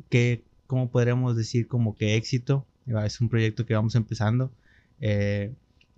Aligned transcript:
que, 0.09 0.44
¿cómo 0.67 0.89
podríamos 0.89 1.36
decir 1.36 1.67
como 1.67 1.95
que 1.95 2.16
éxito? 2.16 2.66
Es 3.06 3.22
un 3.22 3.30
proyecto 3.30 3.66
que 3.66 3.73
vamos 3.73 3.95
empezando. 3.95 4.52
Eh, 5.00 5.53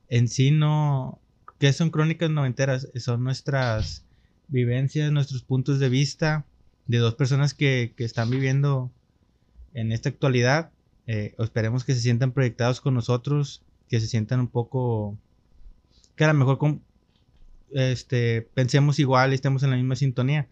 en 0.10 0.28
sí 0.28 0.52
no, 0.52 1.20
¿qué 1.60 1.74
son 1.74 1.90
crónicas 1.90 2.30
noventeras? 2.30 2.88
Son 2.96 3.24
nuestras 3.24 4.06
vivencias, 4.48 5.12
nuestros 5.12 5.44
puntos 5.44 5.80
de 5.80 5.90
vista 5.90 6.46
de 6.88 6.98
dos 6.98 7.16
personas 7.16 7.54
que, 7.54 7.94
están 7.98 8.30
viviendo 8.30 8.92
en 9.74 9.92
esta 9.92 10.10
actualidad. 10.10 10.72
Eh, 11.08 11.36
esperemos 11.40 11.84
que 11.84 11.94
se 11.94 12.02
sientan 12.02 12.32
proyectados 12.32 12.82
con 12.82 12.94
nosotros, 12.94 13.64
que 13.90 14.00
se 14.00 14.08
sientan 14.08 14.40
un 14.40 14.48
poco, 14.48 15.18
que 16.16 16.24
a 16.24 16.28
lo 16.28 16.34
mejor 16.34 16.58
con, 16.58 16.82
este, 17.72 18.42
pensemos 18.54 19.00
igual 19.00 19.32
y 19.32 19.36
estemos 19.36 19.64
en 19.64 19.72
la 19.72 19.78
misma 19.78 19.96
sintonía. 19.96 20.48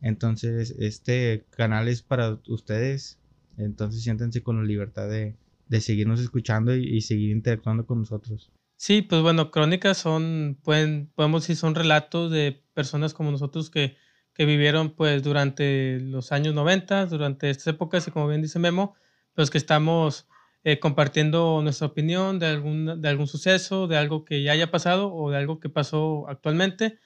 Entonces, 0.00 0.74
este 0.78 1.44
canal 1.50 1.88
es 1.88 2.02
para 2.02 2.38
ustedes. 2.46 3.18
Entonces, 3.56 4.02
siéntense 4.02 4.42
con 4.42 4.58
la 4.58 4.64
libertad 4.64 5.08
de, 5.08 5.34
seguirnos 5.80 6.20
escuchando 6.20 6.74
y, 6.74 7.00
seguir 7.00 7.30
interactuando 7.30 7.86
con 7.86 8.00
nosotros. 8.00 8.50
Sí, 8.76 9.02
pues 9.02 9.22
bueno, 9.22 9.50
crónicas 9.50 9.98
son, 9.98 10.58
pueden, 10.62 11.10
podemos 11.14 11.42
decir, 11.42 11.56
son 11.56 11.74
relatos 11.74 12.30
de 12.30 12.62
personas 12.74 13.12
como 13.12 13.32
nosotros 13.32 13.70
que, 13.70 13.96
que 14.34 14.44
vivieron 14.44 14.90
pues 14.90 15.24
durante 15.24 15.98
los 16.00 16.30
años 16.30 16.54
90, 16.54 17.06
durante 17.06 17.50
estas 17.50 17.66
épocas 17.66 18.06
y 18.06 18.12
como 18.12 18.28
bien 18.28 18.40
dice 18.40 18.60
Memo, 18.60 18.94
pues 19.34 19.50
que 19.50 19.58
estamos 19.58 20.28
eh, 20.64 20.78
compartiendo 20.78 21.60
nuestra 21.62 21.86
opinión 21.86 22.38
de 22.38 22.46
algún, 22.46 23.00
de 23.00 23.08
algún 23.08 23.26
suceso, 23.26 23.88
de 23.88 23.96
algo 23.96 24.24
que 24.24 24.42
ya 24.42 24.52
haya 24.52 24.70
pasado 24.70 25.12
o 25.12 25.30
de 25.30 25.38
algo 25.38 25.60
que 25.60 25.68
pasó 25.68 26.28
actualmente. 26.28 26.98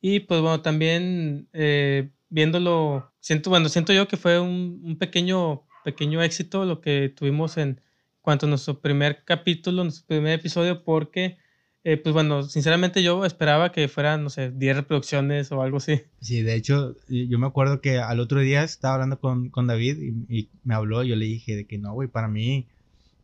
Y 0.00 0.20
pues 0.20 0.40
bueno, 0.40 0.62
también 0.62 1.48
eh, 1.52 2.10
viéndolo, 2.32 3.12
siento, 3.20 3.50
bueno, 3.50 3.68
siento 3.68 3.92
yo 3.92 4.08
que 4.08 4.16
fue 4.16 4.40
un, 4.40 4.96
pequeño, 4.98 5.62
pequeño 5.84 6.22
éxito 6.22 6.64
lo 6.64 6.80
que 6.80 7.12
tuvimos 7.14 7.58
en 7.58 7.80
cuanto 8.22 8.46
a 8.46 8.48
nuestro 8.48 8.80
primer 8.80 9.22
capítulo, 9.24 9.84
nuestro 9.84 10.06
primer 10.06 10.38
episodio, 10.38 10.82
porque, 10.82 11.36
eh, 11.84 11.98
pues 11.98 12.14
bueno, 12.14 12.42
sinceramente 12.44 13.02
yo 13.02 13.26
esperaba 13.26 13.70
que 13.70 13.86
fueran, 13.86 14.24
no 14.24 14.30
sé, 14.30 14.50
10 14.50 14.76
reproducciones 14.76 15.52
o 15.52 15.60
algo 15.60 15.76
así. 15.76 16.00
Sí, 16.22 16.40
de 16.40 16.54
hecho, 16.54 16.96
yo 17.08 17.38
me 17.38 17.46
acuerdo 17.46 17.82
que 17.82 17.98
al 17.98 18.18
otro 18.18 18.40
día 18.40 18.62
estaba 18.62 18.94
hablando 18.94 19.20
con, 19.20 19.66
David 19.66 19.98
y, 20.28 20.48
me 20.64 20.74
habló, 20.74 21.02
yo 21.02 21.16
le 21.16 21.26
dije 21.26 21.54
de 21.54 21.66
que 21.66 21.76
no, 21.76 21.92
güey, 21.92 22.08
para 22.08 22.28
mí 22.28 22.66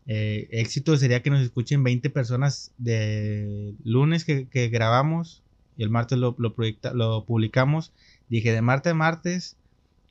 eh, 0.07 0.49
éxito 0.51 0.97
sería 0.99 1.23
que 1.23 1.31
nos 1.31 1.41
escuchen 1.41 1.83
20 1.83 2.11
personas 2.11 2.73
de 2.77 3.75
lunes 3.85 4.27
que, 4.27 4.69
grabamos 4.69 5.43
y 5.79 5.83
el 5.83 5.91
martes 5.91 6.19
lo, 6.19 6.35
lo, 6.39 6.55
lo 6.93 7.25
publicamos 7.25 7.93
Dije, 8.29 8.53
de 8.53 8.63
martes 8.63 8.93
a 8.93 8.95
martes, 8.95 9.57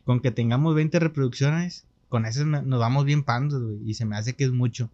con 0.05 0.21
que 0.21 0.31
tengamos 0.31 0.73
20 0.75 0.99
reproducciones, 0.99 1.85
con 2.09 2.25
eso 2.25 2.45
nos 2.45 2.79
vamos 2.79 3.05
bien 3.05 3.23
pandos, 3.23 3.61
güey. 3.61 3.79
Y 3.85 3.93
se 3.93 4.05
me 4.05 4.15
hace 4.15 4.33
que 4.33 4.45
es 4.45 4.51
mucho. 4.51 4.89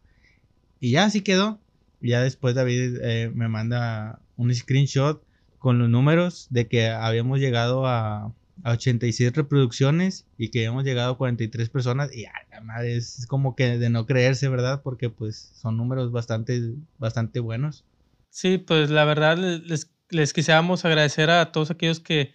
Y 0.79 0.91
ya 0.91 1.05
así 1.05 1.21
quedó. 1.21 1.59
Ya 2.01 2.21
después 2.21 2.55
David 2.55 2.97
eh, 3.01 3.31
me 3.33 3.47
manda 3.47 4.19
un 4.35 4.53
screenshot 4.53 5.23
con 5.59 5.79
los 5.79 5.89
números 5.89 6.47
de 6.49 6.67
que 6.67 6.89
habíamos 6.89 7.39
llegado 7.39 7.87
a, 7.87 8.33
a 8.63 8.71
86 8.71 9.31
reproducciones 9.33 10.25
y 10.37 10.49
que 10.49 10.59
habíamos 10.59 10.83
llegado 10.83 11.13
a 11.13 11.17
43 11.17 11.69
personas. 11.69 12.13
Y 12.13 12.25
además 12.51 12.83
es 12.83 13.25
como 13.27 13.55
que 13.55 13.77
de 13.77 13.89
no 13.89 14.05
creerse, 14.05 14.49
¿verdad? 14.49 14.81
Porque 14.83 15.09
pues 15.09 15.51
son 15.55 15.77
números 15.77 16.11
bastante, 16.11 16.73
bastante 16.97 17.39
buenos. 17.39 17.85
Sí, 18.29 18.57
pues 18.57 18.89
la 18.89 19.05
verdad 19.05 19.37
les, 19.37 19.89
les 20.09 20.33
quisiéramos 20.33 20.83
agradecer 20.85 21.29
a 21.29 21.51
todos 21.51 21.71
aquellos 21.71 21.99
que 21.99 22.33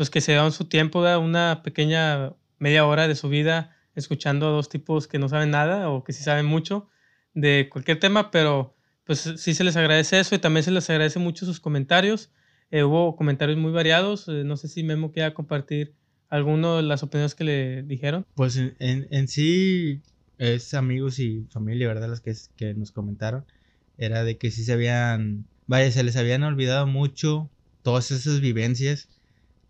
pues 0.00 0.08
que 0.08 0.22
se 0.22 0.32
dan 0.32 0.50
su 0.50 0.64
tiempo, 0.64 1.02
da 1.02 1.18
una 1.18 1.60
pequeña 1.62 2.32
media 2.58 2.86
hora 2.86 3.06
de 3.06 3.14
su 3.14 3.28
vida 3.28 3.76
escuchando 3.94 4.46
a 4.46 4.50
dos 4.50 4.70
tipos 4.70 5.06
que 5.06 5.18
no 5.18 5.28
saben 5.28 5.50
nada 5.50 5.90
o 5.90 6.04
que 6.04 6.14
sí 6.14 6.22
saben 6.22 6.46
mucho 6.46 6.88
de 7.34 7.68
cualquier 7.70 8.00
tema, 8.00 8.30
pero 8.30 8.74
pues 9.04 9.34
sí 9.36 9.52
se 9.52 9.62
les 9.62 9.76
agradece 9.76 10.18
eso 10.18 10.34
y 10.34 10.38
también 10.38 10.64
se 10.64 10.70
les 10.70 10.88
agradece 10.88 11.18
mucho 11.18 11.44
sus 11.44 11.60
comentarios. 11.60 12.30
Eh, 12.70 12.82
hubo 12.82 13.14
comentarios 13.14 13.58
muy 13.58 13.72
variados, 13.72 14.26
eh, 14.28 14.42
no 14.42 14.56
sé 14.56 14.68
si 14.68 14.82
Memo 14.82 15.12
quiera 15.12 15.34
compartir 15.34 15.92
alguno 16.30 16.78
de 16.78 16.82
las 16.82 17.02
opiniones 17.02 17.34
que 17.34 17.44
le 17.44 17.82
dijeron. 17.82 18.24
Pues 18.36 18.56
en, 18.56 18.74
en, 18.78 19.28
sí 19.28 20.00
es 20.38 20.72
amigos 20.72 21.18
y 21.18 21.46
familia, 21.50 21.88
¿verdad? 21.88 22.08
Las 22.08 22.22
que, 22.22 22.34
que 22.56 22.72
nos 22.72 22.90
comentaron. 22.90 23.44
Era 23.98 24.24
de 24.24 24.38
que 24.38 24.50
sí 24.50 24.64
se 24.64 24.72
habían, 24.72 25.44
vaya, 25.66 25.92
se 25.92 26.02
les 26.04 26.16
habían 26.16 26.42
olvidado 26.42 26.86
mucho 26.86 27.50
todas 27.82 28.10
esas 28.10 28.40
vivencias 28.40 29.10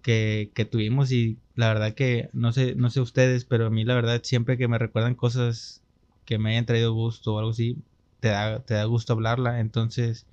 que, 0.03 0.69
tuvimos 0.71 1.13
y 1.13 1.39
la 1.55 1.69
verdad 1.69 1.95
que 1.95 2.31
no 2.33 2.53
sé, 2.53 2.75
no 2.75 2.91
sé 2.91 3.01
ustedes, 3.01 3.45
pero 3.45 3.67
a 3.67 3.71
mí 3.71 3.85
la 3.85 3.95
verdad 3.95 4.21
siempre 4.23 4.59
que 4.59 4.69
me 4.69 4.79
recuerdan 4.79 5.15
cosas 5.15 5.83
que 6.25 6.39
me 6.39 6.51
hayan 6.51 6.67
traído 6.67 6.95
gusto 6.95 7.35
o 7.35 7.39
algo 7.39 7.51
así, 7.51 7.77
te 8.21 8.29
da, 8.29 8.61
te 8.61 8.75
da 8.75 8.85
gusto 8.85 9.13
hablarla. 9.13 9.61
Entonces 9.61 10.27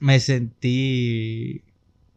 me 0.00 0.18
sentí 0.20 1.62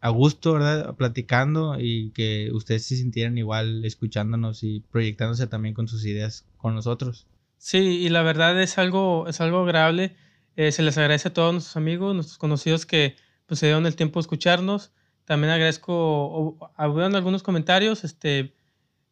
a 0.00 0.10
gusto, 0.10 0.54
¿verdad? 0.54 0.94
Platicando 0.96 1.76
y 1.78 2.10
que 2.10 2.50
ustedes 2.52 2.86
se 2.86 2.96
sintieran 2.96 3.38
igual 3.38 3.84
escuchándonos 3.84 4.62
y 4.62 4.80
proyectándose 4.90 5.46
también 5.46 5.74
con 5.74 5.88
sus 5.88 6.04
ideas 6.04 6.46
con 6.56 6.74
nosotros. 6.74 7.26
Sí, 7.58 7.78
y 7.78 8.08
la 8.08 8.22
verdad 8.22 8.60
es 8.60 8.78
algo, 8.78 9.28
es 9.28 9.40
algo 9.40 9.62
agradable. 9.62 10.16
Eh, 10.56 10.72
se 10.72 10.82
les 10.82 10.96
agradece 10.98 11.28
a 11.28 11.32
todos 11.32 11.52
nuestros 11.52 11.76
amigos, 11.76 12.14
nuestros 12.14 12.38
conocidos 12.38 12.86
que 12.86 13.16
pues, 13.46 13.60
se 13.60 13.66
dieron 13.66 13.86
el 13.86 13.96
tiempo 13.96 14.20
de 14.20 14.22
escucharnos. 14.22 14.92
También 15.26 15.52
agradezco, 15.52 16.56
hubieron 16.78 17.16
algunos 17.16 17.42
comentarios, 17.42 18.04
este, 18.04 18.54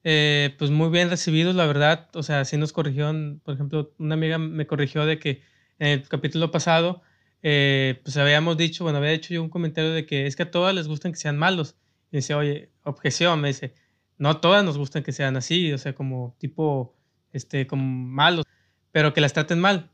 eh, 0.04 0.54
pues 0.58 0.70
muy 0.70 0.88
bien 0.88 1.10
recibidos, 1.10 1.56
la 1.56 1.66
verdad. 1.66 2.08
O 2.14 2.22
sea, 2.22 2.44
sí 2.44 2.56
nos 2.56 2.72
corrigieron, 2.72 3.40
por 3.44 3.54
ejemplo, 3.54 3.92
una 3.98 4.14
amiga 4.14 4.38
me 4.38 4.66
corrigió 4.66 5.06
de 5.06 5.18
que 5.18 5.42
en 5.80 5.88
el 5.88 6.08
capítulo 6.08 6.52
pasado, 6.52 7.02
eh, 7.42 8.00
pues 8.04 8.16
habíamos 8.16 8.56
dicho, 8.56 8.84
bueno, 8.84 8.98
había 8.98 9.10
hecho 9.10 9.34
yo 9.34 9.42
un 9.42 9.50
comentario 9.50 9.90
de 9.90 10.06
que 10.06 10.26
es 10.26 10.36
que 10.36 10.44
a 10.44 10.50
todas 10.52 10.74
les 10.74 10.86
gustan 10.86 11.12
que 11.12 11.18
sean 11.18 11.36
malos. 11.36 11.76
Y 12.12 12.18
dice, 12.18 12.34
oye, 12.34 12.70
objeción, 12.84 13.40
me 13.40 13.48
dice, 13.48 13.74
no 14.16 14.30
a 14.30 14.40
todas 14.40 14.64
nos 14.64 14.78
gustan 14.78 15.02
que 15.02 15.12
sean 15.12 15.36
así, 15.36 15.72
o 15.72 15.78
sea, 15.78 15.94
como 15.96 16.36
tipo, 16.38 16.94
este, 17.32 17.66
como 17.66 17.84
malos, 17.84 18.44
pero 18.92 19.12
que 19.12 19.20
las 19.20 19.32
traten 19.32 19.58
mal. 19.58 19.90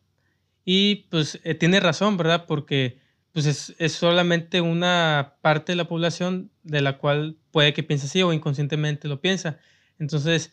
Y 0.67 1.07
pues 1.11 1.41
eh, 1.45 1.55
tiene 1.55 1.81
razón, 1.81 2.19
¿verdad? 2.19 2.45
Porque 2.47 2.99
pues 3.33 3.47
es, 3.47 3.75
es, 3.79 3.93
solamente 3.93 4.61
una 4.61 5.35
parte 5.41 5.73
de 5.73 5.77
la 5.77 5.89
población 5.89 6.51
de 6.63 6.81
la 6.81 6.99
cual 6.99 7.37
puede 7.51 7.73
que 7.73 7.83
piense 7.83 8.07
así 8.07 8.23
o 8.23 8.33
inconscientemente 8.33 9.09
lo 9.09 9.21
piensa. 9.21 9.59
Entonces, 9.99 10.53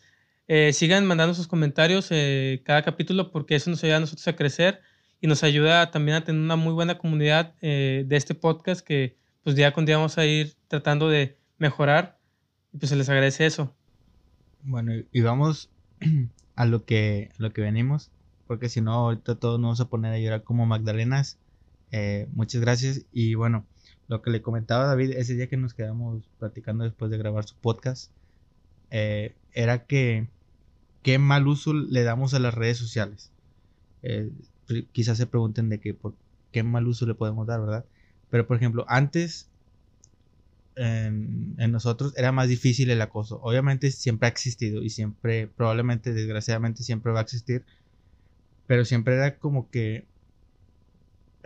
eh, 0.50 0.72
sigan 0.72 1.04
mandando 1.04 1.34
sus 1.34 1.46
comentarios 1.46 2.08
eh, 2.10 2.62
cada 2.64 2.82
capítulo 2.82 3.30
porque 3.30 3.54
eso 3.54 3.68
nos 3.68 3.84
ayuda 3.84 3.98
a 3.98 4.00
nosotros 4.00 4.26
a 4.28 4.34
crecer 4.34 4.80
y 5.20 5.26
nos 5.26 5.42
ayuda 5.42 5.90
también 5.90 6.16
a 6.16 6.24
tener 6.24 6.40
una 6.40 6.56
muy 6.56 6.72
buena 6.72 6.96
comunidad 6.96 7.54
eh, 7.60 8.04
de 8.06 8.16
este 8.16 8.34
podcast 8.34 8.80
que 8.80 9.18
pues 9.42 9.56
día 9.56 9.72
con 9.72 9.84
día 9.84 9.98
vamos 9.98 10.16
a 10.16 10.24
ir 10.24 10.54
tratando 10.66 11.10
de 11.10 11.36
mejorar 11.58 12.18
y 12.72 12.78
pues 12.78 12.88
se 12.88 12.96
les 12.96 13.10
agradece 13.10 13.44
eso. 13.44 13.74
Bueno, 14.62 14.92
y 15.12 15.20
vamos 15.20 15.68
a 16.56 16.64
lo 16.64 16.86
que, 16.86 17.30
lo 17.36 17.52
que 17.52 17.60
venimos, 17.60 18.10
porque 18.46 18.70
si 18.70 18.80
no, 18.80 18.94
ahorita 18.94 19.34
todos 19.34 19.60
nos 19.60 19.66
vamos 19.66 19.80
a 19.80 19.88
poner 19.90 20.14
a 20.14 20.18
llorar 20.18 20.44
como 20.44 20.64
Magdalenas. 20.64 21.38
Eh, 21.92 22.28
muchas 22.32 22.60
gracias. 22.60 23.04
Y 23.12 23.34
bueno, 23.34 23.64
lo 24.08 24.22
que 24.22 24.30
le 24.30 24.42
comentaba 24.42 24.86
David 24.86 25.12
ese 25.12 25.34
día 25.34 25.48
que 25.48 25.56
nos 25.56 25.74
quedamos 25.74 26.24
platicando 26.38 26.84
después 26.84 27.10
de 27.10 27.18
grabar 27.18 27.44
su 27.44 27.54
podcast, 27.56 28.10
eh, 28.90 29.34
era 29.52 29.84
que 29.84 30.28
qué 31.02 31.18
mal 31.18 31.46
uso 31.46 31.72
le 31.72 32.02
damos 32.02 32.34
a 32.34 32.38
las 32.38 32.54
redes 32.54 32.78
sociales. 32.78 33.30
Eh, 34.02 34.30
quizás 34.92 35.18
se 35.18 35.26
pregunten 35.26 35.68
de 35.68 35.78
por 35.94 36.14
qué 36.52 36.62
mal 36.62 36.86
uso 36.86 37.06
le 37.06 37.14
podemos 37.14 37.46
dar, 37.46 37.60
¿verdad? 37.60 37.84
Pero 38.30 38.46
por 38.46 38.56
ejemplo, 38.56 38.84
antes 38.88 39.48
en, 40.78 41.56
nosotros 41.72 42.14
era 42.16 42.32
más 42.32 42.48
difícil 42.48 42.90
el 42.90 43.02
acoso. 43.02 43.40
Obviamente 43.42 43.90
siempre 43.90 44.26
ha 44.26 44.30
existido 44.30 44.82
y 44.82 44.90
siempre, 44.90 45.48
probablemente, 45.48 46.12
desgraciadamente, 46.12 46.82
siempre 46.82 47.12
va 47.12 47.20
a 47.20 47.22
existir. 47.22 47.64
Pero 48.66 48.84
siempre 48.84 49.14
era 49.14 49.38
como 49.38 49.70
que 49.70 50.06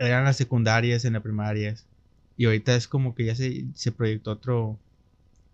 eran 0.07 0.23
las 0.25 0.37
secundarias, 0.37 1.05
en 1.05 1.13
las 1.13 1.21
primarias. 1.21 1.85
Y 2.37 2.45
ahorita 2.45 2.75
es 2.75 2.87
como 2.87 3.15
que 3.15 3.25
ya 3.25 3.35
se, 3.35 3.65
se 3.75 3.91
proyectó 3.91 4.31
otro, 4.31 4.79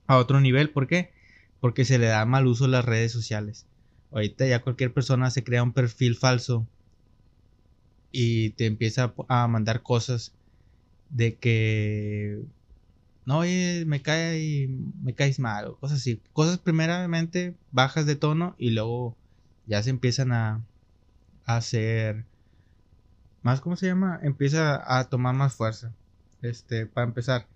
a 0.08 0.18
otro 0.18 0.40
nivel. 0.40 0.70
¿Por 0.70 0.88
qué? 0.88 1.12
Porque 1.60 1.86
se 1.86 2.00
le 2.00 2.08
da 2.08 2.26
mal 2.26 2.48
uso 2.48 2.66
a 2.66 2.70
las 2.70 2.86
redes 2.86 3.12
sociales. 3.12 3.66
Ahorita 4.12 4.48
ya 4.48 4.62
cualquier 4.62 4.94
persona 4.94 5.30
se 5.30 5.44
crea 5.44 5.64
un 5.64 5.74
perfil 5.74 6.16
falso 6.16 6.66
y 8.12 8.52
te 8.52 8.66
empieza 8.66 9.14
a 9.28 9.48
mandar 9.48 9.84
cosas 9.84 10.34
de 11.10 11.36
que 11.36 12.42
no, 13.26 13.40
oye, 13.40 13.84
me 13.86 14.02
cae 14.02 14.68
me 15.04 15.14
caes 15.14 15.40
mal, 15.40 15.76
cosas 15.80 16.00
así. 16.00 16.20
Cosas 16.34 16.58
primeramente 16.58 17.56
bajas 17.72 18.06
de 18.06 18.16
tono 18.16 18.56
y 18.58 18.72
luego 18.72 19.16
ya 19.68 19.84
se 19.84 19.92
empiezan 19.92 20.32
a, 20.32 20.66
a 21.46 21.58
hacer 21.58 22.26
más, 23.42 23.62
¿cómo 23.62 23.76
se 23.76 23.88
llama? 23.88 24.20
Empieza 24.24 24.98
a 24.98 25.10
tomar 25.10 25.34
más 25.36 25.54
fuerza. 25.56 25.94
Este, 26.42 26.86
para 26.86 27.08
empezar, 27.08 27.48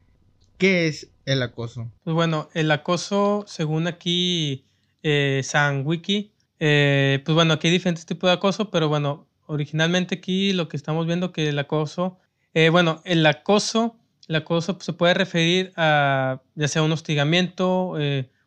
¿qué 0.58 0.88
es 0.88 1.10
el 1.26 1.42
acoso? 1.42 1.92
Pues 2.04 2.14
bueno, 2.14 2.50
el 2.54 2.72
acoso, 2.72 3.46
según 3.48 3.88
aquí 3.88 4.66
eh, 5.04 5.42
San 5.44 5.86
Wiki, 5.86 6.34
eh, 6.60 7.22
pues 7.26 7.36
bueno, 7.36 7.54
aquí 7.54 7.68
hay 7.68 7.74
diferentes 7.74 8.06
tipos 8.06 8.30
de 8.30 8.36
acoso, 8.36 8.72
pero 8.72 8.90
bueno, 8.90 9.28
originalmente 9.46 10.16
aquí 10.16 10.54
lo 10.54 10.68
que 10.68 10.78
estamos 10.78 11.06
viendo 11.06 11.32
que 11.32 11.50
el 11.50 11.60
acoso, 11.60 12.20
eh, 12.54 12.70
bueno, 12.70 13.02
el 13.06 13.26
acoso 13.26 13.98
el 14.30 14.36
acoso 14.38 14.78
se 14.80 14.94
puede 14.94 15.14
referir 15.14 15.74
a 15.76 16.42
ya 16.56 16.70
sea 16.70 16.82
un 16.82 16.94
hostigamiento, 16.94 17.96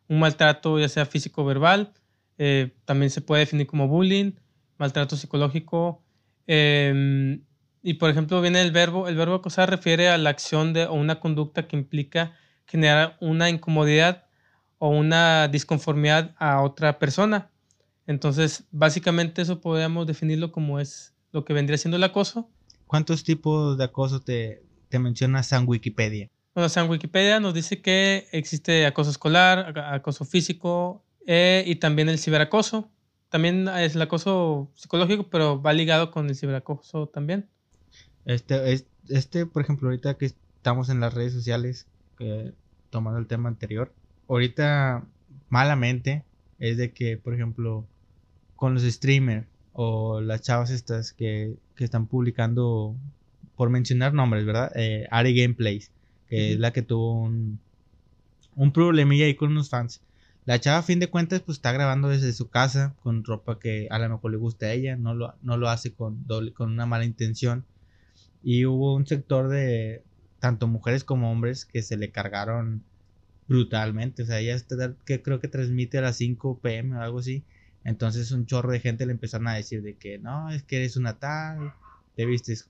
un 0.07 0.19
maltrato, 0.19 0.79
ya 0.79 0.89
sea 0.89 1.05
físico 1.05 1.43
o 1.43 1.45
verbal. 1.45 1.93
También 2.85 3.11
se 3.11 3.21
puede 3.21 3.41
definir 3.41 3.67
como 3.67 3.87
bullying, 3.87 4.31
maltrato 4.79 5.15
psicológico. 5.15 6.01
Em, 6.47 7.43
y 7.83 7.95
por 7.95 8.09
ejemplo, 8.09 8.41
viene 8.41 8.61
el 8.61 8.71
verbo, 8.71 9.07
el 9.07 9.15
verbo 9.15 9.35
acosar 9.35 9.69
refiere 9.69 10.09
a 10.09 10.17
la 10.17 10.29
acción 10.29 10.73
de, 10.73 10.85
o 10.85 10.93
una 10.93 11.19
conducta 11.19 11.67
que 11.67 11.77
implica 11.77 12.33
generar 12.65 13.17
una 13.21 13.49
incomodidad 13.49 14.25
o 14.79 14.89
una 14.89 15.47
disconformidad 15.47 16.35
a 16.37 16.61
otra 16.61 16.99
persona. 16.99 17.51
Entonces, 18.07 18.65
básicamente 18.71 19.41
eso 19.41 19.61
podríamos 19.61 20.07
definirlo 20.07 20.51
como 20.51 20.79
es 20.79 21.13
lo 21.31 21.45
que 21.45 21.53
vendría 21.53 21.77
siendo 21.77 21.97
el 21.97 22.03
acoso. 22.03 22.49
¿Cuántos 22.85 23.23
tipos 23.23 23.77
de 23.77 23.83
acoso 23.83 24.21
te, 24.21 24.63
te 24.89 24.99
menciona 24.99 25.43
San 25.43 25.67
Wikipedia. 25.67 26.29
Bueno, 26.53 26.69
San 26.69 26.89
Wikipedia 26.89 27.39
nos 27.39 27.53
dice 27.53 27.81
que 27.81 28.27
existe 28.31 28.85
acoso 28.85 29.11
escolar, 29.11 29.77
acoso 29.77 30.25
físico 30.25 31.05
eh, 31.25 31.63
y 31.67 31.75
también 31.75 32.09
el 32.09 32.19
ciberacoso. 32.19 32.89
También 33.29 33.67
es 33.67 33.95
el 33.95 34.01
acoso 34.01 34.69
psicológico, 34.75 35.29
pero 35.29 35.61
va 35.61 35.73
ligado 35.73 36.11
con 36.11 36.27
el 36.27 36.35
ciberacoso 36.35 37.07
también. 37.07 37.47
Este, 38.25 38.85
este 39.09 39.45
por 39.45 39.61
ejemplo, 39.61 39.89
ahorita 39.89 40.15
que 40.15 40.25
estamos 40.25 40.89
en 40.89 40.99
las 40.99 41.13
redes 41.13 41.33
sociales, 41.33 41.87
tomando 42.89 43.19
el 43.19 43.27
tema 43.27 43.49
anterior, 43.49 43.93
ahorita 44.27 45.05
malamente 45.49 46.23
es 46.59 46.77
de 46.77 46.91
que, 46.91 47.17
por 47.17 47.33
ejemplo, 47.33 47.85
con 48.55 48.73
los 48.73 48.83
streamers 48.83 49.47
o 49.73 50.21
las 50.21 50.41
chavas 50.41 50.71
estas 50.71 51.13
que, 51.13 51.55
que 51.75 51.83
están 51.83 52.07
publicando 52.07 52.95
por 53.55 53.69
mencionar 53.69 54.13
nombres, 54.13 54.45
¿verdad? 54.45 54.71
Eh, 54.75 55.07
Ari 55.11 55.39
Gameplays, 55.39 55.91
que 56.27 56.53
es 56.53 56.59
la 56.59 56.71
que 56.71 56.81
tuvo 56.81 57.21
un, 57.21 57.59
un 58.55 58.71
problemilla 58.71 59.25
ahí 59.25 59.35
con 59.35 59.51
unos 59.51 59.69
fans. 59.69 60.01
La 60.47 60.61
chava, 60.61 60.77
a 60.77 60.83
fin 60.83 60.99
de 60.99 61.09
cuentas, 61.09 61.41
pues 61.41 61.57
está 61.57 61.73
grabando 61.73 62.07
desde 62.07 62.31
su 62.31 62.49
casa 62.49 62.95
con 63.03 63.25
ropa 63.25 63.59
que 63.59 63.89
a 63.91 63.99
lo 63.99 64.07
mejor 64.07 64.31
le 64.31 64.37
gusta 64.37 64.67
a 64.67 64.71
ella, 64.71 64.95
no 64.95 65.13
lo, 65.13 65.35
no 65.41 65.57
lo 65.57 65.67
hace 65.67 65.93
con, 65.93 66.25
con 66.55 66.71
una 66.71 66.85
mala 66.85 67.03
intención. 67.03 67.65
Y 68.41 68.65
hubo 68.65 68.95
un 68.95 69.05
sector 69.05 69.49
de 69.49 70.03
tanto 70.39 70.69
mujeres 70.69 71.03
como 71.03 71.29
hombres 71.29 71.65
que 71.65 71.81
se 71.81 71.97
le 71.97 72.11
cargaron 72.11 72.85
brutalmente. 73.49 74.23
O 74.23 74.25
sea, 74.25 74.39
ella 74.39 74.55
está, 74.55 74.95
que 75.05 75.21
creo 75.21 75.41
que 75.41 75.49
transmite 75.49 75.97
a 75.97 76.01
las 76.01 76.15
5 76.15 76.59
pm 76.61 76.95
o 76.95 77.01
algo 77.01 77.19
así. 77.19 77.43
Entonces 77.83 78.31
un 78.31 78.45
chorro 78.45 78.71
de 78.71 78.79
gente 78.79 79.05
le 79.05 79.11
empezaron 79.11 79.49
a 79.49 79.55
decir 79.55 79.81
de 79.81 79.95
que 79.97 80.17
no, 80.17 80.49
es 80.49 80.63
que 80.63 80.77
eres 80.77 80.95
una 80.95 81.19
tal, 81.19 81.73
te 82.15 82.25
vistes 82.25 82.69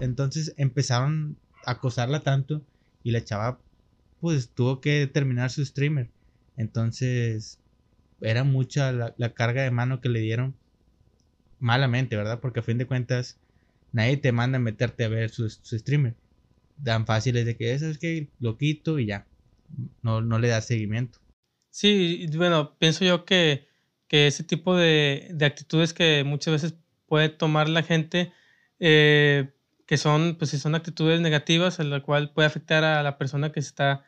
entonces 0.00 0.54
empezaron 0.56 1.36
a 1.66 1.72
acosarla 1.72 2.20
tanto 2.20 2.62
y 3.02 3.10
la 3.10 3.24
chava 3.24 3.58
pues 4.20 4.50
tuvo 4.50 4.80
que 4.80 5.08
terminar 5.08 5.50
su 5.50 5.64
streamer. 5.64 6.08
Entonces 6.56 7.58
era 8.20 8.44
mucha 8.44 8.92
la, 8.92 9.34
carga 9.34 9.62
de 9.62 9.70
mano 9.70 10.00
que 10.00 10.08
le 10.08 10.20
dieron 10.20 10.54
malamente, 11.58 12.16
¿verdad? 12.16 12.40
Porque 12.40 12.60
a 12.60 12.62
fin 12.62 12.78
de 12.78 12.86
cuentas 12.86 13.38
nadie 13.92 14.16
te 14.16 14.32
manda 14.32 14.56
a 14.56 14.60
meterte 14.60 15.04
a 15.04 15.08
ver 15.08 15.30
su, 15.30 15.48
streamer. 15.48 16.14
Dan 16.76 17.06
fáciles 17.06 17.46
de 17.46 17.56
que 17.56 17.72
eso 17.74 17.86
es 17.86 17.98
que 17.98 18.28
lo 18.40 18.56
quito 18.56 18.98
y 18.98 19.06
ya. 19.06 19.26
No, 20.02 20.20
no 20.20 20.38
le 20.38 20.48
da 20.48 20.60
seguimiento. 20.60 21.18
Sí, 21.70 22.26
bueno, 22.36 22.76
pienso 22.78 23.04
yo 23.04 23.24
que, 23.24 23.66
que 24.08 24.26
ese 24.26 24.44
tipo 24.44 24.76
de, 24.76 25.28
de 25.32 25.46
actitudes 25.46 25.94
que 25.94 26.22
muchas 26.24 26.52
veces 26.52 26.74
puede 27.06 27.28
tomar 27.28 27.68
la 27.68 27.82
gente 27.82 28.32
eh, 28.84 29.52
que 29.86 29.96
son, 29.96 30.36
pues, 30.36 30.50
son 30.50 30.74
actitudes 30.74 31.20
negativas, 31.20 31.78
a 31.78 31.84
la 31.84 32.02
cual 32.02 32.32
puede 32.32 32.46
afectar 32.46 32.82
a 32.82 33.02
la 33.02 33.16
persona 33.16 33.52
que 33.52 33.60
está, 33.60 34.04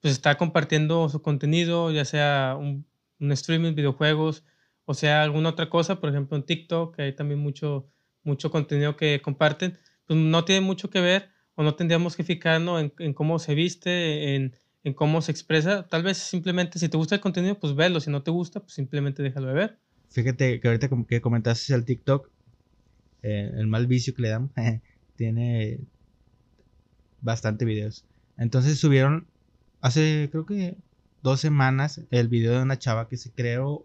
pues, 0.00 0.12
está 0.14 0.36
compartiendo 0.36 1.08
su 1.08 1.22
contenido, 1.22 1.90
ya 1.90 2.04
sea 2.04 2.56
un, 2.58 2.86
un 3.20 3.32
streaming, 3.32 3.74
videojuegos, 3.74 4.44
o 4.84 4.94
sea 4.94 5.22
alguna 5.22 5.50
otra 5.50 5.68
cosa, 5.68 6.00
por 6.00 6.10
ejemplo 6.10 6.36
en 6.36 6.44
TikTok, 6.44 6.96
que 6.96 7.02
hay 7.02 7.12
también 7.14 7.40
mucho, 7.40 7.88
mucho 8.22 8.50
contenido 8.50 8.96
que 8.96 9.20
comparten, 9.20 9.78
pues 10.06 10.18
no 10.18 10.44
tiene 10.44 10.62
mucho 10.62 10.90
que 10.90 11.00
ver 11.00 11.30
o 11.54 11.62
no 11.62 11.74
tendríamos 11.74 12.16
que 12.16 12.24
fijarnos 12.24 12.80
en, 12.80 12.92
en 12.98 13.12
cómo 13.12 13.38
se 13.38 13.54
viste, 13.54 14.36
en, 14.36 14.54
en, 14.84 14.94
cómo 14.94 15.20
se 15.20 15.32
expresa. 15.32 15.88
Tal 15.88 16.04
vez 16.04 16.18
simplemente 16.18 16.78
si 16.78 16.88
te 16.88 16.96
gusta 16.96 17.16
el 17.16 17.20
contenido, 17.20 17.58
pues 17.58 17.74
velo, 17.74 18.00
si 18.00 18.10
no 18.10 18.22
te 18.22 18.30
gusta, 18.30 18.60
pues 18.60 18.74
simplemente 18.74 19.22
déjalo 19.22 19.48
de 19.48 19.54
ver. 19.54 19.78
Fíjate 20.10 20.60
que 20.60 20.68
ahorita 20.68 20.88
que 21.08 21.20
comentaste 21.20 21.74
el 21.74 21.84
TikTok, 21.84 22.30
eh, 23.22 23.50
el 23.56 23.66
mal 23.66 23.86
vicio 23.86 24.14
que 24.14 24.22
le 24.22 24.28
damos, 24.28 24.50
tiene 25.16 25.80
bastante 27.20 27.64
videos. 27.64 28.04
Entonces 28.36 28.78
subieron 28.78 29.26
hace 29.80 30.28
creo 30.30 30.46
que 30.46 30.76
dos 31.22 31.40
semanas 31.40 32.00
el 32.10 32.28
video 32.28 32.54
de 32.54 32.62
una 32.62 32.78
chava 32.78 33.08
que 33.08 33.16
se 33.16 33.30
creó 33.30 33.84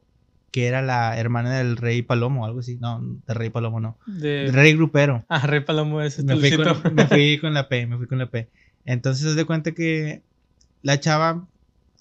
que 0.54 0.68
era 0.68 0.84
la 0.84 1.18
hermana 1.18 1.58
del 1.58 1.78
rey 1.78 2.04
Palomo, 2.04 2.46
algo 2.46 2.60
así. 2.60 2.78
No, 2.80 3.02
del 3.02 3.36
rey 3.36 3.50
Palomo 3.50 3.80
no. 3.80 3.98
De... 4.06 4.52
rey 4.52 4.74
Grupero. 4.76 5.26
Ah, 5.28 5.48
rey 5.48 5.62
Palomo 5.62 6.00
es 6.00 6.24
me 6.24 6.38
fui, 6.38 6.52
con, 6.56 6.94
me 6.94 7.08
fui 7.08 7.38
con 7.42 7.56
la 7.56 7.68
P, 7.68 7.88
me 7.88 7.98
fui 7.98 8.06
con 8.06 8.20
la 8.20 8.28
P. 8.28 8.48
Entonces 8.86 9.24
se 9.24 9.34
de 9.34 9.46
cuenta 9.46 9.72
que 9.72 10.22
la 10.84 11.00
chava, 11.00 11.48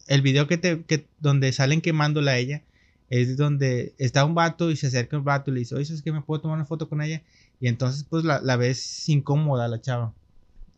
el 0.06 0.20
video 0.20 0.46
que 0.46 0.58
te, 0.58 0.82
que, 0.82 1.06
donde 1.18 1.50
salen 1.52 1.80
quemándola 1.80 2.32
a 2.32 2.36
ella, 2.36 2.62
es 3.08 3.38
donde 3.38 3.94
está 3.96 4.22
un 4.26 4.34
vato 4.34 4.70
y 4.70 4.76
se 4.76 4.88
acerca 4.88 5.16
un 5.16 5.24
vato 5.24 5.50
y 5.50 5.54
le 5.54 5.60
dice, 5.60 5.74
oye, 5.74 5.84
¿es 5.84 6.02
que 6.02 6.12
me 6.12 6.20
puedo 6.20 6.42
tomar 6.42 6.56
una 6.56 6.66
foto 6.66 6.90
con 6.90 7.00
ella? 7.00 7.22
Y 7.58 7.68
entonces, 7.68 8.04
pues, 8.04 8.22
la, 8.22 8.42
la 8.42 8.56
ves 8.56 9.08
incómoda 9.08 9.66
la 9.66 9.80
chava. 9.80 10.12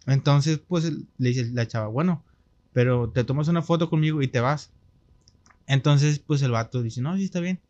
Entonces, 0.07 0.61
pues, 0.69 0.85
le 0.93 1.29
dice 1.29 1.51
la 1.53 1.67
chava, 1.67 1.89
bueno, 1.89 2.23
pero 2.75 3.09
te 3.09 3.25
tomas 3.25 3.49
una 3.49 3.63
foto 3.63 3.89
conmigo 3.89 4.21
y 4.21 4.29
te 4.29 4.41
vas. 4.41 4.71
Entonces, 5.67 6.19
pues, 6.19 6.43
el 6.43 6.51
vato 6.51 6.83
dice, 6.83 7.01
no, 7.01 7.17
sí 7.17 7.25
está 7.25 7.41
bien. 7.41 7.61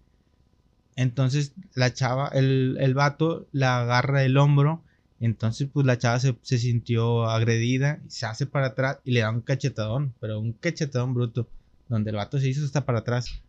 Entonces, 0.97 1.53
la 1.75 1.93
chava, 1.95 2.29
el, 2.29 2.77
el 2.81 2.95
vato 2.95 3.47
la 3.53 3.81
agarra 3.81 4.25
el 4.25 4.37
hombro 4.37 4.83
Entonces, 5.21 5.69
pues 5.73 5.87
la 5.87 5.99
chava 5.99 6.19
se, 6.21 6.37
se 6.43 6.59
sintió 6.59 7.27
agredida, 7.27 8.01
se 8.09 8.27
hace 8.27 8.47
para 8.47 8.69
atrás 8.69 8.99
y 9.05 9.13
le 9.13 9.21
da 9.21 9.31
un 9.31 9.43
cachetadón, 9.43 10.15
pero 10.21 10.41
un 10.41 10.53
cachetadón 10.55 11.15
bruto, 11.15 11.49
donde 11.89 12.11
el 12.11 12.17
vato 12.17 12.39
se 12.39 12.49
hizo 12.49 12.65
hasta 12.65 12.85
para 12.85 13.01
atrás. 13.01 13.43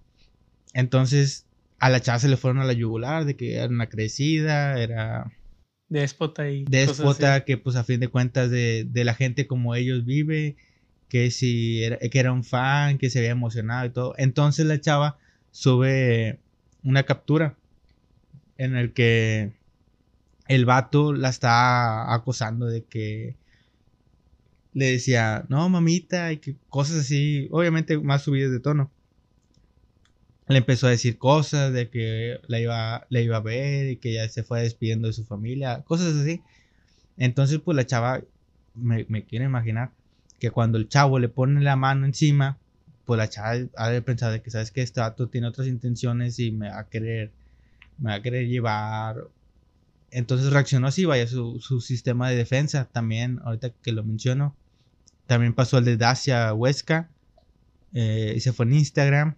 Entonces, 0.73 1.45
a 1.79 1.89
la 1.89 2.01
chava 2.01 2.19
se 2.19 2.27
le 2.27 2.37
fueron 2.37 2.61
a 2.61 2.65
la 2.65 2.73
yugular 2.73 3.25
de 3.25 3.35
que 3.35 3.55
era 3.55 3.67
una 3.67 3.87
crecida, 3.87 4.79
era 4.79 5.31
Déspota 5.87 6.49
y. 6.49 6.65
Déspota 6.65 7.45
que, 7.45 7.57
pues, 7.57 7.75
a 7.75 7.83
fin 7.83 7.99
de 7.99 8.07
cuentas, 8.07 8.49
de, 8.49 8.85
de, 8.89 9.03
la 9.03 9.13
gente 9.13 9.47
como 9.47 9.75
ellos 9.75 10.03
vive, 10.03 10.57
que 11.09 11.31
si 11.31 11.83
era, 11.83 11.97
que 11.97 12.19
era 12.19 12.31
un 12.31 12.43
fan, 12.43 12.97
que 12.97 13.09
se 13.09 13.19
había 13.19 13.31
emocionado 13.31 13.85
y 13.85 13.89
todo. 13.91 14.15
Entonces 14.17 14.65
la 14.65 14.79
chava 14.79 15.17
sube 15.51 16.39
una 16.83 17.03
captura 17.03 17.57
en 18.57 18.75
el 18.75 18.93
que 18.93 19.53
el 20.47 20.65
vato 20.65 21.13
la 21.13 21.29
está 21.29 22.13
acosando 22.13 22.67
de 22.67 22.83
que 22.85 23.37
le 24.73 24.91
decía, 24.91 25.45
no, 25.49 25.67
mamita, 25.69 26.31
y 26.33 26.37
que 26.37 26.55
cosas 26.69 26.97
así, 26.97 27.47
obviamente 27.51 27.97
más 27.97 28.23
subidas 28.23 28.51
de 28.51 28.59
tono 28.59 28.91
le 30.47 30.57
empezó 30.57 30.87
a 30.87 30.91
decir 30.91 31.17
cosas 31.17 31.73
de 31.73 31.89
que 31.89 32.39
la 32.47 32.59
iba, 32.59 33.07
iba 33.09 33.37
a 33.37 33.41
ver 33.41 33.89
y 33.89 33.97
que 33.97 34.13
ya 34.13 34.27
se 34.29 34.43
fue 34.43 34.61
despidiendo 34.61 35.07
de 35.07 35.13
su 35.13 35.25
familia, 35.25 35.83
cosas 35.83 36.15
así. 36.15 36.41
Entonces, 37.17 37.59
pues 37.59 37.75
la 37.75 37.85
chava, 37.85 38.21
me, 38.75 39.05
me 39.09 39.25
quiero 39.25 39.45
imaginar 39.45 39.91
que 40.39 40.51
cuando 40.51 40.77
el 40.77 40.89
chavo 40.89 41.19
le 41.19 41.29
pone 41.29 41.61
la 41.61 41.75
mano 41.75 42.05
encima, 42.05 42.57
pues 43.05 43.17
la 43.17 43.29
chava 43.29 43.55
ha 43.77 43.89
de 43.89 44.01
pensar 44.01 44.31
de 44.31 44.41
que, 44.41 44.51
¿sabes 44.51 44.71
que 44.71 44.81
Este 44.81 44.99
dato 44.99 45.27
tiene 45.27 45.47
otras 45.47 45.67
intenciones 45.67 46.39
y 46.39 46.51
me 46.51 46.69
va 46.69 46.79
a 46.79 46.89
querer, 46.89 47.31
me 47.99 48.09
va 48.09 48.15
a 48.15 48.21
querer 48.21 48.47
llevar. 48.47 49.27
Entonces 50.11 50.51
reaccionó 50.51 50.87
así, 50.87 51.05
vaya, 51.05 51.27
su, 51.27 51.59
sistema 51.81 52.29
de 52.29 52.35
defensa 52.35 52.85
también, 52.91 53.39
ahorita 53.43 53.69
que 53.69 53.91
lo 53.91 54.03
menciono. 54.03 54.55
También 55.27 55.53
pasó 55.53 55.77
el 55.77 55.85
de 55.85 55.97
Dacia 55.97 56.53
Huesca. 56.53 57.09
Eh, 57.93 58.33
y 58.35 58.39
se 58.41 58.51
fue 58.51 58.65
en 58.65 58.73
Instagram 58.73 59.35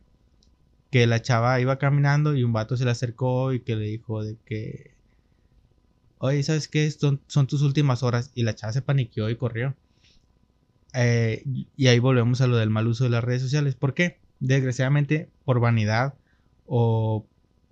que 0.90 1.06
la 1.06 1.22
chava 1.22 1.60
iba 1.60 1.78
caminando 1.78 2.34
y 2.36 2.44
un 2.44 2.54
vato 2.54 2.76
se 2.76 2.86
le 2.86 2.92
acercó 2.92 3.54
y 3.54 3.60
que 3.60 3.76
le 3.76 3.86
dijo 3.86 4.24
de 4.24 4.36
que, 4.46 4.96
oye, 6.18 6.42
¿sabes 6.44 6.68
qué? 6.68 6.90
Son, 6.90 7.22
son 7.28 7.48
tus 7.48 7.62
últimas 7.62 8.04
horas. 8.04 8.32
Y 8.36 8.44
la 8.44 8.56
chava 8.56 8.74
se 8.74 8.82
paniqueó 8.82 9.30
y 9.30 9.36
corrió. 9.36 9.76
Eh, 11.00 11.44
y 11.76 11.88
ahí 11.88 12.00
volvemos 12.00 12.42
a 12.42 12.48
lo 12.48 12.58
del 12.58 12.70
mal 12.72 12.88
uso 12.88 13.04
de 13.04 13.12
las 13.12 13.24
redes 13.24 13.42
sociales. 13.42 13.76
¿Por 13.76 13.94
qué? 13.94 14.20
Desgraciadamente, 14.40 15.30
por 15.46 15.60
vanidad 15.60 16.16
o 16.66 17.26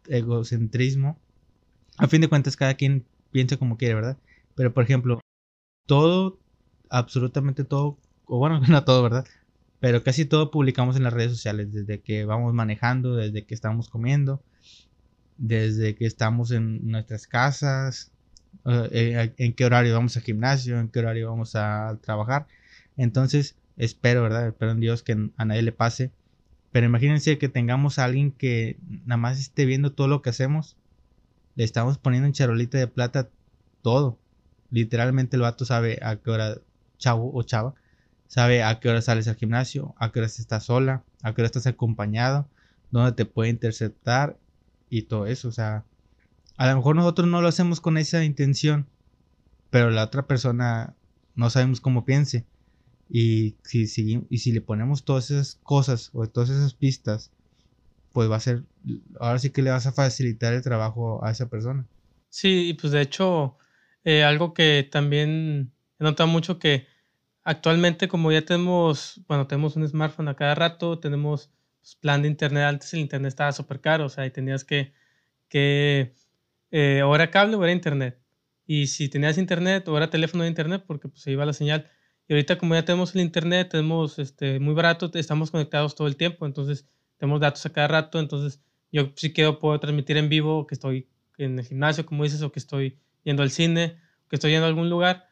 egocentrismo. 0.08 1.18
A 1.98 2.08
fin 2.08 2.22
de 2.22 2.28
cuentas, 2.28 2.56
cada 2.56 2.76
quien 2.76 3.06
piensa 3.32 3.58
como 3.58 3.78
quiere, 3.78 3.96
¿verdad? 3.96 4.18
Pero, 4.56 4.74
por 4.74 4.84
ejemplo, 4.84 5.20
todo, 5.88 6.38
absolutamente 6.90 7.64
todo, 7.64 7.98
o 8.26 8.38
bueno, 8.38 8.60
no 8.68 8.84
todo, 8.84 9.02
¿verdad? 9.04 9.26
pero 9.86 10.04
casi 10.04 10.26
todo 10.26 10.50
publicamos 10.50 10.96
en 10.96 11.04
las 11.04 11.14
redes 11.14 11.32
sociales, 11.32 11.72
desde 11.72 12.02
que 12.02 12.26
vamos 12.26 12.56
manejando, 12.56 13.16
desde 13.16 13.46
que 13.46 13.54
estamos 13.54 13.88
comiendo, 13.88 14.42
desde 15.38 15.96
que 15.96 16.08
estamos 16.08 16.50
en 16.50 16.90
nuestras 16.90 17.28
casas, 17.28 18.12
eh, 18.66 18.90
eh, 18.92 19.34
en 19.38 19.54
qué 19.54 19.64
horario 19.64 19.94
vamos 19.94 20.18
al 20.18 20.24
gimnasio, 20.24 20.80
en 20.80 20.90
qué 20.90 21.00
horario 21.00 21.30
vamos 21.30 21.56
a 21.56 22.00
trabajar. 22.02 22.48
Entonces, 22.98 23.56
espero, 23.78 24.24
¿verdad? 24.24 24.48
Espero 24.48 24.72
en 24.72 24.80
Dios 24.80 25.04
que 25.04 25.30
a 25.36 25.46
nadie 25.46 25.62
le 25.62 25.72
pase. 25.72 26.12
Pero 26.72 26.86
imagínense 26.86 27.38
que 27.38 27.50
tengamos 27.50 28.00
a 28.00 28.06
alguien 28.06 28.32
que 28.32 28.78
nada 29.06 29.18
más 29.18 29.40
esté 29.40 29.66
viendo 29.66 29.94
todo 29.94 30.08
lo 30.08 30.22
que 30.22 30.30
hacemos. 30.30 30.76
Le 31.56 31.64
estamos 31.64 31.98
poniendo 31.98 32.28
en 32.28 32.34
charolita 32.34 32.78
de 32.78 32.88
plata 32.88 33.30
todo. 33.82 34.18
Literalmente 34.72 35.38
el 35.38 35.42
vato 35.42 35.66
sabe 35.66 36.00
a 36.02 36.18
qué 36.18 36.32
hora 36.32 36.58
chavo 36.98 37.32
o 37.34 37.44
chava 37.44 37.76
sabe 38.28 38.64
a 38.64 38.80
qué 38.80 38.90
hora 38.90 39.02
sales 39.02 39.28
al 39.28 39.36
gimnasio, 39.36 39.96
a 39.98 40.12
qué 40.12 40.20
hora 40.20 40.28
estás 40.28 40.64
sola, 40.64 41.04
a 41.22 41.34
qué 41.34 41.42
hora 41.42 41.48
estás 41.48 41.68
acompañado, 41.68 42.48
dónde 42.92 43.12
te 43.14 43.26
puede 43.26 43.50
interceptar 43.50 44.38
y 44.90 45.04
todo 45.04 45.26
eso. 45.28 45.48
O 45.48 45.52
sea, 45.52 45.84
a 46.58 46.68
lo 46.68 46.76
mejor 46.76 46.96
nosotros 46.96 47.28
no 47.28 47.42
lo 47.42 47.48
hacemos 47.48 47.82
con 47.82 47.98
esa 47.98 48.24
intención, 48.24 48.88
pero 49.70 49.90
la 49.92 50.04
otra 50.04 50.28
persona 50.28 50.96
no 51.36 51.50
sabemos 51.50 51.82
cómo 51.82 52.06
piense. 52.06 52.46
Y 53.10 53.56
si, 53.64 53.88
si, 53.88 54.26
y 54.30 54.38
si 54.40 54.52
le 54.52 54.62
ponemos 54.62 55.06
todas 55.06 55.32
esas 55.32 55.60
cosas 55.64 56.10
o 56.14 56.26
todas 56.28 56.50
esas 56.50 56.74
pistas, 56.74 57.32
pues 58.12 58.30
va 58.30 58.38
a 58.38 58.40
ser, 58.40 58.64
ahora 59.20 59.40
sí 59.40 59.50
que 59.52 59.62
le 59.62 59.72
vas 59.72 59.86
a 59.86 59.92
facilitar 59.92 60.54
el 60.54 60.62
trabajo 60.62 61.24
a 61.24 61.32
esa 61.32 61.50
persona. 61.50 61.86
Sí, 62.30 62.70
y 62.70 62.74
pues 62.74 62.92
de 62.92 63.02
hecho, 63.02 63.58
eh, 64.04 64.24
algo 64.24 64.54
que 64.54 64.88
también 64.90 65.72
he 66.00 66.04
notado 66.04 66.28
mucho 66.28 66.60
que 66.60 66.88
Actualmente, 67.46 68.08
como 68.08 68.32
ya 68.32 68.42
tenemos, 68.42 69.22
bueno, 69.28 69.46
tenemos 69.46 69.76
un 69.76 69.88
smartphone 69.88 70.30
a 70.30 70.36
cada 70.36 70.56
rato, 70.56 71.00
tenemos 71.00 71.52
pues, 71.80 71.96
plan 71.96 72.24
de 72.24 72.28
internet. 72.28 72.64
Antes 72.64 72.92
el 72.96 73.02
internet 73.02 73.30
estaba 73.30 73.52
súper 73.52 73.82
caro, 73.82 74.06
o 74.06 74.10
sea, 74.10 74.26
y 74.26 74.32
tenías 74.32 74.64
que, 74.66 74.94
que 75.48 76.16
eh, 76.72 77.04
o 77.04 77.14
era 77.14 77.30
cable 77.30 77.56
o 77.56 77.64
era 77.64 77.72
internet. 77.72 78.20
Y 78.66 78.88
si 78.88 79.10
tenías 79.10 79.38
internet 79.38 79.88
o 79.88 79.96
era 79.96 80.10
teléfono 80.10 80.42
de 80.44 80.50
internet, 80.50 80.86
porque 80.88 81.08
pues 81.08 81.22
se 81.22 81.32
iba 81.32 81.46
la 81.46 81.54
señal. 81.54 81.88
Y 82.28 82.34
ahorita 82.34 82.58
como 82.58 82.74
ya 82.76 82.84
tenemos 82.86 83.14
el 83.16 83.22
internet, 83.22 83.70
tenemos 83.72 84.20
este, 84.20 84.60
muy 84.60 84.74
barato, 84.74 85.12
estamos 85.14 85.52
conectados 85.52 85.96
todo 85.96 86.08
el 86.08 86.16
tiempo, 86.16 86.46
entonces 86.46 86.88
tenemos 87.18 87.40
datos 87.40 87.66
a 87.66 87.72
cada 87.72 87.88
rato, 87.88 88.20
entonces 88.20 88.62
yo 88.92 89.12
si 89.16 89.32
quiero 89.34 89.60
puedo 89.60 89.80
transmitir 89.80 90.18
en 90.18 90.30
vivo 90.30 90.66
que 90.68 90.76
estoy 90.76 91.08
en 91.38 91.60
el 91.60 91.66
gimnasio, 91.66 92.06
como 92.06 92.24
dices, 92.24 92.42
o 92.42 92.52
que 92.52 92.60
estoy 92.60 92.98
yendo 93.24 93.44
al 93.44 93.52
cine, 93.52 93.98
que 94.30 94.38
estoy 94.38 94.52
yendo 94.52 94.66
a 94.66 94.70
algún 94.70 94.90
lugar 94.90 95.28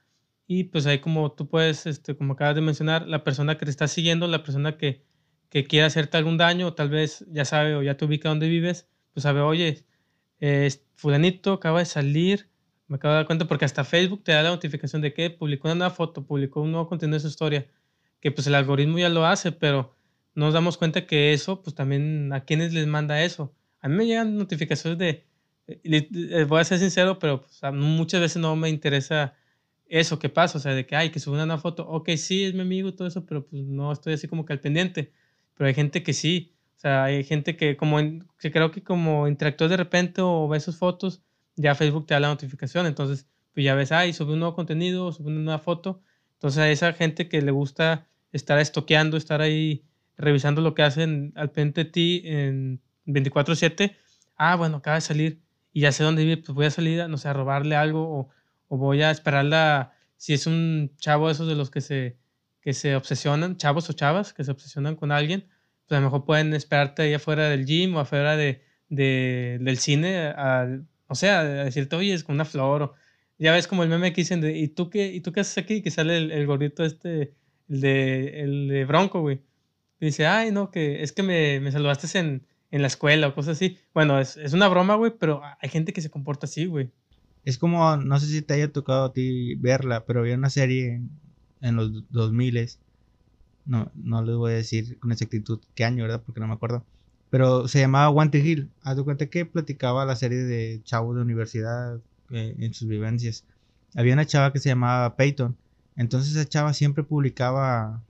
y 0.48 0.66
pues 0.66 0.86
ahí 0.86 1.00
como 1.00 1.32
tú 1.32 1.48
puedes, 1.48 1.86
este, 1.86 2.16
como 2.16 2.34
acabas 2.34 2.56
de 2.56 2.62
mencionar, 2.62 3.08
la 3.08 3.24
persona 3.24 3.58
que 3.58 3.66
te 3.66 3.72
está 3.72 3.88
siguiendo, 3.88 4.28
la 4.28 4.44
persona 4.44 4.78
que, 4.78 5.06
que 5.50 5.64
quiere 5.66 5.86
hacerte 5.86 6.18
algún 6.18 6.38
daño, 6.38 6.68
o 6.68 6.74
tal 6.74 6.90
vez 6.90 7.26
ya 7.32 7.46
sabe 7.46 7.76
o 7.76 7.84
ya 7.84 7.98
te 7.98 8.06
ubica 8.06 8.30
dónde 8.30 8.48
vives, 8.48 8.88
pues 9.14 9.24
sabe, 9.24 9.42
oye, 9.42 9.86
eh, 10.40 10.70
fulanito 10.96 11.54
acaba 11.54 11.80
de 11.80 11.86
salir, 11.86 12.50
me 12.88 12.98
acabo 12.98 13.14
de 13.14 13.20
dar 13.20 13.26
cuenta 13.26 13.48
porque 13.48 13.66
hasta 13.66 13.84
Facebook 13.84 14.24
te 14.24 14.32
da 14.32 14.44
la 14.44 14.50
notificación 14.50 15.02
de 15.02 15.14
que 15.14 15.30
publicó 15.30 15.68
una 15.68 15.76
nueva 15.76 15.94
foto, 15.94 16.26
publicó 16.26 16.62
un 16.62 16.72
nuevo 16.72 16.88
contenido 16.88 17.16
de 17.16 17.22
su 17.22 17.28
historia, 17.28 17.68
que 18.20 18.32
pues 18.32 18.48
el 18.48 18.56
algoritmo 18.56 19.00
ya 19.00 19.10
lo 19.10 19.26
hace, 19.26 19.52
pero 19.52 19.96
nos 20.36 20.54
damos 20.54 20.78
cuenta 20.78 21.06
que 21.06 21.34
eso, 21.34 21.62
pues 21.62 21.76
también 21.76 22.32
a 22.34 22.46
quienes 22.46 22.74
les 22.74 22.88
manda 22.88 23.24
eso. 23.24 23.54
A 23.82 23.88
mí 23.88 23.96
me 23.96 24.06
llegan 24.06 24.38
notificaciones 24.38 24.98
de, 24.98 25.26
eh, 25.68 26.46
voy 26.48 26.62
a 26.62 26.64
ser 26.64 26.80
sincero, 26.80 27.20
pero 27.20 27.42
pues, 27.42 27.62
muchas 27.74 28.22
veces 28.22 28.42
no 28.42 28.56
me 28.56 28.70
interesa 28.70 29.36
eso 29.88 30.20
que 30.20 30.30
pasa, 30.30 30.58
o 30.58 30.62
sea, 30.62 30.74
de 30.74 30.86
que, 30.86 30.96
ay, 30.96 31.10
que 31.12 31.20
suben 31.20 31.42
una 31.42 31.58
foto, 31.58 31.88
ok, 31.88 32.10
sí, 32.18 32.46
es 32.46 32.54
mi 32.54 32.62
amigo 32.62 32.90
y 32.90 32.94
todo 32.94 33.08
eso, 33.08 33.26
pero 33.26 33.46
pues 33.46 33.64
no 33.64 33.92
estoy 33.92 34.14
así 34.14 34.28
como 34.28 34.46
que 34.46 34.54
al 34.54 34.60
pendiente. 34.60 35.12
Pero 35.56 35.68
hay 35.68 35.74
gente 35.74 36.04
que 36.04 36.14
sí, 36.14 36.54
o 36.78 36.80
sea, 36.80 37.04
hay 37.06 37.24
gente 37.24 37.56
que 37.56 37.78
como, 37.78 38.00
que 38.40 38.52
creo 38.52 38.72
que 38.72 38.84
como 38.84 39.28
interactúas 39.28 39.70
de 39.70 39.78
repente 39.78 40.22
o 40.22 40.48
ves 40.48 40.64
sus 40.64 40.78
fotos, 40.78 41.22
ya 41.56 41.76
Facebook 41.76 42.08
te 42.08 42.14
da 42.14 42.20
la 42.20 42.28
notificación, 42.30 42.86
entonces, 42.86 43.28
pues 43.54 43.64
ya 43.66 43.76
ves, 43.76 43.92
ay, 43.92 44.14
sube 44.14 44.34
un 44.34 44.40
nuevo 44.40 44.56
contenido, 44.56 45.12
sube 45.12 45.28
una 45.28 45.42
nueva 45.42 45.60
foto. 45.60 46.02
Entonces 46.34 46.60
a 46.60 46.70
esa 46.70 46.94
gente 46.94 47.30
que 47.30 47.42
le 47.42 47.52
gusta 47.52 48.08
estar 48.32 48.60
estoqueando, 48.60 49.18
estar 49.18 49.42
ahí 49.42 49.86
revisando 50.18 50.62
lo 50.62 50.74
que 50.74 50.84
hacen 50.84 51.32
al 51.36 51.52
pendiente 51.52 51.86
ti 51.86 52.22
en 52.26 52.82
24/7, 53.06 53.96
ah, 54.36 54.56
bueno, 54.56 54.78
acaba 54.78 54.96
de 54.96 55.02
salir 55.02 55.42
y 55.72 55.82
ya 55.82 55.92
sé 55.92 56.04
dónde 56.04 56.24
vive, 56.24 56.38
pues 56.38 56.56
voy 56.56 56.66
a 56.66 56.72
salir, 56.72 57.08
no 57.10 57.18
sé, 57.18 57.28
a 57.30 57.34
robarle 57.34 57.76
algo 57.76 58.02
o 58.04 58.30
o 58.74 58.78
voy 58.78 59.04
a 59.04 59.12
esperarla, 59.12 59.94
si 60.18 60.34
es 60.34 60.48
un 60.48 60.92
chavo 60.98 61.30
esos 61.30 61.48
de 61.48 61.54
los 61.54 61.70
que 61.70 61.80
se, 61.80 62.18
que 62.60 62.74
se 62.74 62.96
obsesionan, 62.96 63.56
chavos 63.58 63.88
o 63.92 63.94
chavas 63.94 64.34
que 64.34 64.44
se 64.44 64.50
obsesionan 64.50 64.96
con 64.96 65.12
alguien, 65.12 65.48
pues 65.88 65.98
a 65.98 66.02
lo 66.02 66.08
mejor 66.08 66.26
pueden 66.26 66.56
esperarte 66.56 67.04
ahí 67.04 67.14
afuera 67.14 67.50
del 67.50 67.68
gym 67.68 67.96
o 67.96 68.00
afuera 68.00 68.36
de, 68.36 68.64
de 68.90 69.60
del 69.62 69.78
cine, 69.78 70.34
o 71.08 71.16
sea, 71.16 71.44
decirte, 71.44 71.96
oye, 71.96 72.14
es 72.14 72.26
una 72.28 72.46
flor, 72.46 72.84
o 72.84 72.96
ya 73.38 73.52
ves 73.52 73.68
como 73.68 73.84
el 73.84 73.90
meme 73.90 74.14
que 74.14 74.22
dicen, 74.22 74.42
de, 74.42 74.58
¿y 74.58 74.68
tú 74.68 74.90
qué, 74.90 75.12
¿y 75.14 75.22
tú 75.22 75.32
qué 75.32 75.42
haces 75.42 75.58
aquí? 75.58 75.82
Que 75.82 75.92
sale 75.92 76.18
el, 76.18 76.46
gordito 76.48 76.84
este, 76.84 77.34
el 77.70 77.82
de, 77.82 78.42
el 78.42 78.68
de 78.68 78.86
Bronco, 78.86 79.22
güey. 79.22 79.42
Y 80.00 80.08
dice, 80.08 80.28
ay, 80.28 80.52
no, 80.52 80.72
que 80.72 81.04
es 81.04 81.12
que 81.12 81.24
me, 81.24 81.60
me 81.60 81.72
saludaste 81.72 82.18
en, 82.20 82.46
en 82.72 82.82
la 82.82 82.88
escuela 82.88 83.28
o 83.28 83.36
cosas 83.36 83.58
así. 83.58 83.78
Bueno, 83.94 84.20
es, 84.20 84.38
es 84.38 84.54
una 84.54 84.68
broma, 84.68 84.96
güey, 84.96 85.14
pero 85.18 85.42
hay 85.60 85.70
gente 85.70 85.94
que 85.94 86.02
se 86.02 86.10
comporta 86.10 86.46
así, 86.46 86.66
güey. 86.66 86.90
Es 87.46 87.58
como, 87.58 87.98
no 87.98 88.20
sé 88.20 88.28
si 88.28 88.42
te 88.42 88.54
haya 88.54 88.72
tocado 88.72 89.06
a 89.06 89.14
ti 89.14 89.56
verla, 89.56 90.06
pero 90.06 90.22
había 90.22 90.36
una 90.36 90.50
serie 90.50 91.02
en, 91.62 91.76
los 91.76 92.10
2000 92.10 92.70
no, 93.66 93.92
no 93.96 94.24
les 94.24 94.36
voy 94.36 94.52
a 94.54 94.56
decir 94.56 95.00
con 95.00 95.12
exactitud 95.12 95.60
qué 95.76 95.86
año, 95.86 96.04
¿verdad? 96.04 96.22
Porque 96.26 96.40
no 96.40 96.48
me 96.48 96.54
acuerdo. 96.54 96.86
Pero 97.34 97.68
se 97.68 97.80
llamaba 97.80 98.12
One 98.12 98.30
Hill. 98.32 98.70
Haz 98.84 98.96
de 98.96 99.04
cuenta 99.04 99.26
que 99.26 99.44
platicaba 99.44 100.06
la 100.06 100.16
serie 100.16 100.38
de 100.38 100.82
chavos 100.84 101.16
de 101.16 101.24
universidad 101.24 102.00
eh, 102.30 102.56
en 102.60 102.76
sus 102.76 102.88
vivencias. 102.88 103.44
Había 103.96 104.14
una 104.14 104.28
chava 104.28 104.54
que 104.54 104.60
se 104.60 104.70
llamaba 104.70 105.16
Peyton. 105.16 105.58
Entonces 105.96 106.36
esa 106.36 106.48
chava 106.48 106.74
siempre 106.74 107.04
publicaba 107.04 108.04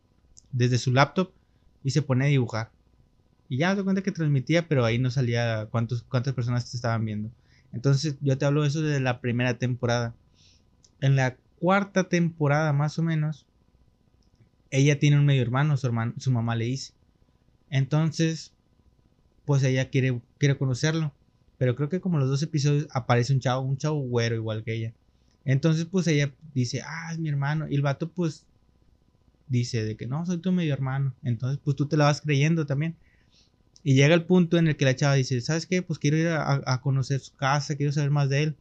desde 0.52 0.78
su 0.78 0.92
laptop 0.92 1.32
y 1.86 1.92
se 1.92 2.02
pone 2.02 2.26
a 2.26 2.28
dibujar. 2.28 2.70
Y 3.48 3.60
ya 3.60 3.74
de 3.76 3.84
cuenta 3.86 4.04
que 4.04 4.12
transmitía, 4.12 4.68
pero 4.68 4.84
ahí 4.84 5.00
no 5.00 5.10
salía 5.10 5.68
cuántos, 5.72 6.04
cuántas 6.04 6.34
personas 6.34 6.70
te 6.70 6.76
estaban 6.76 7.06
viendo. 7.06 7.32
Entonces 7.72 8.18
yo 8.20 8.38
te 8.38 8.44
hablo 8.44 8.64
de 8.64 8.68
eso 8.68 8.82
desde 8.82 9.00
la 9.00 9.22
primera 9.22 9.58
temporada. 9.58 10.14
en 11.00 11.16
la 11.16 11.38
cuarta 11.62 12.10
temporada 12.10 12.74
más 12.74 13.00
o 13.00 13.04
menos, 13.04 13.46
ella 14.70 15.00
tiene 15.00 15.18
un 15.18 15.26
medio 15.26 15.44
hermano, 15.44 15.78
su, 15.78 15.88
hermano, 15.88 16.12
su 16.18 16.30
mamá 16.30 16.58
le 16.58 16.66
dice. 16.66 16.92
Entonces, 17.70 18.52
pues 19.46 19.64
ella 19.64 19.90
quiere, 19.90 20.22
quiere 20.38 20.58
conocerlo. 20.58 21.14
Pero 21.58 21.76
creo 21.76 21.90
que 21.90 22.02
como 22.02 22.18
los 22.18 22.30
dos 22.30 22.42
episodios 22.44 22.88
aparece 22.92 23.34
un 23.34 23.40
chavo, 23.40 23.62
un 23.62 23.78
chavo 23.78 24.02
güero 24.02 24.36
igual 24.36 24.64
que 24.64 24.74
ella. 24.74 24.94
Entonces, 25.46 25.86
pues 25.86 26.08
ella 26.08 26.34
dice, 26.54 26.82
ah, 26.82 27.10
es 27.12 27.20
mi 27.20 27.30
hermano. 27.30 27.68
Y 27.70 27.76
el 27.76 27.82
vato, 27.82 28.10
pues, 28.10 28.46
dice 29.48 29.84
de 29.84 29.96
que 29.96 30.08
no, 30.08 30.26
soy 30.26 30.38
tu 30.38 30.52
medio 30.52 30.74
hermano. 30.74 31.14
Entonces, 31.24 31.60
pues 31.64 31.76
tú 31.76 31.86
te 31.88 31.98
la 31.98 32.06
vas 32.06 32.22
creyendo 32.22 32.66
también. 32.66 32.96
Y 33.84 33.96
llega 33.96 34.16
el 34.16 34.26
punto 34.26 34.58
en 34.58 34.68
el 34.68 34.78
que 34.78 34.86
la 34.86 34.96
chava 34.96 35.16
dice, 35.16 35.40
¿sabes 35.42 35.66
qué? 35.66 35.82
Pues 35.82 36.00
quiero 36.00 36.18
ir 36.18 36.28
a, 36.30 36.82
conocer 36.82 37.20
su 37.20 37.36
casa, 37.36 37.76
quiero 37.76 37.92
saber 37.92 38.12
más 38.12 38.30
de 38.30 38.44
él. 38.44 38.56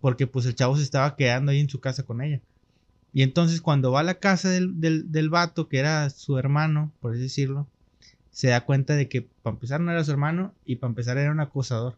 Porque 0.00 0.26
pues 0.26 0.46
el 0.46 0.54
chavo 0.54 0.76
se 0.76 0.82
estaba 0.82 1.16
quedando 1.16 1.50
ahí 1.50 1.60
en 1.60 1.68
su 1.68 1.80
casa 1.80 2.04
con 2.04 2.20
ella. 2.20 2.40
Y 3.12 3.22
entonces 3.22 3.60
cuando 3.60 3.90
va 3.90 4.00
a 4.00 4.04
la 4.04 4.20
casa 4.20 4.50
del, 4.50 4.80
del, 4.80 5.10
del 5.10 5.30
vato, 5.30 5.68
que 5.68 5.78
era 5.78 6.08
su 6.10 6.38
hermano, 6.38 6.92
por 7.00 7.12
así 7.12 7.22
decirlo, 7.22 7.66
se 8.30 8.48
da 8.48 8.64
cuenta 8.64 8.96
de 8.96 9.08
que 9.08 9.22
para 9.22 9.54
empezar 9.54 9.80
no 9.80 9.90
era 9.90 10.04
su 10.04 10.10
hermano 10.10 10.54
y 10.64 10.76
para 10.76 10.90
empezar 10.90 11.18
era 11.18 11.30
un 11.30 11.40
acosador. 11.40 11.96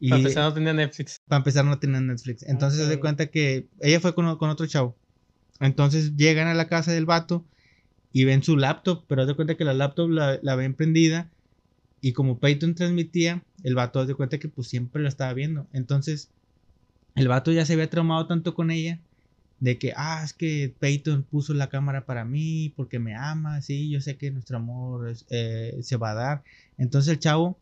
Y 0.00 0.10
para 0.10 0.20
empezar 0.20 0.44
no 0.44 0.54
tenía 0.54 0.72
Netflix. 0.72 1.20
Para 1.26 1.38
empezar 1.38 1.64
no 1.64 1.78
tenía 1.78 2.00
Netflix. 2.00 2.42
Entonces 2.42 2.80
se 2.80 2.88
da 2.88 3.00
cuenta 3.00 3.26
que 3.26 3.68
ella 3.80 4.00
fue 4.00 4.14
con, 4.14 4.36
con, 4.36 4.50
otro 4.50 4.66
chavo. 4.66 4.96
Entonces 5.60 6.16
llegan 6.16 6.48
a 6.48 6.54
la 6.54 6.68
casa 6.68 6.92
del 6.92 7.06
vato 7.06 7.44
y 8.12 8.24
ven 8.24 8.42
su 8.42 8.56
laptop, 8.56 9.04
pero 9.06 9.22
se 9.22 9.28
da 9.28 9.34
cuenta 9.34 9.56
que 9.56 9.64
la 9.64 9.74
laptop 9.74 10.10
la, 10.10 10.38
la 10.42 10.56
ven 10.56 10.74
prendida 10.74 11.30
y 12.00 12.12
como 12.12 12.38
Peyton 12.38 12.74
transmitía, 12.74 13.42
el 13.62 13.74
vato 13.74 14.02
se 14.02 14.08
da 14.08 14.14
cuenta 14.14 14.38
que 14.38 14.48
pues 14.48 14.68
siempre 14.68 15.02
la 15.02 15.08
estaba 15.08 15.32
viendo. 15.32 15.66
Entonces 15.72 16.30
el 17.14 17.28
vato 17.28 17.52
ya 17.52 17.64
se 17.64 17.72
había 17.72 17.88
traumado 17.88 18.26
tanto 18.26 18.54
con 18.54 18.70
ella 18.70 19.00
de 19.60 19.78
que, 19.78 19.92
ah, 19.96 20.22
es 20.24 20.32
que 20.32 20.74
Peyton 20.78 21.22
puso 21.22 21.54
la 21.54 21.68
cámara 21.68 22.04
para 22.04 22.24
mí 22.24 22.72
porque 22.76 22.98
me 22.98 23.14
ama, 23.14 23.62
sí, 23.62 23.90
yo 23.90 24.00
sé 24.00 24.16
que 24.16 24.30
nuestro 24.30 24.58
amor 24.58 25.12
eh, 25.30 25.78
se 25.82 25.96
va 25.96 26.10
a 26.10 26.14
dar. 26.14 26.42
Entonces 26.78 27.12
el 27.12 27.18
chavo 27.18 27.58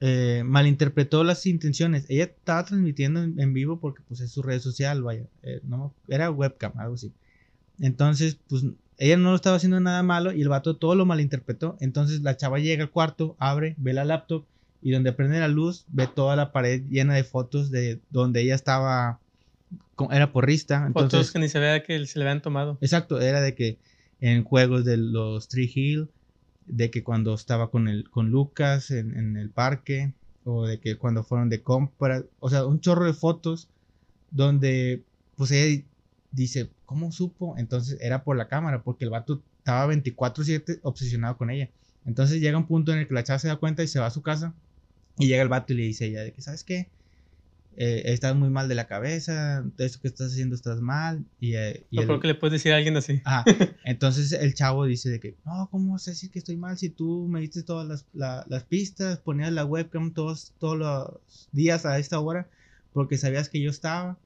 eh, 0.00 0.42
malinterpretó 0.44 1.24
las 1.24 1.46
intenciones. 1.46 2.06
Ella 2.08 2.24
estaba 2.24 2.64
transmitiendo 2.64 3.22
en, 3.22 3.52
vivo 3.52 3.80
porque 3.80 4.02
pues 4.08 4.20
es 4.20 4.30
su 4.30 4.42
red 4.42 4.60
social, 4.60 5.02
vaya, 5.02 5.26
eh, 5.42 5.60
no, 5.64 5.94
era 6.08 6.30
webcam, 6.30 6.72
algo 6.78 6.94
así. 6.94 7.12
Entonces, 7.80 8.38
pues 8.48 8.64
ella 8.98 9.16
no 9.16 9.30
lo 9.30 9.36
estaba 9.36 9.56
haciendo 9.56 9.80
nada 9.80 10.02
malo 10.02 10.32
y 10.32 10.42
el 10.42 10.48
vato 10.48 10.76
todo 10.76 10.94
lo 10.94 11.06
malinterpretó. 11.06 11.76
Entonces 11.80 12.22
la 12.22 12.36
chava 12.36 12.58
llega 12.58 12.84
al 12.84 12.90
cuarto, 12.90 13.36
abre, 13.38 13.74
ve 13.78 13.92
la 13.92 14.04
laptop 14.04 14.44
y 14.82 14.90
donde 14.90 15.12
prende 15.12 15.38
la 15.40 15.48
luz 15.48 15.84
ve 15.88 16.08
toda 16.08 16.36
la 16.36 16.52
pared 16.52 16.82
llena 16.90 17.14
de 17.14 17.24
fotos 17.24 17.70
de 17.70 18.00
donde 18.10 18.42
ella 18.42 18.56
estaba 18.56 19.20
era 20.10 20.32
porrista. 20.32 20.84
Entonces, 20.86 21.12
Fotos 21.12 21.32
que 21.32 21.38
ni 21.38 21.48
se 21.48 21.58
vea 21.58 21.82
que 21.82 22.06
se 22.06 22.18
le 22.18 22.24
habían 22.24 22.42
tomado. 22.42 22.78
Exacto, 22.80 23.20
era 23.20 23.40
de 23.40 23.54
que 23.54 23.78
en 24.20 24.44
juegos 24.44 24.84
de 24.84 24.96
los 24.96 25.48
Tree 25.48 25.70
Hill, 25.72 26.08
de 26.66 26.90
que 26.90 27.02
cuando 27.02 27.34
estaba 27.34 27.70
con, 27.70 27.88
el, 27.88 28.08
con 28.10 28.30
Lucas 28.30 28.90
en, 28.90 29.36
el 29.36 29.50
parque, 29.50 30.12
o 30.44 30.66
de 30.66 30.80
que 30.80 30.96
cuando 30.96 31.24
fueron 31.24 31.48
de 31.48 31.62
compra, 31.62 32.24
o 32.40 32.50
sea, 32.50 32.66
un 32.66 32.80
chorro 32.80 33.04
de 33.04 33.14
fotos 33.14 33.68
donde 34.30 35.04
pues 35.36 35.50
ella 35.50 35.82
dice, 36.30 36.70
¿cómo 36.84 37.12
supo? 37.12 37.54
Entonces 37.58 37.98
era 38.00 38.24
por 38.24 38.36
la 38.36 38.48
cámara, 38.48 38.82
porque 38.82 39.04
el 39.04 39.10
vato 39.10 39.42
estaba 39.58 39.92
24/7 39.92 40.80
obsesionado 40.82 41.36
con 41.36 41.50
ella. 41.50 41.68
Entonces 42.04 42.40
llega 42.40 42.58
un 42.58 42.66
punto 42.66 42.92
en 42.92 43.00
el 43.00 43.08
que 43.08 43.14
la 43.14 43.24
chava 43.24 43.38
se 43.38 43.48
da 43.48 43.56
cuenta 43.56 43.82
y 43.82 43.88
se 43.88 44.00
va 44.00 44.06
a 44.06 44.10
su 44.10 44.22
casa 44.22 44.54
y 45.18 45.28
llega 45.28 45.42
el 45.42 45.48
vato 45.48 45.72
y 45.72 45.76
le 45.76 45.82
dice 45.82 46.04
a 46.04 46.08
ella 46.08 46.22
de 46.22 46.32
que, 46.32 46.42
¿sabes 46.42 46.64
qué? 46.64 46.88
Eh, 47.76 48.02
estás 48.06 48.36
muy 48.36 48.50
mal 48.50 48.68
de 48.68 48.74
la 48.74 48.86
cabeza, 48.86 49.64
eso 49.78 50.00
que 50.00 50.08
estás 50.08 50.32
haciendo 50.32 50.54
estás 50.54 50.80
mal. 50.80 51.24
Y, 51.40 51.54
eh, 51.54 51.86
no 51.90 52.04
creo 52.04 52.20
que 52.20 52.28
le 52.28 52.34
puedes 52.34 52.52
decir 52.52 52.72
a 52.72 52.76
alguien 52.76 52.96
así. 52.96 53.22
entonces 53.84 54.32
el 54.32 54.54
chavo 54.54 54.84
dice 54.84 55.08
de 55.10 55.20
que, 55.20 55.36
no, 55.44 55.68
¿cómo 55.70 55.92
vas 55.92 56.06
a 56.08 56.10
decir 56.10 56.30
que 56.30 56.38
estoy 56.38 56.56
mal 56.56 56.76
si 56.76 56.90
tú 56.90 57.26
me 57.28 57.40
diste 57.40 57.62
todas 57.62 57.86
las, 57.86 58.06
las 58.48 58.64
pistas, 58.64 59.18
ponías 59.18 59.52
la 59.52 59.64
webcam 59.64 60.12
todos, 60.12 60.52
todos 60.58 60.78
los 60.78 61.48
días 61.52 61.86
a 61.86 61.98
esta 61.98 62.20
hora 62.20 62.48
porque 62.92 63.16
sabías 63.16 63.48
que 63.48 63.60
yo 63.60 63.70
estaba? 63.70 64.18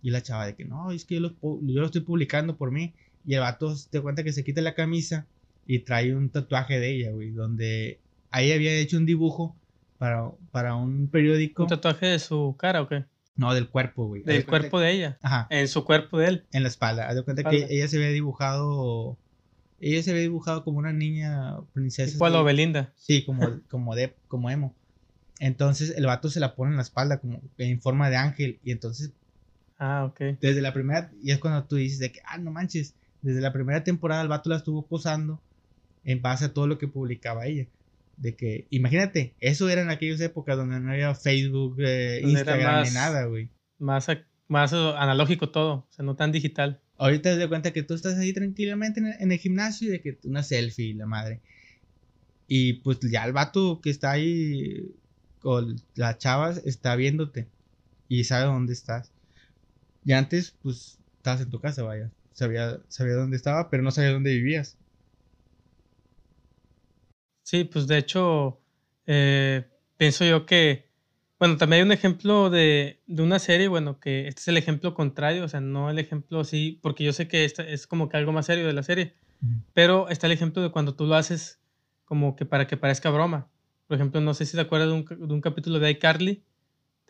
Y 0.00 0.10
la 0.10 0.22
chava 0.22 0.46
de 0.46 0.54
que, 0.54 0.64
no, 0.64 0.90
es 0.90 1.04
que 1.04 1.16
yo 1.16 1.20
lo, 1.20 1.30
yo 1.40 1.80
lo 1.80 1.86
estoy 1.86 2.02
publicando 2.02 2.56
por 2.56 2.70
mí. 2.70 2.92
Y 3.24 3.34
el 3.34 3.40
vato 3.40 3.74
te 3.90 4.00
cuenta 4.00 4.24
que 4.24 4.32
se 4.32 4.42
quita 4.42 4.60
la 4.62 4.74
camisa 4.74 5.26
y 5.66 5.80
trae 5.80 6.14
un 6.14 6.28
tatuaje 6.28 6.80
de 6.80 6.90
ella, 6.90 7.12
güey, 7.12 7.30
donde 7.30 8.00
ahí 8.30 8.50
había 8.50 8.72
hecho 8.72 8.96
un 8.96 9.06
dibujo 9.06 9.56
para, 10.02 10.32
para 10.50 10.74
un 10.74 11.06
periódico. 11.06 11.62
¿Un 11.62 11.68
tatuaje 11.68 12.06
de 12.06 12.18
su 12.18 12.56
cara 12.58 12.82
o 12.82 12.88
qué? 12.88 13.04
No, 13.36 13.54
del 13.54 13.68
cuerpo, 13.68 14.08
güey. 14.08 14.24
Del 14.24 14.44
cuerpo 14.44 14.80
de 14.80 14.90
ella. 14.90 15.18
Ajá. 15.22 15.46
En 15.48 15.68
su 15.68 15.84
cuerpo 15.84 16.18
de 16.18 16.26
él. 16.26 16.46
En 16.50 16.64
la 16.64 16.70
espalda. 16.70 17.08
Haz 17.08 17.14
de 17.14 17.22
cuenta 17.22 17.44
que 17.44 17.68
ella 17.70 17.86
se 17.86 17.98
ve 17.98 18.10
dibujado. 18.10 19.16
Ella 19.78 20.02
se 20.02 20.12
ve 20.12 20.18
dibujado 20.18 20.64
como 20.64 20.78
una 20.78 20.92
niña 20.92 21.56
princesa. 21.72 22.14
Tipo 22.14 22.28
lo 22.30 22.42
Belinda. 22.42 22.92
Sí, 22.96 23.24
como, 23.24 23.46
como, 23.70 23.94
de, 23.94 24.16
como 24.26 24.50
emo. 24.50 24.74
Entonces 25.38 25.94
el 25.96 26.06
vato 26.06 26.28
se 26.30 26.40
la 26.40 26.56
pone 26.56 26.72
en 26.72 26.78
la 26.78 26.82
espalda, 26.82 27.20
como 27.20 27.40
en 27.58 27.80
forma 27.80 28.10
de 28.10 28.16
ángel. 28.16 28.58
Y 28.64 28.72
entonces. 28.72 29.12
Ah, 29.78 30.04
ok. 30.04 30.36
Desde 30.40 30.62
la 30.62 30.72
primera. 30.72 31.12
Y 31.22 31.30
es 31.30 31.38
cuando 31.38 31.62
tú 31.62 31.76
dices 31.76 32.00
de 32.00 32.10
que, 32.10 32.18
ah, 32.26 32.38
no 32.38 32.50
manches. 32.50 32.96
Desde 33.20 33.40
la 33.40 33.52
primera 33.52 33.84
temporada 33.84 34.20
el 34.20 34.26
vato 34.26 34.50
la 34.50 34.56
estuvo 34.56 34.84
posando 34.84 35.40
en 36.02 36.20
base 36.22 36.46
a 36.46 36.52
todo 36.52 36.66
lo 36.66 36.76
que 36.76 36.88
publicaba 36.88 37.46
ella 37.46 37.68
de 38.22 38.36
que, 38.36 38.68
imagínate, 38.70 39.34
eso 39.40 39.68
era 39.68 39.82
en 39.82 39.90
aquellas 39.90 40.20
épocas 40.20 40.56
donde 40.56 40.78
no 40.78 40.92
había 40.92 41.12
Facebook, 41.12 41.76
eh, 41.80 42.20
Instagram 42.22 42.84
ni 42.84 42.90
nada, 42.92 43.24
güey. 43.24 43.50
Más, 43.80 44.06
más 44.46 44.72
analógico 44.72 45.50
todo, 45.50 45.72
o 45.72 45.86
sea, 45.90 46.04
no 46.04 46.14
tan 46.14 46.30
digital. 46.30 46.80
Ahorita 46.98 47.32
te 47.32 47.38
das 47.38 47.48
cuenta 47.48 47.72
que 47.72 47.82
tú 47.82 47.94
estás 47.94 48.16
ahí 48.18 48.32
tranquilamente 48.32 49.00
en 49.00 49.32
el, 49.32 49.38
gimnasio 49.38 49.88
y 49.88 49.90
de 49.90 50.00
que 50.00 50.18
una 50.22 50.44
selfie, 50.44 50.94
la 50.94 51.06
madre. 51.06 51.40
Y 52.46 52.74
pues 52.74 53.00
ya 53.00 53.24
el 53.24 53.32
vato 53.32 53.80
que 53.82 53.90
está 53.90 54.12
ahí 54.12 54.94
con 55.40 55.82
las 55.96 56.18
chavas 56.18 56.62
está 56.64 56.94
viéndote 56.94 57.48
y 58.08 58.22
sabe 58.22 58.44
dónde 58.44 58.72
estás. 58.72 59.10
Y 60.04 60.12
antes, 60.12 60.54
pues, 60.62 61.00
estabas 61.16 61.40
en 61.40 61.50
tu 61.50 61.60
casa, 61.60 61.82
vaya. 61.82 62.12
Sabía, 62.34 62.78
sabía 62.86 63.14
dónde 63.14 63.36
estaba, 63.36 63.68
pero 63.68 63.82
no 63.82 63.90
sabía 63.90 64.12
dónde 64.12 64.32
vivías. 64.32 64.76
Sí, 67.52 67.64
pues 67.64 67.86
de 67.86 67.98
hecho, 67.98 68.62
eh, 69.06 69.64
pienso 69.98 70.24
yo 70.24 70.46
que, 70.46 70.88
bueno, 71.38 71.58
también 71.58 71.82
hay 71.82 71.86
un 71.86 71.92
ejemplo 71.92 72.48
de, 72.48 73.02
de, 73.06 73.22
una 73.22 73.38
serie, 73.38 73.68
bueno, 73.68 74.00
que 74.00 74.26
este 74.26 74.40
es 74.40 74.48
el 74.48 74.56
ejemplo 74.56 74.94
contrario, 74.94 75.44
o 75.44 75.48
sea, 75.48 75.60
no 75.60 75.90
el 75.90 75.98
ejemplo 75.98 76.40
así, 76.40 76.78
porque 76.80 77.04
yo 77.04 77.12
sé 77.12 77.28
que 77.28 77.44
este 77.44 77.74
es 77.74 77.86
como 77.86 78.08
que 78.08 78.16
algo 78.16 78.32
más 78.32 78.46
serio 78.46 78.66
de 78.66 78.72
la 78.72 78.82
serie, 78.82 79.12
pero 79.74 80.08
está 80.08 80.28
el 80.28 80.32
ejemplo 80.32 80.62
de 80.62 80.70
cuando 80.70 80.94
tú 80.94 81.04
lo 81.04 81.14
haces 81.14 81.60
como 82.06 82.36
que 82.36 82.46
para 82.46 82.66
que 82.66 82.78
parezca 82.78 83.10
broma. 83.10 83.50
Por 83.86 83.96
ejemplo, 83.96 84.22
no 84.22 84.32
sé 84.32 84.46
si 84.46 84.56
te 84.56 84.62
acuerdas 84.62 84.88
de 84.88 84.94
un, 84.94 85.04
de 85.04 85.34
un 85.34 85.42
capítulo 85.42 85.78
de 85.78 85.90
iCarly, 85.90 86.42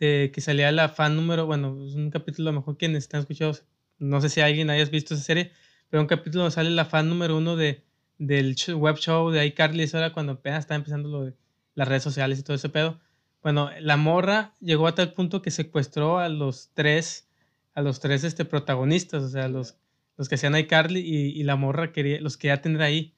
de 0.01 0.33
que 0.35 0.41
salía 0.41 0.73
la 0.73 0.89
fan 0.89 1.15
número, 1.15 1.47
bueno, 1.47 1.87
es 1.87 1.95
un 1.95 2.11
capítulo 2.11 2.49
a 2.51 2.53
lo 2.53 2.59
mejor 2.59 2.77
quienes 2.79 3.05
están 3.05 3.21
escuchando, 3.21 3.57
no 4.01 4.21
sé 4.21 4.29
si 4.29 4.41
alguien 4.41 4.71
hayas 4.71 4.91
visto 4.91 5.15
esa 5.15 5.23
serie, 5.23 5.53
pero 5.89 6.01
un 6.01 6.09
capítulo 6.09 6.43
donde 6.43 6.55
sale 6.57 6.71
la 6.71 6.85
fan 6.85 7.09
número 7.09 7.37
uno 7.37 7.55
de 7.55 7.85
del 8.19 8.57
web 8.75 8.97
show 8.97 9.31
de 9.31 9.47
iCarly, 9.47 9.83
eso 9.83 9.99
era 9.99 10.13
cuando 10.13 10.33
apenas 10.33 10.61
estaba 10.61 10.77
empezando 10.77 11.09
lo 11.09 11.25
de 11.25 11.35
las 11.75 11.89
redes 11.89 12.03
sociales 12.03 12.39
y 12.39 12.43
todo 12.43 12.55
ese 12.57 12.69
pedo. 12.69 13.01
Bueno, 13.43 13.71
la 13.81 13.97
morra 13.97 14.55
llegó 14.61 14.87
a 14.87 14.95
tal 14.95 15.13
punto 15.15 15.43
que 15.43 15.51
secuestró 15.51 16.19
a 16.19 16.29
los 16.29 16.71
tres, 16.75 17.29
a 17.75 17.83
los 17.83 17.99
tres 18.01 18.23
este, 18.25 18.45
protagonistas, 18.45 19.23
o 19.23 19.29
sea, 19.29 19.49
los, 19.49 19.77
los 20.17 20.29
que 20.29 20.37
hacían 20.37 20.57
iCarly 20.57 21.01
y, 21.01 21.41
y 21.41 21.43
la 21.43 21.57
morra 21.57 21.93
quería, 21.93 22.21
los 22.21 22.37
quería 22.37 22.63
tener 22.63 22.83
ahí. 22.83 23.15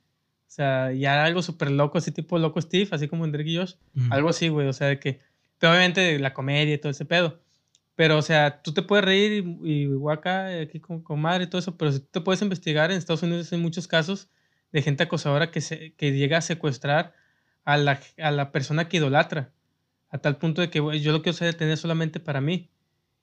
O 0.47 0.51
sea, 0.55 0.93
ya 0.93 1.15
era 1.15 1.25
algo 1.25 1.43
súper 1.43 1.71
loco, 1.71 1.99
así 1.99 2.13
tipo 2.13 2.39
loco 2.39 2.61
Steve, 2.61 2.89
así 2.93 3.09
como 3.09 3.25
Enrique 3.25 3.51
y 3.51 3.57
Josh. 3.57 3.75
Algo 4.11 4.29
así, 4.29 4.49
güey, 4.49 4.69
o 4.69 4.73
sea, 4.73 4.87
de 4.87 5.01
que, 5.01 5.21
pero 5.59 5.73
obviamente 5.73 6.19
la 6.19 6.33
comedia 6.33 6.75
y 6.75 6.79
todo 6.79 6.93
ese 6.93 7.05
pedo. 7.05 7.41
Pero, 7.97 8.19
o 8.19 8.23
sea, 8.23 8.63
tú 8.63 8.73
te 8.73 8.83
puedes 8.83 9.05
reír 9.05 9.45
y, 9.63 9.71
y 9.71 9.87
guaca 9.87 10.61
aquí 10.61 10.81
con, 10.81 11.03
con 11.03 11.21
madre 11.21 11.45
y 11.45 11.47
todo 11.49 11.59
eso, 11.59 11.77
pero 11.77 11.93
si 11.93 12.01
tú 12.01 12.07
te 12.13 12.21
puedes 12.21 12.41
investigar, 12.41 12.91
en 12.91 12.99
Estados 12.99 13.23
Unidos 13.23 13.53
hay 13.53 13.59
muchos 13.59 13.87
casos 13.89 14.29
de 14.75 14.83
gente 14.83 15.05
acosadora 15.05 15.53
que, 15.53 15.61
se, 15.61 15.95
que 15.95 16.11
llega 16.11 16.39
a 16.39 16.41
secuestrar 16.41 17.15
a 17.65 17.77
la, 17.77 18.01
a 18.19 18.33
la 18.33 18.51
persona 18.51 18.89
que 18.89 18.97
idolatra, 18.97 19.53
a 20.11 20.19
tal 20.19 20.37
punto 20.37 20.63
de 20.63 20.69
que 20.69 20.81
yo 21.01 21.13
lo 21.13 21.23
quiero 21.23 21.39
tener 21.57 21.79
solamente 21.79 22.19
para 22.19 22.41
mí. 22.41 22.71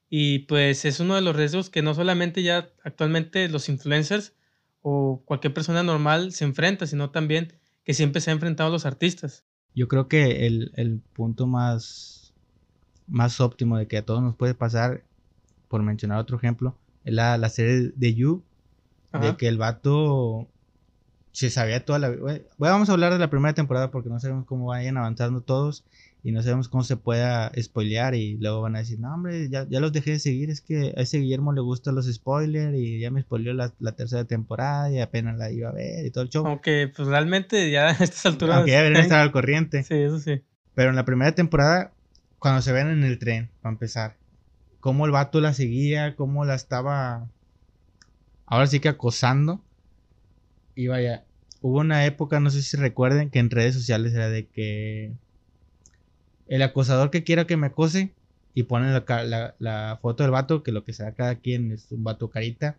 Y 0.10 0.40
pues 0.40 0.86
es 0.86 1.02
uno 1.02 1.14
de 1.14 1.22
los 1.22 1.36
riesgos 1.36 1.70
que 1.70 1.82
no 1.82 1.94
solamente 1.94 2.42
ya 2.42 2.70
actualmente 2.86 3.50
los 3.50 3.68
influencers 3.68 4.34
o 4.82 5.24
cualquier 5.26 5.54
persona 5.54 5.84
normal 5.84 6.32
se 6.32 6.46
enfrenta, 6.46 6.88
sino 6.88 7.10
también 7.10 7.52
que 7.84 7.94
siempre 7.94 8.22
se 8.22 8.30
ha 8.30 8.34
enfrentado 8.34 8.70
a 8.70 8.72
los 8.72 8.86
artistas. 8.86 9.44
Yo 9.76 9.90
creo 9.90 10.08
que 10.08 10.48
el, 10.48 10.72
el 10.76 11.02
punto 11.12 11.48
más, 11.48 12.34
más 13.08 13.42
óptimo 13.42 13.78
de 13.78 13.88
que 13.88 13.98
a 13.98 14.06
todos 14.06 14.24
nos 14.24 14.38
puede 14.38 14.54
pasar, 14.54 15.04
por 15.68 15.84
mencionar 15.84 16.20
otro 16.20 16.38
ejemplo, 16.38 16.78
es 17.04 17.14
la, 17.14 17.38
la 17.38 17.50
serie 17.50 17.92
de 17.94 18.14
You, 18.14 18.42
de 19.12 19.36
que 19.36 19.50
el 19.50 19.58
vato 19.58 20.48
se 21.32 21.50
sabía 21.50 21.86
toda 21.86 22.00
la... 22.00 22.10
Bueno, 22.10 22.44
vamos 22.58 22.90
a 22.90 22.94
hablar 22.94 23.14
de 23.14 23.20
la 23.20 23.30
primera 23.30 23.54
temporada 23.54 23.92
porque 23.92 24.10
no 24.10 24.20
sabemos 24.20 24.46
cómo 24.46 24.68
vayan 24.68 24.98
avanzando 24.98 25.42
todos 25.42 25.86
y 26.24 26.32
no 26.32 26.42
sabemos 26.44 26.70
cómo 26.70 26.84
se 26.84 26.98
pueda 26.98 27.52
spoilear 27.60 28.14
y 28.16 28.38
luego 28.38 28.62
van 28.62 28.76
a 28.76 28.80
decir, 28.80 29.00
no 29.00 29.14
hombre, 29.14 29.50
ya, 29.50 29.66
ya 29.68 29.80
los 29.80 29.92
dejé 29.92 30.12
de 30.12 30.20
seguir, 30.20 30.50
es 30.50 30.62
que 30.62 30.94
a 30.96 31.02
ese 31.02 31.18
Guillermo 31.18 31.52
le 31.54 31.62
gustan 31.62 31.96
los 31.96 32.12
spoilers 32.12 32.78
y 32.78 33.00
ya 33.00 33.10
me 33.10 33.22
spoileó 33.22 33.54
la, 33.54 33.74
la, 33.80 33.94
tercera 33.94 34.26
temporada 34.26 34.92
y 34.92 35.00
apenas 35.00 35.38
la 35.38 35.52
iba 35.52 35.70
a 35.70 35.74
ver 35.74 36.06
y 36.06 36.12
todo 36.12 36.24
el 36.24 36.30
show. 36.30 36.46
Aunque 36.46 36.92
pues 36.96 37.08
realmente 37.08 37.72
ya 37.72 37.88
a 37.88 37.92
estas 37.92 38.26
alturas... 38.26 38.58
Aunque 38.58 38.72
ya 38.72 38.80
deberían 38.80 39.04
estar 39.04 39.20
al 39.20 39.32
corriente. 39.32 39.84
Sí, 39.84 39.96
eso 39.96 40.20
sí. 40.20 40.44
Pero 40.76 40.92
en 40.92 40.96
la 40.96 41.06
primera 41.06 41.34
temporada, 41.34 41.92
cuando 42.38 42.62
se 42.62 42.72
ven 42.72 42.88
en 42.88 43.04
el 43.04 43.18
tren, 43.18 43.50
para 43.62 43.74
empezar, 43.74 44.18
cómo 44.80 45.06
el 45.06 45.12
vato 45.12 45.42
la 45.42 45.54
seguía, 45.54 46.16
cómo 46.16 46.46
la 46.46 46.56
estaba, 46.56 47.28
ahora 48.46 48.68
sí 48.68 48.80
que 48.80 48.90
acosando. 48.90 49.62
Y 50.76 50.88
vaya, 50.88 51.24
hubo 51.62 51.80
una 51.80 52.06
época, 52.06 52.40
no 52.40 52.50
sé 52.50 52.62
si 52.62 52.78
recuerden, 52.78 53.30
que 53.30 53.40
en 53.40 53.50
redes 53.50 53.76
sociales 53.76 54.14
era 54.14 54.30
de 54.30 54.48
que 54.48 55.14
el 56.48 56.62
acosador 56.62 57.12
que 57.12 57.24
quiera 57.24 57.46
que 57.46 57.58
me 57.58 57.68
acose 57.68 58.14
y 58.54 58.64
pone 58.64 58.92
la, 58.92 59.56
la, 59.58 60.00
foto 60.02 60.24
del 60.24 60.32
vato, 60.32 60.64
que 60.64 60.72
lo 60.72 60.84
que 60.84 60.94
sea 60.94 61.14
cada 61.14 61.36
quien 61.36 61.72
es 61.72 61.92
un 61.92 62.04
vato 62.04 62.30
carita, 62.30 62.78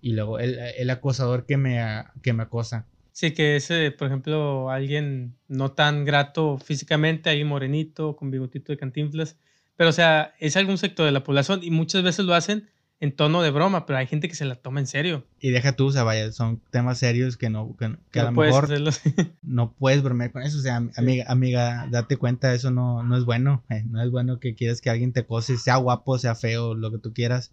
y 0.00 0.12
luego 0.12 0.38
el, 0.38 0.58
el 0.58 0.90
acosador 0.90 1.46
que 1.46 1.56
me, 1.56 1.80
que 2.22 2.32
me 2.32 2.42
acosa. 2.42 2.86
Sí, 3.12 3.32
que 3.32 3.56
ese, 3.56 3.90
por 3.90 4.06
ejemplo, 4.06 4.70
alguien 4.70 5.34
no 5.48 5.72
tan 5.72 6.04
grato 6.04 6.58
físicamente, 6.58 7.30
ahí 7.30 7.42
morenito, 7.44 8.14
con 8.14 8.30
bigotito 8.30 8.72
de 8.72 8.78
cantinflas, 8.78 9.36
pero 9.76 9.90
o 9.90 9.92
sea, 9.92 10.34
es 10.38 10.56
algún 10.56 10.78
sector 10.78 11.06
de 11.06 11.12
la 11.12 11.24
población 11.24 11.60
y 11.62 11.70
muchas 11.70 12.02
veces 12.02 12.24
lo 12.24 12.34
hacen 12.34 12.68
en 13.00 13.12
tono 13.12 13.42
de 13.42 13.50
broma, 13.50 13.86
pero 13.86 13.98
hay 13.98 14.06
gente 14.06 14.28
que 14.28 14.34
se 14.34 14.44
la 14.44 14.56
toma 14.56 14.80
en 14.80 14.86
serio. 14.86 15.24
Y 15.40 15.50
deja 15.50 15.76
tú, 15.76 15.86
o 15.86 15.92
sea, 15.92 16.02
vaya, 16.02 16.32
son 16.32 16.60
temas 16.70 16.98
serios 16.98 17.36
que 17.36 17.48
no, 17.48 17.76
que, 17.76 17.84
a 18.18 18.24
lo 18.24 18.32
mejor 18.32 18.68
no 19.42 19.72
puedes 19.72 20.02
bromear 20.02 20.32
con 20.32 20.42
eso. 20.42 20.58
O 20.58 20.62
sea, 20.62 20.82
amiga, 20.96 21.24
amiga, 21.28 21.86
date 21.90 22.16
cuenta, 22.16 22.52
eso 22.54 22.70
no, 22.70 23.04
no 23.04 23.16
es 23.16 23.24
bueno. 23.24 23.62
Eh, 23.70 23.84
no 23.88 24.02
es 24.02 24.10
bueno 24.10 24.40
que 24.40 24.54
quieras 24.54 24.80
que 24.80 24.90
alguien 24.90 25.12
te 25.12 25.24
cose, 25.24 25.58
sea 25.58 25.76
guapo, 25.76 26.18
sea 26.18 26.34
feo, 26.34 26.74
lo 26.74 26.90
que 26.90 26.98
tú 26.98 27.12
quieras. 27.12 27.52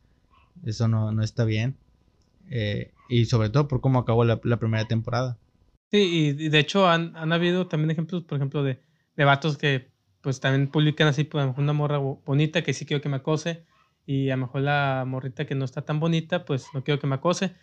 Eso 0.65 0.87
no, 0.87 1.11
no 1.11 1.23
está 1.23 1.45
bien. 1.45 1.75
Eh, 2.49 2.91
y 3.07 3.25
sobre 3.25 3.49
todo 3.49 3.67
por 3.67 3.81
cómo 3.81 3.99
acabó 3.99 4.25
la, 4.25 4.39
primera 4.39 4.85
temporada. 4.85 5.37
Sí, 5.91 6.33
y 6.37 6.49
de 6.49 6.59
hecho 6.59 6.89
han, 6.89 7.15
han 7.15 7.31
habido 7.33 7.67
también 7.67 7.91
ejemplos, 7.91 8.23
por 8.23 8.37
ejemplo, 8.37 8.63
de, 8.63 8.79
de 9.15 9.23
vatos 9.25 9.57
que 9.57 9.91
pues 10.21 10.39
también 10.39 10.69
publican 10.69 11.07
así, 11.07 11.23
pues 11.23 11.47
una 11.55 11.73
morra 11.73 11.99
bonita 11.99 12.63
que 12.63 12.73
sí 12.73 12.87
quiero 12.87 12.99
que 12.99 13.09
me 13.09 13.17
acose 13.17 13.63
y 14.05 14.29
a 14.29 14.35
lo 14.35 14.45
mejor 14.45 14.61
la 14.61 15.03
morrita 15.07 15.45
que 15.45 15.55
no 15.55 15.65
está 15.65 15.83
tan 15.83 15.99
bonita, 15.99 16.45
pues 16.45 16.67
no 16.73 16.83
quiero 16.83 16.99
que 16.99 17.07
me 17.07 17.15
acose. 17.15 17.53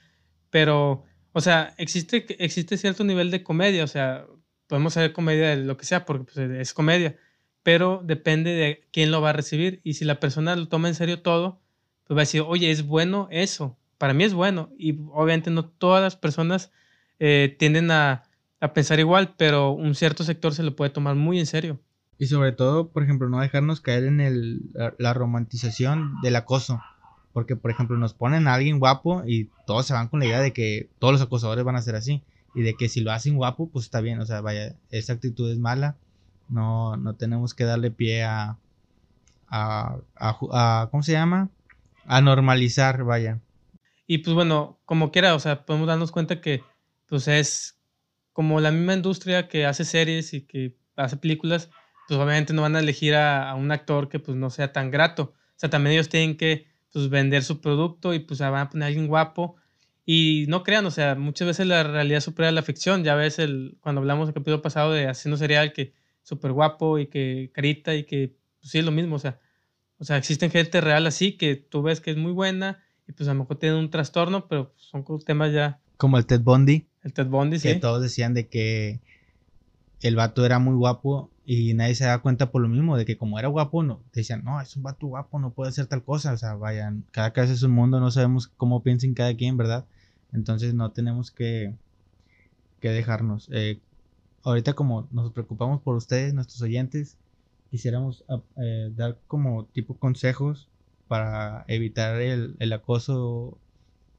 Pero, 0.50 1.04
o 1.32 1.40
sea, 1.40 1.74
existe, 1.78 2.26
existe 2.44 2.76
cierto 2.76 3.04
nivel 3.04 3.30
de 3.30 3.42
comedia, 3.42 3.84
o 3.84 3.86
sea, 3.86 4.26
podemos 4.66 4.96
hacer 4.96 5.12
comedia 5.12 5.50
de 5.50 5.64
lo 5.64 5.76
que 5.76 5.84
sea, 5.84 6.04
porque 6.04 6.24
pues, 6.32 6.38
es 6.38 6.74
comedia, 6.74 7.16
pero 7.62 8.02
depende 8.04 8.52
de 8.52 8.88
quién 8.92 9.10
lo 9.10 9.20
va 9.20 9.30
a 9.30 9.34
recibir. 9.34 9.80
Y 9.84 9.94
si 9.94 10.04
la 10.04 10.20
persona 10.20 10.56
lo 10.56 10.68
toma 10.68 10.88
en 10.88 10.94
serio 10.94 11.22
todo, 11.22 11.60
pues 12.04 12.16
va 12.16 12.22
a 12.22 12.26
decir, 12.26 12.42
oye, 12.46 12.70
es 12.70 12.86
bueno 12.86 13.28
eso, 13.30 13.78
para 13.98 14.14
mí 14.14 14.24
es 14.24 14.34
bueno. 14.34 14.72
Y 14.78 14.98
obviamente 15.12 15.50
no 15.50 15.66
todas 15.66 16.02
las 16.02 16.16
personas 16.16 16.72
eh, 17.18 17.54
tienden 17.58 17.90
a, 17.90 18.24
a 18.60 18.72
pensar 18.74 18.98
igual, 19.00 19.34
pero 19.36 19.70
un 19.72 19.94
cierto 19.94 20.24
sector 20.24 20.54
se 20.54 20.62
lo 20.62 20.76
puede 20.76 20.90
tomar 20.90 21.14
muy 21.14 21.38
en 21.38 21.46
serio. 21.46 21.80
Y 22.22 22.26
sobre 22.26 22.52
todo, 22.52 22.86
por 22.86 23.02
ejemplo, 23.02 23.28
no 23.28 23.40
dejarnos 23.40 23.80
caer 23.80 24.04
en 24.04 24.20
el, 24.20 24.70
la, 24.96 25.12
romantización 25.12 26.20
del 26.22 26.36
acoso. 26.36 26.80
Porque, 27.32 27.56
por 27.56 27.72
ejemplo, 27.72 27.96
nos 27.96 28.14
ponen 28.14 28.46
a 28.46 28.54
alguien 28.54 28.78
guapo 28.78 29.24
y 29.26 29.50
todos 29.66 29.86
se 29.86 29.92
van 29.92 30.06
con 30.06 30.20
la 30.20 30.26
idea 30.26 30.40
de 30.40 30.52
que 30.52 30.88
todos 31.00 31.12
los 31.12 31.20
acosadores 31.20 31.64
van 31.64 31.74
a 31.74 31.82
ser 31.82 31.96
así. 31.96 32.22
Y 32.54 32.62
de 32.62 32.74
que 32.74 32.88
si 32.88 33.00
lo 33.00 33.10
hacen 33.10 33.34
guapo, 33.34 33.68
pues 33.70 33.86
está 33.86 34.00
bien. 34.00 34.20
O 34.20 34.24
sea, 34.24 34.40
vaya, 34.40 34.76
esa 34.92 35.14
actitud 35.14 35.50
es 35.50 35.58
mala. 35.58 35.96
No, 36.48 36.96
no 36.96 37.16
tenemos 37.16 37.54
que 37.54 37.64
darle 37.64 37.90
pie 37.90 38.22
a, 38.22 38.56
a, 39.48 39.96
a, 40.14 40.88
¿cómo 40.92 41.02
se 41.02 41.10
llama? 41.10 41.48
A 42.06 42.20
normalizar, 42.20 43.02
vaya. 43.02 43.40
Y 44.06 44.18
pues 44.18 44.32
bueno, 44.32 44.78
como 44.84 45.10
quiera, 45.10 45.34
o 45.34 45.40
sea, 45.40 45.66
podemos 45.66 45.88
darnos 45.88 46.12
cuenta 46.12 46.40
que 46.40 46.62
pues 47.08 47.26
es 47.26 47.80
como 48.32 48.60
la 48.60 48.70
misma 48.70 48.94
industria 48.94 49.48
que 49.48 49.66
hace 49.66 49.84
series 49.84 50.34
y 50.34 50.42
que 50.42 50.76
hace 50.94 51.16
películas, 51.16 51.68
pues 52.12 52.20
obviamente 52.20 52.52
no 52.52 52.60
van 52.60 52.76
a 52.76 52.80
elegir 52.80 53.14
a, 53.14 53.54
un 53.54 53.70
actor 53.72 54.10
que 54.10 54.18
pues 54.18 54.36
no 54.36 54.50
sea 54.50 54.70
tan 54.70 54.90
grato. 54.90 55.32
O 55.32 55.54
sea, 55.56 55.70
también 55.70 55.94
ellos 55.94 56.10
tienen 56.10 56.36
que 56.36 56.66
pues 56.92 57.08
vender 57.08 57.42
su 57.42 57.62
producto 57.62 58.12
y 58.12 58.18
pues 58.18 58.40
van 58.40 58.54
a 58.54 58.68
poner 58.68 58.84
a 58.84 58.86
alguien 58.88 59.06
guapo. 59.06 59.56
Y 60.04 60.44
no 60.48 60.62
crean, 60.62 60.84
o 60.84 60.90
sea, 60.90 61.14
muchas 61.14 61.48
veces 61.48 61.66
la 61.66 61.82
realidad 61.84 62.20
supera 62.20 62.52
la 62.52 62.60
ficción. 62.60 63.02
Ya 63.02 63.14
ves 63.14 63.38
el, 63.38 63.78
cuando 63.80 64.02
hablamos 64.02 64.28
el 64.28 64.34
capítulo 64.34 64.60
pasado 64.60 64.92
de 64.92 65.08
Haciendo 65.08 65.38
Serial, 65.38 65.72
que 65.72 65.94
súper 66.22 66.52
guapo 66.52 66.98
y 66.98 67.06
que 67.06 67.50
carita 67.54 67.94
y 67.94 68.04
que 68.04 68.36
pues, 68.60 68.70
sí 68.72 68.80
es 68.80 68.84
lo 68.84 68.92
mismo. 68.92 69.16
O 69.16 69.18
sea, 69.18 69.40
o 69.96 70.04
sea, 70.04 70.18
existen 70.18 70.50
gente 70.50 70.82
real 70.82 71.06
así 71.06 71.38
que 71.38 71.56
tú 71.56 71.80
ves 71.80 72.02
que 72.02 72.10
es 72.10 72.18
muy 72.18 72.32
buena 72.32 72.82
y 73.08 73.12
pues 73.12 73.26
a 73.26 73.32
lo 73.32 73.40
mejor 73.40 73.56
tienen 73.56 73.78
un 73.78 73.88
trastorno, 73.88 74.48
pero 74.48 74.74
son 74.76 75.02
temas 75.24 75.50
ya. 75.50 75.80
Como 75.96 76.18
el 76.18 76.26
Ted 76.26 76.42
Bundy. 76.42 76.84
El 77.04 77.14
Ted 77.14 77.28
Bundy, 77.28 77.58
sí. 77.58 77.68
Que 77.68 77.76
todos 77.76 78.02
decían 78.02 78.34
de 78.34 78.48
que 78.48 79.00
el 80.02 80.16
vato 80.16 80.44
era 80.44 80.58
muy 80.58 80.74
guapo 80.74 81.30
y 81.44 81.74
nadie 81.74 81.94
se 81.94 82.04
da 82.04 82.18
cuenta 82.18 82.50
por 82.50 82.62
lo 82.62 82.68
mismo, 82.68 82.96
de 82.96 83.04
que 83.04 83.16
como 83.16 83.38
era 83.38 83.48
guapo, 83.48 83.82
no, 83.82 84.00
decían, 84.12 84.44
no, 84.44 84.60
es 84.60 84.76
un 84.76 84.82
vato 84.82 85.06
guapo, 85.06 85.38
no 85.38 85.50
puede 85.50 85.70
hacer 85.70 85.86
tal 85.86 86.02
cosa. 86.02 86.32
O 86.32 86.36
sea, 86.36 86.54
vayan, 86.54 87.04
cada 87.12 87.32
casa 87.32 87.52
es 87.52 87.62
un 87.62 87.72
mundo, 87.72 88.00
no 88.00 88.10
sabemos 88.10 88.48
cómo 88.48 88.82
piensen 88.82 89.14
cada 89.14 89.34
quien, 89.36 89.56
¿verdad? 89.56 89.84
Entonces 90.32 90.74
no 90.74 90.90
tenemos 90.90 91.30
que, 91.30 91.74
que 92.80 92.90
dejarnos. 92.90 93.48
Eh, 93.52 93.78
ahorita 94.44 94.74
como 94.74 95.08
nos 95.12 95.32
preocupamos 95.32 95.80
por 95.82 95.96
ustedes, 95.96 96.34
nuestros 96.34 96.62
oyentes, 96.62 97.16
quisiéramos 97.70 98.24
ah, 98.28 98.40
eh, 98.56 98.90
dar 98.94 99.18
como 99.28 99.66
tipo 99.66 99.96
consejos 99.96 100.68
para 101.06 101.64
evitar 101.68 102.20
el, 102.20 102.56
el 102.58 102.72
acoso, 102.72 103.58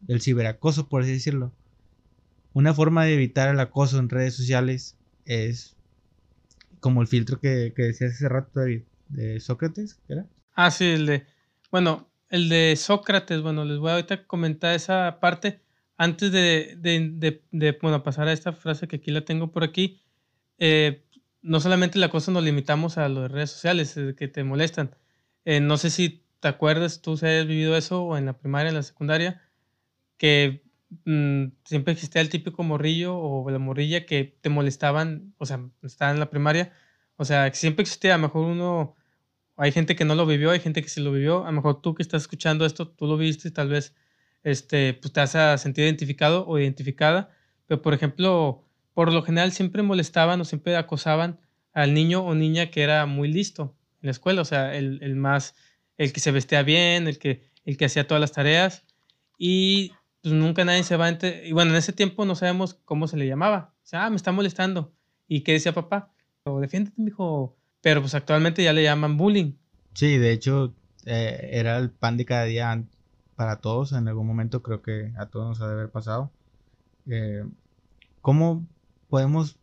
el 0.08 0.22
ciberacoso, 0.22 0.88
por 0.88 1.02
así 1.02 1.12
decirlo. 1.12 1.52
Una 2.54 2.74
forma 2.74 3.04
de 3.06 3.16
evitar 3.16 3.50
el 3.50 3.60
acoso 3.60 4.00
en 4.00 4.10
redes 4.10 4.36
sociales 4.36 4.96
es 5.26 5.76
como 6.80 7.02
el 7.02 7.08
filtro 7.08 7.40
que, 7.40 7.74
que 7.76 7.84
decías 7.84 8.14
hace 8.14 8.30
rato, 8.30 8.60
David, 8.60 8.82
de 9.10 9.40
Sócrates, 9.40 10.00
¿era? 10.08 10.26
Ah, 10.54 10.72
sí, 10.72 10.86
el 10.86 11.06
de. 11.06 11.26
Bueno, 11.72 12.10
el 12.30 12.50
de 12.50 12.76
Sócrates, 12.76 13.42
bueno, 13.42 13.64
les 13.66 13.78
voy 13.78 13.92
a 13.92 13.94
ahorita 13.94 14.26
comentar 14.26 14.76
esa 14.76 15.20
parte. 15.20 15.62
Antes 15.98 16.32
de, 16.32 16.76
de, 16.78 17.42
de, 17.52 17.78
bueno, 17.82 18.04
pasar 18.04 18.28
a 18.28 18.34
esta 18.34 18.52
frase 18.52 18.88
que 18.88 18.98
aquí 18.98 19.12
la 19.12 19.24
tengo 19.24 19.52
por 19.52 19.64
aquí, 19.64 20.02
eh, 20.58 21.06
no 21.42 21.60
solamente 21.60 22.00
la 22.00 22.10
cosa 22.10 22.32
nos 22.32 22.44
limitamos 22.44 22.98
a 22.98 23.08
las 23.08 23.32
redes 23.32 23.52
sociales 23.52 23.96
eh, 23.98 24.16
que 24.18 24.28
te 24.28 24.44
molestan. 24.44 24.96
Eh, 25.46 25.60
no 25.60 25.78
sé 25.78 25.90
si 25.90 26.24
te 26.40 26.48
acuerdas, 26.48 27.02
tú 27.02 27.16
si 27.18 27.28
has 27.28 27.46
vivido 27.46 27.78
eso 27.78 28.04
o 28.04 28.18
en 28.18 28.26
la 28.26 28.34
primaria, 28.34 28.70
en 28.70 28.76
la 28.76 28.84
secundaria, 28.84 29.42
que 30.18 30.63
Mm, 31.06 31.54
siempre 31.64 31.94
existía 31.94 32.22
el 32.22 32.30
típico 32.30 32.64
morrillo 32.64 33.18
o 33.18 33.50
la 33.50 33.60
morrilla 33.60 34.06
que 34.06 34.38
te 34.42 34.50
molestaban, 34.50 35.34
o 35.38 35.46
sea, 35.46 35.62
estaban 35.82 36.16
en 36.16 36.20
la 36.20 36.30
primaria, 36.30 36.74
o 37.16 37.26
sea, 37.26 37.54
siempre 37.54 37.84
existía, 37.84 38.16
a 38.16 38.18
lo 38.18 38.24
mejor 38.24 38.46
uno, 38.46 38.96
hay 39.58 39.72
gente 39.72 39.96
que 39.96 40.06
no 40.06 40.16
lo 40.16 40.26
vivió, 40.26 40.52
hay 40.52 40.60
gente 40.60 40.82
que 40.82 40.90
sí 40.90 41.02
lo 41.02 41.12
vivió, 41.12 41.44
a 41.44 41.48
lo 41.48 41.54
mejor 41.54 41.82
tú 41.82 41.96
que 41.96 42.04
estás 42.04 42.24
escuchando 42.24 42.66
esto, 42.66 42.90
tú 42.90 43.08
lo 43.08 43.18
viste, 43.18 43.52
tal 43.52 43.70
vez, 43.70 43.96
este, 44.44 44.94
pues 44.96 45.14
te 45.14 45.22
has 45.22 45.62
sentido 45.62 45.88
identificado 45.88 46.46
o 46.48 46.60
identificada, 46.60 47.30
pero 47.68 47.82
por 47.82 47.94
ejemplo, 47.94 48.66
por 48.94 49.12
lo 49.14 49.24
general 49.24 49.52
siempre 49.52 49.84
molestaban 49.84 50.42
o 50.42 50.46
siempre 50.46 50.76
acosaban 50.76 51.40
al 51.74 51.94
niño 51.94 52.24
o 52.26 52.36
niña 52.36 52.72
que 52.72 52.84
era 52.84 53.06
muy 53.06 53.32
listo 53.32 53.76
en 54.02 54.08
la 54.08 54.12
escuela, 54.12 54.42
o 54.42 54.46
sea, 54.46 54.76
el, 54.76 55.00
el 55.02 55.16
más, 55.16 55.56
el 55.98 56.14
que 56.14 56.20
se 56.20 56.32
vestía 56.32 56.64
bien, 56.64 57.08
el 57.08 57.20
que, 57.20 57.44
el 57.66 57.78
que 57.78 57.86
hacía 57.86 58.08
todas 58.08 58.22
las 58.22 58.34
tareas, 58.34 58.86
y 59.38 59.94
pues 60.24 60.34
nunca 60.34 60.64
nadie 60.64 60.84
se 60.84 60.96
va 60.96 61.08
a 61.08 61.18
Y 61.44 61.52
bueno, 61.52 61.72
en 61.72 61.78
ese 61.78 61.92
tiempo 61.92 62.26
no 62.26 62.34
sabemos 62.36 62.76
cómo 62.86 63.08
se 63.08 63.18
le 63.18 63.28
llamaba. 63.28 63.74
O 63.84 63.86
sea, 63.86 64.06
ah, 64.06 64.10
me 64.10 64.16
está 64.16 64.32
molestando. 64.32 64.94
¿Y 65.28 65.42
qué 65.42 65.52
decía 65.52 65.74
papá? 65.74 66.14
O 66.46 66.62
defiéndete, 66.62 67.02
mijo. 67.02 67.58
Pero 67.82 68.00
pues 68.00 68.16
actualmente 68.16 68.64
ya 68.64 68.72
le 68.72 68.84
llaman 68.84 69.18
bullying. 69.18 69.56
Sí, 69.94 70.18
de 70.18 70.32
hecho, 70.32 70.74
eh, 71.06 71.50
era 71.52 71.78
el 71.78 71.92
pan 71.92 72.16
de 72.16 72.24
cada 72.24 72.46
día 72.46 72.84
para 73.36 73.58
todos. 73.58 73.92
En 73.92 74.08
algún 74.08 74.26
momento 74.26 74.64
creo 74.64 74.82
que 74.82 75.12
a 75.18 75.26
todos 75.26 75.50
nos 75.50 75.62
ha 75.62 75.68
de 75.68 75.74
haber 75.74 75.90
pasado. 75.90 76.32
Eh, 77.08 77.44
¿Cómo 78.22 78.66
podemos, 79.10 79.58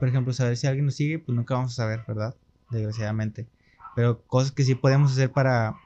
por 0.00 0.08
ejemplo, 0.08 0.32
saber 0.32 0.56
si 0.56 0.66
alguien 0.66 0.86
nos 0.86 0.96
sigue? 0.96 1.20
Pues 1.20 1.36
nunca 1.36 1.54
vamos 1.54 1.72
a 1.72 1.76
saber, 1.76 2.00
¿verdad? 2.08 2.34
Desgraciadamente. 2.72 3.46
Pero 3.94 4.20
cosas 4.22 4.50
que 4.50 4.64
sí 4.64 4.74
podemos 4.74 5.12
hacer 5.12 5.30
para, 5.30 5.76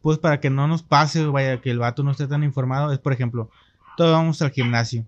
pues 0.00 0.18
para 0.18 0.38
que 0.38 0.50
no 0.50 0.68
nos 0.68 0.84
pase, 0.84 1.26
vaya, 1.26 1.60
que 1.60 1.72
el 1.72 1.80
vato 1.80 2.04
no 2.04 2.12
esté 2.12 2.28
tan 2.28 2.44
informado, 2.44 2.92
es 2.92 3.00
por 3.00 3.12
ejemplo, 3.12 3.50
todos 3.96 4.12
vamos 4.12 4.40
al 4.42 4.50
gimnasio. 4.50 5.06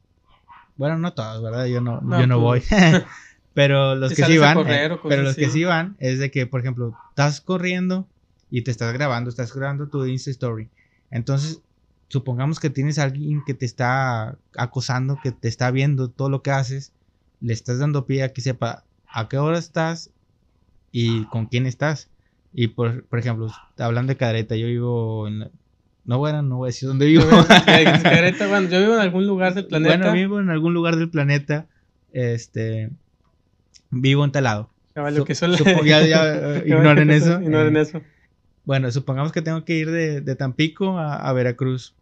Bueno, 0.77 0.99
no 0.99 1.12
todos, 1.14 1.42
¿verdad? 1.42 1.66
Yo 1.66 1.81
no, 1.81 2.01
yo 2.18 2.27
no 2.27 2.40
voy. 2.40 2.61
Pues, 2.61 3.05
pero 3.55 3.94
los 3.94 4.12
que 4.12 4.25
sí 4.25 4.38
van, 4.38 4.59
eh, 4.68 4.90
pero 5.09 5.22
los 5.22 5.37
que 5.37 5.49
sí 5.49 5.64
van 5.64 5.96
es 5.99 6.18
de 6.18 6.31
que, 6.31 6.46
por 6.46 6.61
ejemplo, 6.61 6.96
estás 7.11 7.40
corriendo 7.40 8.07
y 8.51 8.62
te 8.62 8.70
estás 8.70 8.92
grabando, 8.92 9.31
estás 9.31 9.55
grabando 9.55 9.88
tu 9.88 10.05
Insta 10.05 10.31
Story. 10.31 10.68
Entonces, 11.11 11.61
supongamos 12.09 12.61
que 12.61 12.70
tienes 12.70 12.99
a 12.99 13.05
alguien 13.05 13.42
que 13.46 13.55
te 13.55 13.64
está 13.64 14.37
acosando, 14.57 15.18
que 15.22 15.33
te 15.33 15.49
está 15.49 15.70
viendo 15.70 16.11
todo 16.11 16.29
lo 16.29 16.42
que 16.42 16.51
haces, 16.51 16.92
le 17.40 17.53
estás 17.53 17.79
dando 17.79 18.07
pie 18.07 18.22
a 18.22 18.33
que 18.33 18.40
sepa 18.40 18.85
a 19.09 19.29
qué 19.29 19.38
hora 19.38 19.59
estás 19.59 20.11
y 20.92 21.25
con 21.27 21.46
quién 21.46 21.66
estás. 21.66 22.11
Y 22.53 22.68
por, 22.68 23.05
por 23.05 23.18
ejemplo, 23.18 23.53
hablando 23.79 24.12
de 24.12 24.16
Cadereta, 24.16 24.57
yo 24.57 24.66
vivo 24.66 25.29
en... 25.29 25.51
No, 26.07 26.19
bueno, 26.19 26.40
no 26.40 26.59
voy 26.59 26.66
a 26.66 26.69
decir 26.69 26.88
dónde 26.88 27.07
vivo. 27.07 27.25
Bueno, 28.49 28.69
yo 28.69 28.81
vivo 28.81 28.95
en 28.95 29.01
algún 29.01 29.27
lugar 29.27 29.55
del 29.55 29.66
planeta. 29.66 29.97
Bueno, 29.97 30.12
vivo 30.12 30.40
en 30.40 30.51
algún 30.51 30.73
lugar 30.73 30.97
del 30.97 31.11
planeta. 31.11 31.66
Este... 32.12 32.90
Vivo 33.90 34.25
en 34.25 34.33
talado. 34.33 34.71
Que 35.27 35.35
suele... 35.35 35.59
ya, 35.85 36.07
ya 36.07 36.59
ignoren 36.66 37.11
eso. 37.11 37.40
ignoren 37.42 37.77
eso. 37.77 38.01
Bueno, 38.64 38.90
supongamos 38.90 39.33
que 39.33 39.42
tengo 39.42 39.64
que 39.64 39.77
ir 39.77 39.90
de, 39.90 40.21
de 40.21 40.37
Tampico 40.37 40.99
a, 40.99 41.16
a, 41.16 41.33
Veracruz. 41.33 41.95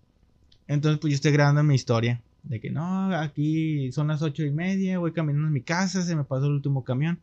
Entonces, 0.69 1.01
pues 1.01 1.13
yo 1.13 1.15
estoy 1.17 1.33
grabando 1.33 1.63
mi 1.63 1.75
historia. 1.75 2.21
De 2.43 2.61
que 2.61 2.71
no, 2.71 3.15
aquí 3.17 3.91
son 3.93 4.09
las 4.09 4.21
ocho 4.21 4.45
y 4.45 4.51
media, 4.51 4.99
voy 4.99 5.13
caminando 5.13 5.49
a 5.49 5.51
mi 5.51 5.63
casa, 5.63 6.03
se 6.03 6.15
me 6.15 6.25
pasó 6.25 6.45
el 6.47 6.53
último 6.53 6.85
camión. 6.85 7.19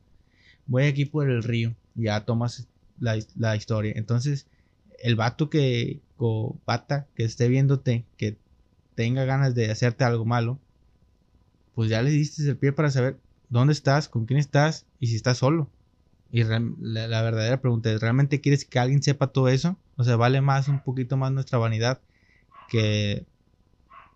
Voy 0.66 0.84
aquí 0.84 1.06
por 1.06 1.30
el 1.30 1.44
río. 1.44 1.74
Ya 1.96 2.22
tomas 2.22 2.68
la, 3.00 3.18
la 3.38 3.56
historia. 3.56 3.94
Entonces, 3.96 4.48
el 5.04 5.16
vato 5.16 5.50
que, 5.50 6.00
o 6.18 6.58
pata 6.66 7.08
que 7.16 7.24
esté 7.24 7.48
viéndote, 7.48 8.06
que 8.18 8.38
tenga 8.96 9.26
ganas 9.26 9.56
de 9.56 9.72
hacerte 9.72 10.04
algo 10.04 10.26
malo, 10.26 10.60
pues 11.76 11.90
ya 11.90 12.02
le 12.02 12.12
diste 12.12 12.48
el 12.48 12.58
pie 12.58 12.72
para 12.72 12.92
saber 12.92 13.18
dónde 13.50 13.74
estás, 13.74 14.10
con 14.10 14.26
quién 14.26 14.40
estás 14.40 14.86
y 15.00 15.08
si 15.08 15.16
estás 15.16 15.40
solo. 15.40 15.70
Y 16.32 16.44
la, 16.44 17.22
verdadera 17.22 17.60
pregunta 17.60 17.92
es, 17.92 18.00
¿realmente 18.00 18.40
quieres 18.40 18.64
que 18.64 18.80
alguien 18.80 19.04
sepa 19.04 19.28
todo 19.28 19.50
eso? 19.50 19.78
O 19.98 20.04
sea, 20.04 20.16
vale 20.16 20.40
más, 20.42 20.70
un 20.70 20.80
poquito 20.80 21.18
más 21.18 21.32
nuestra 21.32 21.58
vanidad 21.58 22.00
que 22.70 23.26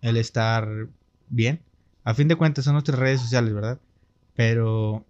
el 0.02 0.18
estar 0.18 0.88
bien. 1.30 1.62
A 2.04 2.14
fin 2.14 2.28
de 2.28 2.36
cuentas 2.36 2.66
son 2.66 2.74
nuestras 2.74 3.00
redes 3.00 3.20
sociales, 3.20 3.54
¿verdad? 3.54 3.80
Pero 4.36 5.04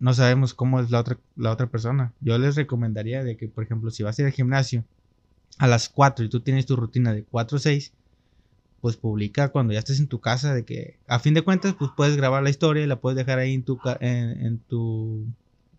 no 0.00 0.14
sabemos 0.14 0.54
cómo 0.54 0.80
es 0.80 0.90
la 0.90 0.98
otra, 0.98 1.18
la 1.36 1.52
otra 1.52 1.68
persona. 1.68 2.12
Yo 2.20 2.36
les 2.38 2.56
recomendaría 2.56 3.22
de 3.22 3.36
que, 3.36 3.46
por 3.46 3.62
ejemplo, 3.62 3.90
si 3.90 4.02
vas 4.02 4.18
a 4.18 4.22
ir 4.22 4.26
al 4.26 4.32
gimnasio 4.32 4.84
a 5.58 5.66
las 5.66 5.88
4 5.88 6.24
y 6.24 6.28
tú 6.28 6.40
tienes 6.40 6.66
tu 6.66 6.76
rutina 6.76 7.12
de 7.12 7.24
4 7.24 7.56
a 7.56 7.60
6, 7.60 7.92
pues 8.80 8.96
publica 8.96 9.50
cuando 9.50 9.72
ya 9.72 9.78
estés 9.78 10.00
en 10.00 10.08
tu 10.08 10.20
casa 10.20 10.54
de 10.54 10.64
que, 10.64 10.98
a 11.06 11.20
fin 11.20 11.34
de 11.34 11.42
cuentas, 11.42 11.74
pues 11.78 11.90
puedes 11.96 12.16
grabar 12.16 12.42
la 12.42 12.50
historia 12.50 12.82
y 12.82 12.86
la 12.86 13.00
puedes 13.00 13.16
dejar 13.16 13.38
ahí 13.38 13.54
en 13.54 13.62
tu, 13.62 13.78
en 14.00 14.58
tu 14.58 15.26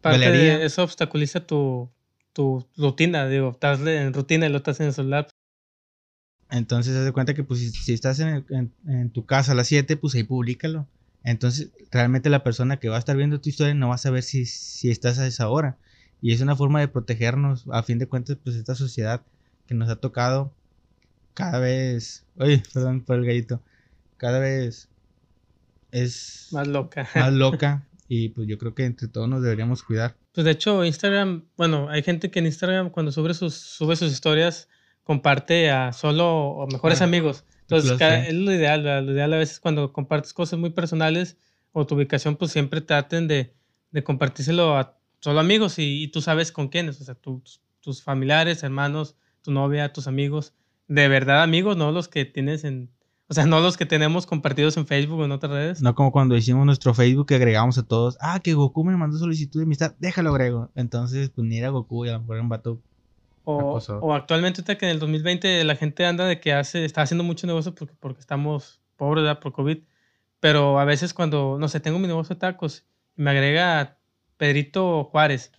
eso 0.03 0.83
obstaculiza 0.83 1.45
tu, 1.45 1.89
tu 2.33 2.65
rutina, 2.77 3.27
digo, 3.27 3.51
estás 3.51 3.79
en 3.81 4.13
rutina 4.13 4.45
y 4.45 4.49
lo 4.49 4.57
estás 4.57 4.79
en 4.79 4.87
el 4.87 4.93
celular. 4.93 5.27
Entonces, 6.49 6.95
haz 6.95 7.05
de 7.05 7.11
cuenta 7.11 7.33
que 7.33 7.43
pues 7.43 7.59
si, 7.71 7.93
estás 7.93 8.19
en, 8.19 8.45
en, 8.87 9.09
tu 9.09 9.25
casa 9.25 9.53
a 9.53 9.55
las 9.55 9.67
7, 9.67 9.97
pues 9.97 10.15
ahí 10.15 10.23
públicalo. 10.23 10.87
Entonces, 11.23 11.71
realmente 11.91 12.29
la 12.29 12.43
persona 12.43 12.77
que 12.77 12.89
va 12.89 12.97
a 12.97 12.99
estar 12.99 13.15
viendo 13.15 13.39
tu 13.39 13.49
historia 13.49 13.73
no 13.73 13.89
va 13.89 13.95
a 13.95 13.97
saber 13.97 14.23
si, 14.23 14.45
si 14.45 14.91
estás 14.91 15.19
a 15.19 15.25
esa 15.25 15.49
hora. 15.49 15.77
Y 16.21 16.31
es 16.31 16.41
una 16.41 16.55
forma 16.55 16.79
de 16.79 16.87
protegernos, 16.87 17.65
a 17.71 17.83
fin 17.83 17.97
de 17.97 18.07
cuentas, 18.07 18.37
pues 18.43 18.55
esta 18.55 18.75
sociedad 18.75 19.23
que 19.67 19.73
nos 19.73 19.89
ha 19.89 19.97
tocado 19.97 20.53
cada 21.33 21.59
vez, 21.59 22.25
oye, 22.37 22.63
perdón 22.73 23.01
por 23.01 23.17
el 23.17 23.25
gallito, 23.25 23.61
cada 24.17 24.39
vez 24.39 24.89
es 25.91 26.49
más 26.51 26.67
loca. 26.67 27.07
Más 27.15 27.33
loca. 27.33 27.87
Y 28.07 28.29
pues 28.29 28.47
yo 28.47 28.57
creo 28.57 28.75
que 28.75 28.85
entre 28.85 29.07
todos 29.07 29.29
nos 29.29 29.41
deberíamos 29.41 29.83
cuidar. 29.83 30.15
Pues 30.33 30.45
de 30.45 30.51
hecho, 30.51 30.83
Instagram, 30.83 31.45
bueno, 31.55 31.89
hay 31.89 32.03
gente 32.03 32.29
que 32.29 32.39
en 32.39 32.45
Instagram 32.45 32.89
cuando 32.89 33.11
sube 33.11 33.33
sus, 33.33 33.55
sube 33.55 33.95
sus 33.95 34.11
historias 34.11 34.67
comparte 35.03 35.69
a 35.69 35.93
solo 35.93 36.27
o 36.27 36.67
mejores 36.67 37.01
ah, 37.01 37.05
amigos. 37.05 37.45
Entonces, 37.61 37.99
es 37.99 38.33
lo 38.33 38.51
ideal, 38.51 39.05
lo 39.05 39.11
ideal 39.13 39.33
a 39.33 39.37
veces 39.37 39.59
cuando 39.59 39.93
compartes 39.93 40.33
cosas 40.33 40.59
muy 40.59 40.71
personales 40.71 41.37
o 41.71 41.85
tu 41.85 41.95
ubicación, 41.95 42.35
pues 42.35 42.51
siempre 42.51 42.81
traten 42.81 43.27
de, 43.27 43.53
de 43.91 44.03
compartírselo 44.03 44.77
a 44.77 44.97
solo 45.19 45.39
amigos 45.39 45.75
y, 45.77 46.07
tú 46.09 46.21
sabes 46.21 46.51
con 46.51 46.67
quiénes, 46.67 46.99
o 46.99 47.03
sea, 47.03 47.15
tus, 47.15 47.61
tus 47.79 48.03
familiares, 48.03 48.63
hermanos, 48.63 49.15
tu 49.43 49.51
novia, 49.51 49.93
tus 49.93 50.07
amigos, 50.07 50.53
de 50.87 51.07
verdad 51.07 51.43
amigos, 51.43 51.77
no 51.77 51.91
los 51.91 52.07
que 52.07 52.25
tienes 52.25 52.63
en, 52.63 52.89
o 53.29 53.33
sea, 53.33 53.45
no 53.45 53.59
los 53.61 53.77
que 53.77 53.85
tenemos 53.85 54.25
compartidos 54.25 54.77
en 54.77 54.85
Facebook 54.85 55.19
o 55.19 55.25
en 55.25 55.31
otras 55.31 55.51
redes. 55.51 55.81
No 55.81 55.95
como 55.95 56.11
cuando 56.11 56.35
hicimos 56.35 56.65
nuestro 56.65 56.93
Facebook 56.93 57.27
que 57.27 57.35
agregamos 57.35 57.77
a 57.77 57.83
todos. 57.83 58.17
Ah, 58.19 58.39
que 58.39 58.53
Goku 58.53 58.83
me 58.83 58.95
mandó 58.97 59.17
solicitud 59.17 59.59
de 59.59 59.65
amistad. 59.65 59.95
Déjalo 59.99 60.29
agrego. 60.29 60.69
Entonces, 60.75 61.29
pues 61.29 61.47
ni 61.47 61.57
era 61.57 61.69
Goku 61.69 62.05
y 62.05 62.09
a 62.09 62.13
lo 62.13 62.19
mejor 62.19 62.35
era 62.35 62.43
un 62.43 62.49
vato. 62.49 62.81
O, 63.45 63.79
o 64.01 64.13
actualmente, 64.13 64.61
ahorita 64.61 64.77
que 64.77 64.85
en 64.85 64.91
el 64.91 64.99
2020 64.99 65.63
la 65.63 65.75
gente 65.75 66.05
anda 66.05 66.25
de 66.25 66.39
que 66.39 66.53
hace, 66.53 66.85
está 66.85 67.01
haciendo 67.01 67.23
mucho 67.23 67.45
negocio 67.47 67.75
porque, 67.75 67.93
porque 67.99 68.19
estamos 68.21 68.81
pobres 68.97 69.23
¿verdad? 69.23 69.39
por 69.39 69.51
COVID. 69.53 69.79
Pero 70.39 70.79
a 70.79 70.85
veces 70.85 71.13
cuando, 71.13 71.57
no 71.59 71.67
sé, 71.69 71.79
tengo 71.79 71.99
mi 71.99 72.07
negocio 72.07 72.35
de 72.35 72.39
tacos 72.39 72.85
y 73.17 73.21
me 73.21 73.31
agrega 73.31 73.97
Pedrito 74.37 75.05
Juárez. 75.05 75.51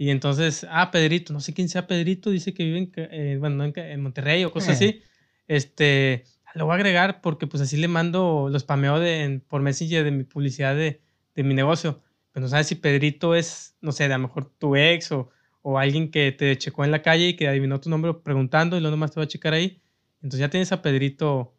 Y 0.00 0.10
entonces, 0.10 0.64
ah, 0.70 0.92
Pedrito, 0.92 1.32
no 1.32 1.40
sé 1.40 1.52
quién 1.52 1.68
sea 1.68 1.88
Pedrito, 1.88 2.30
dice 2.30 2.54
que 2.54 2.64
vive 2.64 2.78
en, 2.78 2.92
eh, 2.94 3.36
bueno, 3.40 3.64
en, 3.64 3.76
en, 3.76 4.00
Monterrey 4.00 4.44
o 4.44 4.52
cosas 4.52 4.76
así. 4.76 5.02
Este, 5.48 6.22
lo 6.54 6.66
voy 6.66 6.72
a 6.72 6.76
agregar 6.76 7.20
porque 7.20 7.48
pues 7.48 7.60
así 7.60 7.76
le 7.76 7.88
mando, 7.88 8.48
los 8.48 8.62
spameo 8.62 9.00
de, 9.00 9.42
por 9.48 9.60
Messenger 9.60 10.04
de 10.04 10.12
mi 10.12 10.22
publicidad 10.22 10.76
de, 10.76 11.02
de 11.34 11.42
mi 11.42 11.52
negocio. 11.52 12.00
Pero 12.30 12.44
no 12.44 12.48
sabes 12.48 12.68
si 12.68 12.76
Pedrito 12.76 13.34
es, 13.34 13.76
no 13.80 13.90
sé, 13.90 14.04
a 14.04 14.08
lo 14.08 14.20
mejor 14.20 14.48
tu 14.58 14.76
ex 14.76 15.10
o, 15.10 15.30
o 15.62 15.78
alguien 15.78 16.12
que 16.12 16.30
te 16.30 16.56
checó 16.56 16.84
en 16.84 16.92
la 16.92 17.02
calle 17.02 17.30
y 17.30 17.34
que 17.34 17.48
adivinó 17.48 17.80
tu 17.80 17.90
nombre 17.90 18.14
preguntando 18.14 18.76
y 18.76 18.80
luego 18.80 18.92
nomás 18.92 19.10
te 19.10 19.18
va 19.18 19.24
a 19.24 19.28
checar 19.28 19.52
ahí. 19.52 19.82
Entonces 20.22 20.38
ya 20.38 20.48
tienes 20.48 20.70
a 20.70 20.80
Pedrito, 20.80 21.56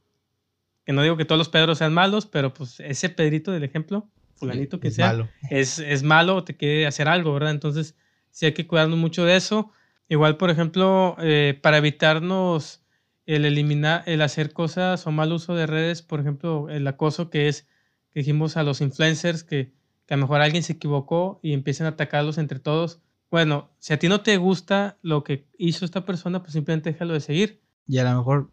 que 0.85 0.93
no 0.93 1.03
digo 1.03 1.17
que 1.17 1.25
todos 1.25 1.39
los 1.39 1.49
Pedros 1.49 1.79
sean 1.79 1.93
malos, 1.93 2.25
pero 2.25 2.53
pues 2.53 2.79
ese 2.79 3.09
Pedrito 3.09 3.51
del 3.51 3.65
ejemplo, 3.65 4.09
fulanito 4.35 4.79
que 4.79 4.87
es 4.87 4.95
sea, 4.95 5.07
malo. 5.07 5.29
Es, 5.49 5.79
es 5.79 6.03
malo 6.03 6.45
te 6.45 6.55
quiere 6.55 6.87
hacer 6.87 7.09
algo, 7.09 7.33
¿verdad? 7.33 7.51
Entonces 7.51 7.97
sí 8.31 8.47
hay 8.47 8.53
que 8.53 8.67
cuidarnos 8.67 8.97
mucho 8.97 9.25
de 9.25 9.35
eso. 9.35 9.71
Igual, 10.07 10.37
por 10.37 10.49
ejemplo, 10.49 11.15
eh, 11.19 11.59
para 11.61 11.77
evitarnos 11.77 12.83
el 13.25 13.45
eliminar, 13.45 14.03
el 14.07 14.21
hacer 14.21 14.53
cosas 14.53 15.05
o 15.05 15.11
mal 15.11 15.31
uso 15.31 15.53
de 15.55 15.67
redes, 15.67 16.01
por 16.01 16.19
ejemplo, 16.19 16.67
el 16.69 16.87
acoso 16.87 17.29
que 17.29 17.47
es, 17.47 17.67
que 18.11 18.21
dijimos 18.21 18.57
a 18.57 18.63
los 18.63 18.81
influencers 18.81 19.43
que, 19.43 19.71
que 20.07 20.13
a 20.15 20.17
lo 20.17 20.23
mejor 20.23 20.41
alguien 20.41 20.63
se 20.63 20.73
equivocó 20.73 21.39
y 21.43 21.53
empiezan 21.53 21.85
a 21.85 21.91
atacarlos 21.91 22.39
entre 22.39 22.59
todos. 22.59 23.01
Bueno, 23.29 23.69
si 23.77 23.93
a 23.93 23.99
ti 23.99 24.09
no 24.09 24.21
te 24.21 24.37
gusta 24.37 24.97
lo 25.03 25.23
que 25.23 25.45
hizo 25.59 25.85
esta 25.85 26.05
persona, 26.05 26.41
pues 26.41 26.53
simplemente 26.53 26.91
déjalo 26.91 27.13
de 27.13 27.19
seguir. 27.19 27.61
Y 27.87 27.99
a 27.99 28.03
lo 28.03 28.17
mejor 28.17 28.49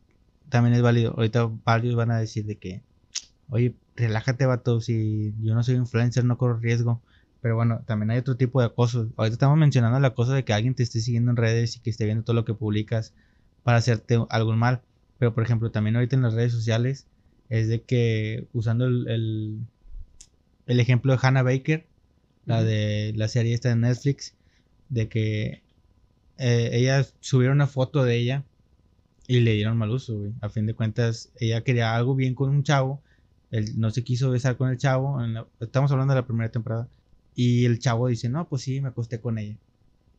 también 0.50 0.74
es 0.74 0.82
válido. 0.82 1.14
Ahorita 1.16 1.50
varios 1.64 1.94
van 1.94 2.10
a 2.10 2.18
decir 2.18 2.44
de 2.44 2.58
que, 2.58 2.82
oye, 3.48 3.74
relájate, 3.94 4.44
vato, 4.44 4.80
si 4.80 5.34
yo 5.40 5.54
no 5.54 5.62
soy 5.62 5.76
influencer, 5.76 6.24
no 6.24 6.36
corro 6.36 6.58
riesgo. 6.58 7.02
Pero 7.40 7.56
bueno, 7.56 7.82
también 7.86 8.10
hay 8.10 8.18
otro 8.18 8.36
tipo 8.36 8.60
de 8.60 8.66
acoso. 8.66 9.10
Ahorita 9.16 9.34
estamos 9.34 9.58
mencionando 9.58 9.98
el 9.98 10.04
acoso 10.04 10.32
de 10.32 10.44
que 10.44 10.52
alguien 10.52 10.74
te 10.74 10.82
esté 10.82 11.00
siguiendo 11.00 11.30
en 11.30 11.36
redes 11.36 11.76
y 11.76 11.80
que 11.80 11.90
esté 11.90 12.04
viendo 12.04 12.24
todo 12.24 12.34
lo 12.34 12.44
que 12.44 12.54
publicas 12.54 13.12
para 13.62 13.78
hacerte 13.78 14.18
algún 14.30 14.58
mal. 14.58 14.82
Pero 15.18 15.34
por 15.34 15.44
ejemplo, 15.44 15.70
también 15.70 15.96
ahorita 15.96 16.16
en 16.16 16.22
las 16.22 16.34
redes 16.34 16.52
sociales 16.52 17.06
es 17.48 17.68
de 17.68 17.82
que 17.82 18.48
usando 18.52 18.86
el, 18.86 19.60
el, 20.66 20.80
ejemplo 20.80 21.12
de 21.12 21.18
Hannah 21.22 21.42
Baker, 21.42 21.86
la 22.44 22.62
de 22.62 23.12
la 23.16 23.28
serie 23.28 23.54
esta 23.54 23.68
de 23.68 23.76
Netflix, 23.76 24.34
de 24.88 25.08
que 25.08 25.62
eh, 26.38 26.70
ella 26.72 27.06
subieron 27.20 27.56
una 27.56 27.66
foto 27.66 28.04
de 28.04 28.16
ella 28.16 28.44
y 29.26 29.40
le 29.40 29.54
dieron 29.54 29.76
mal 29.76 29.90
uso, 29.90 30.32
A 30.40 30.48
fin 30.48 30.66
de 30.66 30.74
cuentas, 30.74 31.30
ella 31.38 31.62
quería 31.62 31.96
algo 31.96 32.14
bien 32.14 32.34
con 32.34 32.50
un 32.50 32.62
chavo, 32.62 33.02
él 33.50 33.78
no 33.78 33.90
se 33.90 34.04
quiso 34.04 34.30
besar 34.30 34.56
con 34.56 34.70
el 34.70 34.78
chavo, 34.78 35.18
estamos 35.60 35.90
hablando 35.90 36.14
de 36.14 36.20
la 36.20 36.26
primera 36.26 36.50
temporada, 36.50 36.88
y 37.36 37.66
el 37.66 37.78
chavo 37.78 38.08
dice, 38.08 38.30
no, 38.30 38.48
pues 38.48 38.62
sí, 38.62 38.80
me 38.80 38.88
acosté 38.88 39.20
con 39.20 39.38
ella. 39.38 39.56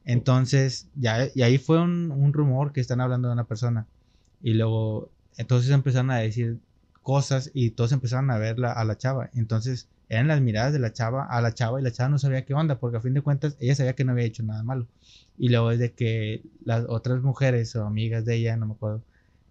Entonces, 0.05 0.87
ya, 0.95 1.27
y 1.33 1.41
ahí 1.41 1.57
fue 1.57 1.81
un, 1.81 2.31
rumor 2.31 2.71
que 2.71 2.79
están 2.79 3.01
hablando 3.01 3.27
de 3.27 3.33
una 3.33 3.43
persona. 3.43 3.87
Y 4.41 4.53
luego, 4.53 5.09
entonces 5.35 5.71
empezaron 5.71 6.11
a 6.11 6.17
decir 6.17 6.59
cosas 7.01 7.51
y 7.53 7.71
todos 7.71 7.91
empezaron 7.91 8.29
a 8.31 8.37
ver 8.37 8.63
a 8.63 8.83
la 8.85 8.97
chava. 8.97 9.31
Entonces, 9.33 9.89
eran 10.09 10.27
las 10.27 10.41
miradas 10.41 10.73
de 10.73 10.79
la 10.79 10.93
chava 10.93 11.25
a 11.25 11.41
la 11.41 11.53
chava 11.53 11.81
y 11.81 11.83
la 11.83 11.91
chava 11.91 12.09
no 12.09 12.19
sabía 12.19 12.45
qué 12.45 12.53
onda, 12.53 12.79
porque 12.79 12.97
a 12.97 13.01
fin 13.01 13.15
de 13.15 13.21
cuentas 13.21 13.57
ella 13.59 13.75
sabía 13.75 13.93
que 13.93 14.05
no 14.05 14.11
había 14.11 14.25
hecho 14.25 14.43
nada 14.43 14.63
malo. 14.63 14.87
Y 15.39 15.49
luego 15.49 15.71
es 15.71 15.79
de 15.79 15.91
que 15.91 16.43
las 16.63 16.85
otras 16.87 17.21
mujeres 17.23 17.75
o 17.75 17.83
amigas 17.83 18.25
de 18.25 18.35
ella, 18.35 18.55
no 18.57 18.67
me 18.67 18.73
acuerdo, 18.73 19.01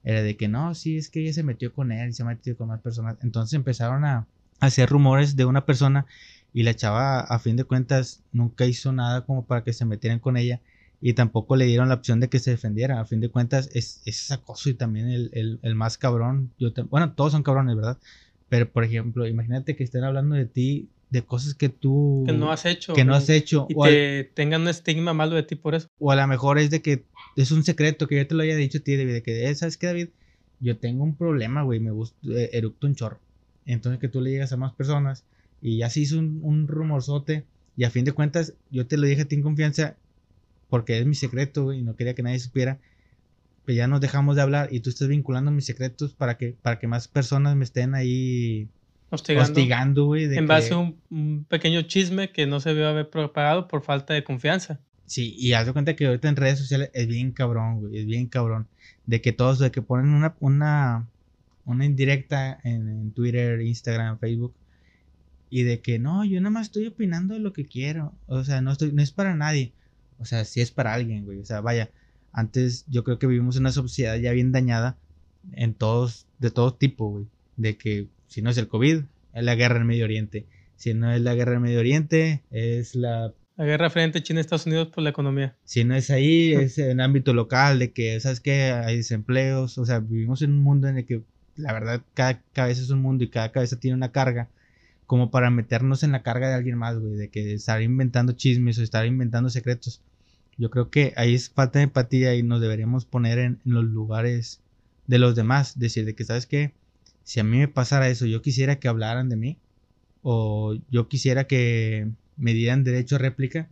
era 0.05 0.22
de 0.22 0.37
que 0.37 0.46
no, 0.46 0.74
sí, 0.76 0.98
es 0.98 1.11
que 1.11 1.20
ella 1.20 1.33
se 1.33 1.42
metió 1.42 1.74
con 1.74 1.90
él 1.90 2.11
y 2.11 2.12
se 2.12 2.24
metió 2.24 2.57
con 2.57 2.68
más 2.68 2.81
personas. 2.81 3.16
Entonces 3.22 3.55
empezaron 3.55 4.05
a 4.05 4.26
hacer 4.61 4.88
rumores 4.88 5.37
de 5.37 5.44
una 5.44 5.66
persona 5.66 6.07
y 6.56 6.62
la 6.62 6.74
chava 6.74 7.20
a 7.20 7.38
fin 7.38 7.54
de 7.56 7.64
cuentas 7.64 8.22
nunca 8.32 8.64
hizo 8.64 8.90
nada 8.90 9.26
como 9.26 9.44
para 9.44 9.62
que 9.62 9.74
se 9.74 9.84
metieran 9.84 10.20
con 10.20 10.38
ella 10.38 10.62
y 11.02 11.12
tampoco 11.12 11.54
le 11.54 11.66
dieron 11.66 11.90
la 11.90 11.96
opción 11.96 12.18
de 12.18 12.30
que 12.30 12.38
se 12.38 12.50
defendiera. 12.50 12.98
A 12.98 13.04
fin 13.04 13.20
de 13.20 13.28
cuentas 13.28 13.68
es, 13.74 14.00
es 14.06 14.30
acoso 14.30 14.70
y 14.70 14.74
también 14.74 15.10
el, 15.10 15.60
el, 15.60 15.74
más 15.74 15.98
cabrón. 15.98 16.50
Yo 16.58 16.70
bueno, 16.88 17.12
todos 17.12 17.32
son 17.32 17.42
cabrones, 17.42 17.76
¿verdad? 17.76 17.98
Pero 18.48 18.70
por 18.70 18.84
ejemplo, 18.84 19.26
imagínate 19.26 19.76
que 19.76 19.84
estén 19.84 20.02
hablando 20.02 20.34
de 20.34 20.46
ti 20.46 20.88
de 21.10 21.20
cosas 21.20 21.52
que 21.52 21.68
tú 21.68 22.24
que 22.26 22.32
no 22.32 22.50
has 22.50 22.64
hecho 22.64 22.94
que 22.94 23.04
no 23.04 23.14
has 23.14 23.28
hecho 23.28 23.66
y 23.68 23.74
te 23.80 24.24
tengan 24.34 24.62
un 24.62 24.68
estigma 24.68 25.12
malo 25.12 25.36
de 25.36 25.44
ti 25.44 25.54
por 25.54 25.76
eso 25.76 25.86
o 26.00 26.10
a 26.10 26.16
lo 26.16 26.26
mejor 26.26 26.58
es 26.58 26.68
de 26.68 26.82
que 26.82 27.04
es 27.36 27.52
un 27.52 27.62
secreto 27.62 28.08
que 28.08 28.16
yo 28.16 28.26
te 28.26 28.34
lo 28.34 28.42
haya 28.42 28.56
dicho 28.56 28.78
a 28.78 28.80
ti 28.80 28.96
David 28.96 29.12
de 29.12 29.22
que 29.22 29.48
eh, 29.48 29.54
sabes 29.54 29.76
qué 29.76 29.86
David 29.86 30.08
yo 30.58 30.78
tengo 30.78 31.04
un 31.04 31.14
problema, 31.14 31.62
güey, 31.62 31.78
me 31.78 31.92
gusta, 31.92 32.16
eh, 32.28 32.50
eructo 32.54 32.88
un 32.88 32.96
chorro. 32.96 33.20
Entonces 33.66 34.00
que 34.00 34.08
tú 34.08 34.20
le 34.20 34.30
llegas 34.30 34.52
a 34.52 34.56
más 34.56 34.72
personas 34.72 35.24
y 35.60 35.78
ya 35.78 35.90
se 35.90 36.00
hizo 36.00 36.18
un, 36.18 36.40
un 36.42 36.68
rumorzote 36.68 37.44
y 37.76 37.84
a 37.84 37.90
fin 37.90 38.04
de 38.04 38.12
cuentas 38.12 38.54
yo 38.70 38.86
te 38.86 38.96
lo 38.96 39.06
dije 39.06 39.22
a 39.22 39.24
ti 39.26 39.36
en 39.36 39.42
confianza 39.42 39.96
porque 40.68 40.98
es 40.98 41.06
mi 41.06 41.14
secreto, 41.14 41.64
güey, 41.64 41.80
y 41.80 41.82
no 41.82 41.96
quería 41.96 42.14
que 42.14 42.22
nadie 42.22 42.38
supiera. 42.38 42.78
Pero 43.64 43.76
ya 43.76 43.86
nos 43.88 44.00
dejamos 44.00 44.36
de 44.36 44.42
hablar 44.42 44.68
y 44.70 44.80
tú 44.80 44.90
estás 44.90 45.08
vinculando 45.08 45.50
mis 45.50 45.66
secretos 45.66 46.14
para 46.14 46.36
que, 46.36 46.54
para 46.60 46.78
que 46.78 46.86
más 46.86 47.08
personas 47.08 47.56
me 47.56 47.64
estén 47.64 47.94
ahí 47.94 48.68
hostigando, 49.10 50.06
güey. 50.06 50.24
En 50.36 50.46
base 50.46 50.74
a 50.74 50.78
un, 50.78 51.44
pequeño 51.48 51.82
chisme 51.82 52.30
que 52.30 52.46
no 52.46 52.60
se 52.60 52.74
vio 52.74 52.88
haber 52.88 53.10
propagado 53.10 53.68
por 53.68 53.82
falta 53.82 54.14
de 54.14 54.24
confianza. 54.24 54.80
Sí, 55.06 55.34
y 55.38 55.52
haz 55.52 55.66
de 55.66 55.72
cuenta 55.72 55.94
que 55.94 56.06
ahorita 56.06 56.28
en 56.28 56.36
redes 56.36 56.58
sociales 56.58 56.90
es 56.92 57.06
bien 57.06 57.30
cabrón, 57.30 57.80
güey, 57.80 57.98
es 57.98 58.06
bien 58.06 58.26
cabrón. 58.26 58.66
De 59.04 59.20
que 59.20 59.32
todos, 59.32 59.58
de 59.58 59.70
que 59.70 59.82
ponen 59.82 60.08
una, 60.08 60.34
una, 60.40 61.08
una 61.64 61.84
indirecta 61.84 62.58
en, 62.64 63.12
Twitter, 63.12 63.60
Instagram, 63.60 64.18
Facebook, 64.18 64.54
y 65.50 65.62
de 65.62 65.80
que 65.80 65.98
no, 65.98 66.24
yo 66.24 66.40
nada 66.40 66.50
más 66.50 66.66
estoy 66.66 66.87
opinando 66.87 67.35
de 67.35 67.40
lo 67.40 67.52
que 67.52 67.66
quiero. 67.66 68.14
O 68.26 68.44
sea, 68.44 68.61
no, 68.61 68.72
estoy, 68.72 68.92
no 68.92 69.02
es 69.02 69.12
para 69.12 69.35
nadie. 69.35 69.72
O 70.18 70.24
sea, 70.24 70.44
sí 70.44 70.61
es 70.61 70.70
para 70.70 70.94
alguien, 70.94 71.24
güey. 71.24 71.38
O 71.38 71.44
sea, 71.44 71.61
vaya, 71.61 71.90
antes 72.32 72.85
yo 72.88 73.04
creo 73.04 73.18
que 73.18 73.26
vivimos 73.26 73.56
en 73.56 73.62
una 73.62 73.72
sociedad 73.72 74.16
ya 74.16 74.32
bien 74.32 74.52
dañada 74.52 74.96
en 75.52 75.74
todos, 75.74 76.26
de 76.38 76.50
todo 76.50 76.74
tipo, 76.74 77.11
güey. 77.11 77.26
De 77.56 77.76
que 77.76 78.09
si 78.26 78.42
no 78.42 78.50
es 78.50 78.59
el 78.59 78.68
COVID, 78.68 79.02
es 79.35 79.44
la 79.44 79.54
guerra 79.54 79.80
en 79.80 79.87
Medio 79.87 80.04
Oriente. 80.04 80.46
Si 80.76 80.94
no 80.94 81.11
es 81.12 81.20
la 81.20 81.35
guerra 81.35 81.56
en 81.56 81.62
Medio 81.62 81.80
Oriente, 81.80 82.42
es 82.50 82.94
la... 82.94 83.32
La 83.56 83.64
guerra 83.64 83.88
frente 83.88 84.18
a 84.18 84.22
China 84.22 84.40
y 84.40 84.42
Estados 84.42 84.66
Unidos 84.66 84.88
por 84.88 85.02
la 85.02 85.09
economía. 85.09 85.56
Si 85.64 85.82
no 85.85 85.94
es 85.94 86.11
ahí, 86.11 86.52
es 86.61 86.76
en 86.76 87.00
ámbito 87.00 87.32
local, 87.32 87.78
de 87.78 87.92
que, 87.92 88.20
¿sabes 88.20 88.40
qué? 88.40 88.72
Hay 88.72 88.98
desempleos. 88.98 89.78
O 89.78 89.87
sea, 89.87 90.00
vivimos 90.00 90.42
en 90.42 90.52
un 90.52 90.62
mundo 90.62 90.88
en 90.88 90.98
el 90.98 91.06
que, 91.06 91.22
la 91.54 91.72
verdad, 91.72 92.02
cada 92.12 92.42
cabeza 92.52 92.82
es 92.82 92.90
un 92.90 93.00
mundo 93.00 93.24
y 93.24 93.30
cada 93.30 93.52
cabeza 93.52 93.80
tiene 93.80 93.96
una 93.96 94.12
carga. 94.12 94.50
Como 95.06 95.30
para 95.30 95.50
meternos 95.50 96.02
en 96.02 96.12
la 96.12 96.22
carga 96.22 96.48
de 96.48 96.54
alguien 96.54 96.78
más, 96.78 96.98
güey. 96.98 97.14
De 97.14 97.28
que 97.28 97.54
estar 97.54 97.80
inventando 97.82 98.32
chismes 98.32 98.78
o 98.78 98.82
estar 98.82 99.06
inventando 99.06 99.50
secretos. 99.50 100.02
Yo 100.58 100.70
creo 100.70 100.90
que 100.90 101.12
ahí 101.16 101.34
es 101.34 101.50
falta 101.50 101.78
de 101.78 101.84
empatía 101.84 102.34
y 102.34 102.42
nos 102.42 102.60
deberíamos 102.60 103.04
poner 103.04 103.38
en, 103.38 103.60
en 103.64 103.74
los 103.74 103.84
lugares 103.84 104.60
de 105.06 105.18
los 105.18 105.36
demás. 105.36 105.78
Decir 105.78 106.04
de 106.04 106.14
que, 106.14 106.24
¿sabes 106.24 106.46
qué? 106.46 106.72
si 107.26 107.40
a 107.40 107.44
mí 107.44 107.58
me 107.58 107.66
pasara 107.66 108.08
eso, 108.08 108.24
yo 108.24 108.40
quisiera 108.40 108.78
que 108.78 108.86
hablaran 108.86 109.28
de 109.28 109.34
mí 109.34 109.58
o 110.22 110.76
yo 110.90 111.08
quisiera 111.08 111.48
que 111.48 112.08
me 112.36 112.54
dieran 112.54 112.84
derecho 112.84 113.16
a 113.16 113.18
réplica, 113.18 113.68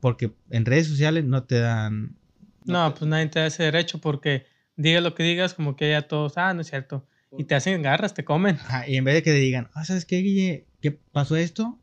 porque 0.00 0.32
en 0.50 0.64
redes 0.64 0.88
sociales 0.88 1.24
no 1.24 1.44
te 1.44 1.60
dan... 1.60 2.16
No, 2.64 2.92
pues 2.92 3.08
nadie 3.08 3.28
te 3.28 3.38
da 3.38 3.46
ese 3.46 3.62
derecho 3.62 4.00
porque 4.00 4.44
diga 4.74 5.00
lo 5.00 5.14
que 5.14 5.22
digas, 5.22 5.54
como 5.54 5.76
que 5.76 5.90
ya 5.90 6.02
todos, 6.02 6.36
ah, 6.36 6.52
no 6.52 6.62
es 6.62 6.66
cierto. 6.66 7.06
Y 7.36 7.44
te 7.44 7.54
hacen 7.54 7.82
garras, 7.82 8.14
te 8.14 8.24
comen. 8.24 8.58
y 8.86 8.96
en 8.96 9.04
vez 9.04 9.14
de 9.14 9.22
que 9.22 9.30
te 9.30 9.38
digan, 9.38 9.68
ah, 9.74 9.84
¿sabes 9.84 10.04
qué, 10.04 10.18
Guille? 10.18 10.64
¿Qué 10.80 10.90
pasó 10.90 11.36
esto? 11.36 11.78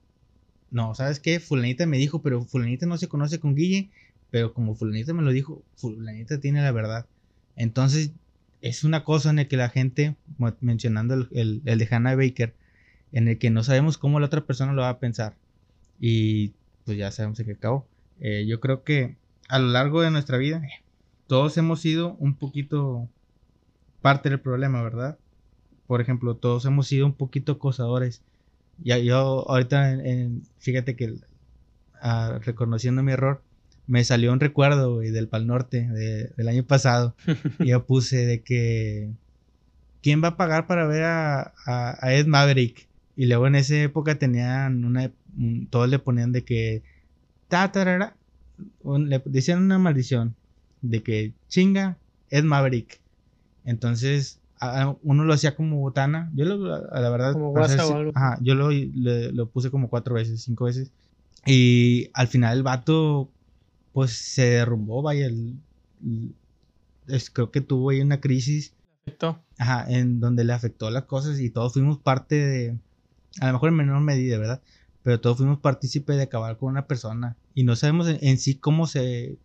No, 0.72 0.94
¿sabes 0.96 1.20
qué? 1.20 1.40
Fulanita 1.40 1.86
me 1.86 1.98
dijo, 1.98 2.22
pero 2.22 2.44
Fulanita 2.44 2.86
no 2.86 2.98
se 2.98 3.08
conoce 3.08 3.40
con 3.40 3.56
Guille, 3.56 3.90
pero 4.32 4.54
como 4.54 4.76
Fulanita 4.76 5.14
me 5.14 5.24
lo 5.24 5.32
dijo, 5.32 5.64
Fulanita 5.76 6.40
tiene 6.40 6.62
la 6.62 6.72
verdad. 6.72 7.06
Entonces 7.56 8.12
es 8.62 8.84
una 8.84 9.04
cosa 9.04 9.30
en 9.30 9.38
la 9.38 9.46
que 9.46 9.58
la 9.58 9.70
gente, 9.70 10.16
mencionando 10.60 11.14
el, 11.14 11.62
el, 11.64 11.78
de 11.78 11.88
Hannah 11.90 12.16
Baker, 12.16 12.54
en 13.12 13.28
el 13.28 13.38
que 13.38 13.50
no 13.50 13.64
sabemos 13.64 13.98
cómo 13.98 14.20
la 14.20 14.26
otra 14.26 14.46
persona 14.46 14.74
lo 14.74 14.82
va 14.82 14.90
a 14.90 15.00
pensar. 15.00 15.36
Y 16.00 16.54
pues 16.86 16.98
ya 16.98 17.12
sabemos 17.12 17.40
en 17.40 17.46
qué 17.46 17.52
acabó. 17.54 17.88
Eh, 18.20 18.46
yo 18.48 18.60
creo 18.60 18.84
que 18.84 19.16
a 19.48 19.60
lo 19.60 19.68
largo 19.70 20.02
de 20.02 20.12
nuestra 20.12 20.38
vida, 20.38 20.62
todos 21.28 21.58
hemos 21.58 21.82
sido 21.82 22.16
un 22.16 22.36
poquito 22.36 23.08
parte 24.02 24.30
del 24.30 24.40
problema, 24.40 24.82
¿verdad? 24.82 25.18
Por 25.88 26.02
ejemplo, 26.02 26.36
todos 26.36 26.66
hemos 26.66 26.88
sido 26.88 27.06
un 27.06 27.14
poquito 27.14 27.54
acosadores. 27.54 28.22
Ya 28.84 28.98
yo 28.98 29.50
ahorita, 29.50 29.98
fíjate 30.60 30.96
que 30.96 31.16
ah, 32.02 32.40
reconociendo 32.44 33.02
mi 33.02 33.14
error, 33.14 33.42
me 33.88 34.04
salió 34.04 34.34
un 34.34 34.42
recuerdo, 34.42 35.00
del 35.00 35.30
Pal 35.30 35.48
Norte 35.48 35.88
del 35.88 36.48
año 36.48 36.64
pasado. 36.64 37.16
y 37.60 37.68
yo 37.68 37.86
puse 37.86 38.26
de 38.26 38.42
que. 38.42 39.10
¿Quién 40.04 40.24
va 40.24 40.30
a 40.30 40.38
pagar 40.38 40.68
para 40.68 40.86
ver 40.86 41.04
a, 41.04 41.54
a, 41.66 42.14
Ed 42.14 42.28
Maverick? 42.28 42.88
Y 43.16 43.26
luego 43.26 43.48
en 43.48 43.56
esa 43.56 43.76
época 43.82 44.20
tenían 44.20 44.86
una. 44.86 45.12
Todos 45.70 45.90
le 45.90 46.00
ponían 46.00 46.34
de 46.34 46.44
que. 46.44 46.84
Ta, 47.48 47.72
le 48.84 49.22
decían 49.26 49.64
una 49.64 49.80
maldición. 49.80 50.36
De 50.82 51.02
que 51.02 51.32
chinga 51.48 51.98
Ed 52.30 52.44
Maverick. 52.44 53.00
Entonces 53.66 54.40
uno 55.04 55.24
lo 55.24 55.34
hacía 55.34 55.56
como 55.56 55.80
botana. 55.80 56.32
Yo 56.34 56.46
lo, 56.46 56.74
a 56.74 57.00
la 57.00 57.10
verdad. 57.10 57.34
Como 57.34 57.54
Ajá, 58.16 58.38
yo 58.42 58.56
lo, 58.56 58.70
lo 58.72 59.50
puse 59.50 59.70
como 59.70 59.90
cuatro 59.90 60.16
veces, 60.16 60.42
cinco 60.42 60.66
veces. 60.66 60.92
Y 61.46 62.10
al 62.14 62.28
final 62.28 62.58
el 62.58 62.64
vato 62.64 63.30
pues 63.94 64.12
se 64.12 64.44
derrumbó, 64.44 65.02
vaya, 65.02 65.26
el, 65.26 65.56
creo 67.34 67.50
que 67.50 67.62
tuvo 67.62 67.90
ahí 67.90 68.02
una 68.02 68.22
crisis. 68.22 68.74
Afectó. 69.08 69.40
Ajá, 69.58 69.86
en 69.90 70.20
donde 70.20 70.44
le 70.44 70.54
afectó 70.54 70.92
las 70.92 71.06
cosas 71.06 71.40
y 71.40 71.50
todos 71.50 71.74
fuimos 71.74 71.98
parte 71.98 72.36
de, 72.36 72.78
a 73.40 73.48
lo 73.48 73.54
mejor 73.54 73.70
en 73.70 73.76
menor 73.76 74.02
medida, 74.02 74.38
¿verdad? 74.38 74.62
Pero 75.02 75.20
todos 75.20 75.38
fuimos 75.38 75.60
partícipes 75.60 76.18
de 76.18 76.24
acabar 76.24 76.58
con 76.58 76.70
una 76.70 76.86
persona 76.86 77.38
y 77.56 77.64
no 77.64 77.76
sabemos 77.76 78.08
en, 78.08 78.38
sí 78.38 78.56
cómo 78.56 78.86
se, 78.86 79.38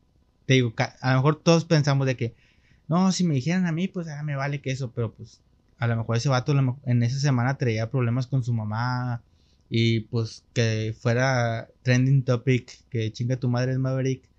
te 0.44 0.54
digo, 0.54 0.74
a 1.00 1.12
lo 1.12 1.16
mejor 1.16 1.36
todos 1.36 1.64
pensamos 1.64 2.06
de 2.06 2.16
que, 2.16 2.34
no, 2.88 3.12
si 3.12 3.24
me 3.24 3.34
dijeran 3.34 3.66
a 3.66 3.72
mí, 3.72 3.88
pues 3.88 4.08
ah, 4.08 4.22
me 4.22 4.36
vale 4.36 4.60
que 4.60 4.70
eso, 4.70 4.92
pero 4.92 5.12
pues 5.12 5.40
a 5.78 5.86
lo 5.86 5.96
mejor 5.96 6.16
ese 6.16 6.28
vato 6.28 6.54
en 6.84 7.02
esa 7.02 7.18
semana 7.18 7.58
traía 7.58 7.90
problemas 7.90 8.26
con 8.26 8.44
su 8.44 8.52
mamá 8.52 9.22
y 9.68 10.00
pues 10.00 10.44
que 10.52 10.94
fuera 10.98 11.68
trending 11.82 12.24
topic, 12.24 12.70
que 12.90 13.12
chinga 13.12 13.36
tu 13.36 13.48
madre 13.48 13.72
es 13.72 13.78
Maverick 13.78 14.32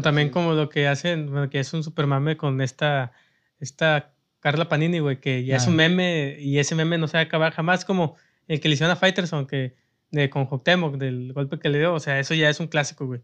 también 0.00 0.30
como 0.30 0.54
lo 0.54 0.70
que 0.70 0.88
hacen, 0.88 1.30
bueno, 1.30 1.50
que 1.50 1.60
es 1.60 1.72
un 1.74 1.82
super 1.82 2.06
mame 2.06 2.36
con 2.36 2.62
esta, 2.62 3.12
esta 3.60 4.14
Carla 4.40 4.68
Panini, 4.68 5.00
güey, 5.00 5.20
que 5.20 5.44
ya 5.44 5.56
es 5.56 5.66
un 5.66 5.76
meme 5.76 6.36
y 6.40 6.58
ese 6.58 6.74
meme 6.74 6.96
no 6.96 7.08
se 7.08 7.18
va 7.18 7.20
a 7.20 7.24
acabar 7.24 7.52
jamás, 7.52 7.84
como 7.84 8.16
el 8.48 8.60
que 8.60 8.68
le 8.68 8.74
hicieron 8.74 8.92
a 8.92 8.96
Fighterson, 8.96 9.46
que 9.46 9.76
de, 10.10 10.30
con 10.30 10.46
Hoctemok, 10.50 10.96
del 10.96 11.32
golpe 11.32 11.58
que 11.58 11.68
le 11.68 11.78
dio, 11.78 11.92
o 11.92 12.00
sea, 12.00 12.18
eso 12.18 12.34
ya 12.34 12.48
es 12.48 12.58
un 12.58 12.68
clásico, 12.68 13.06
güey. 13.06 13.20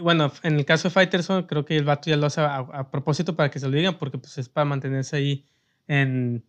Bueno, 0.00 0.32
en 0.42 0.56
el 0.56 0.64
caso 0.64 0.88
de 0.88 0.94
Fighterson, 0.94 1.44
creo 1.44 1.64
que 1.64 1.76
el 1.76 1.84
vato 1.84 2.08
ya 2.10 2.16
lo 2.16 2.26
hace 2.26 2.40
a, 2.40 2.90
propósito 2.90 3.34
para 3.36 3.50
que 3.50 3.58
se 3.58 3.68
lo 3.68 3.76
digan, 3.76 3.98
porque 3.98 4.18
pues 4.18 4.38
es 4.38 4.48
para 4.48 4.64
mantenerse 4.64 5.16
ahí 5.16 5.46
en, 5.86 6.44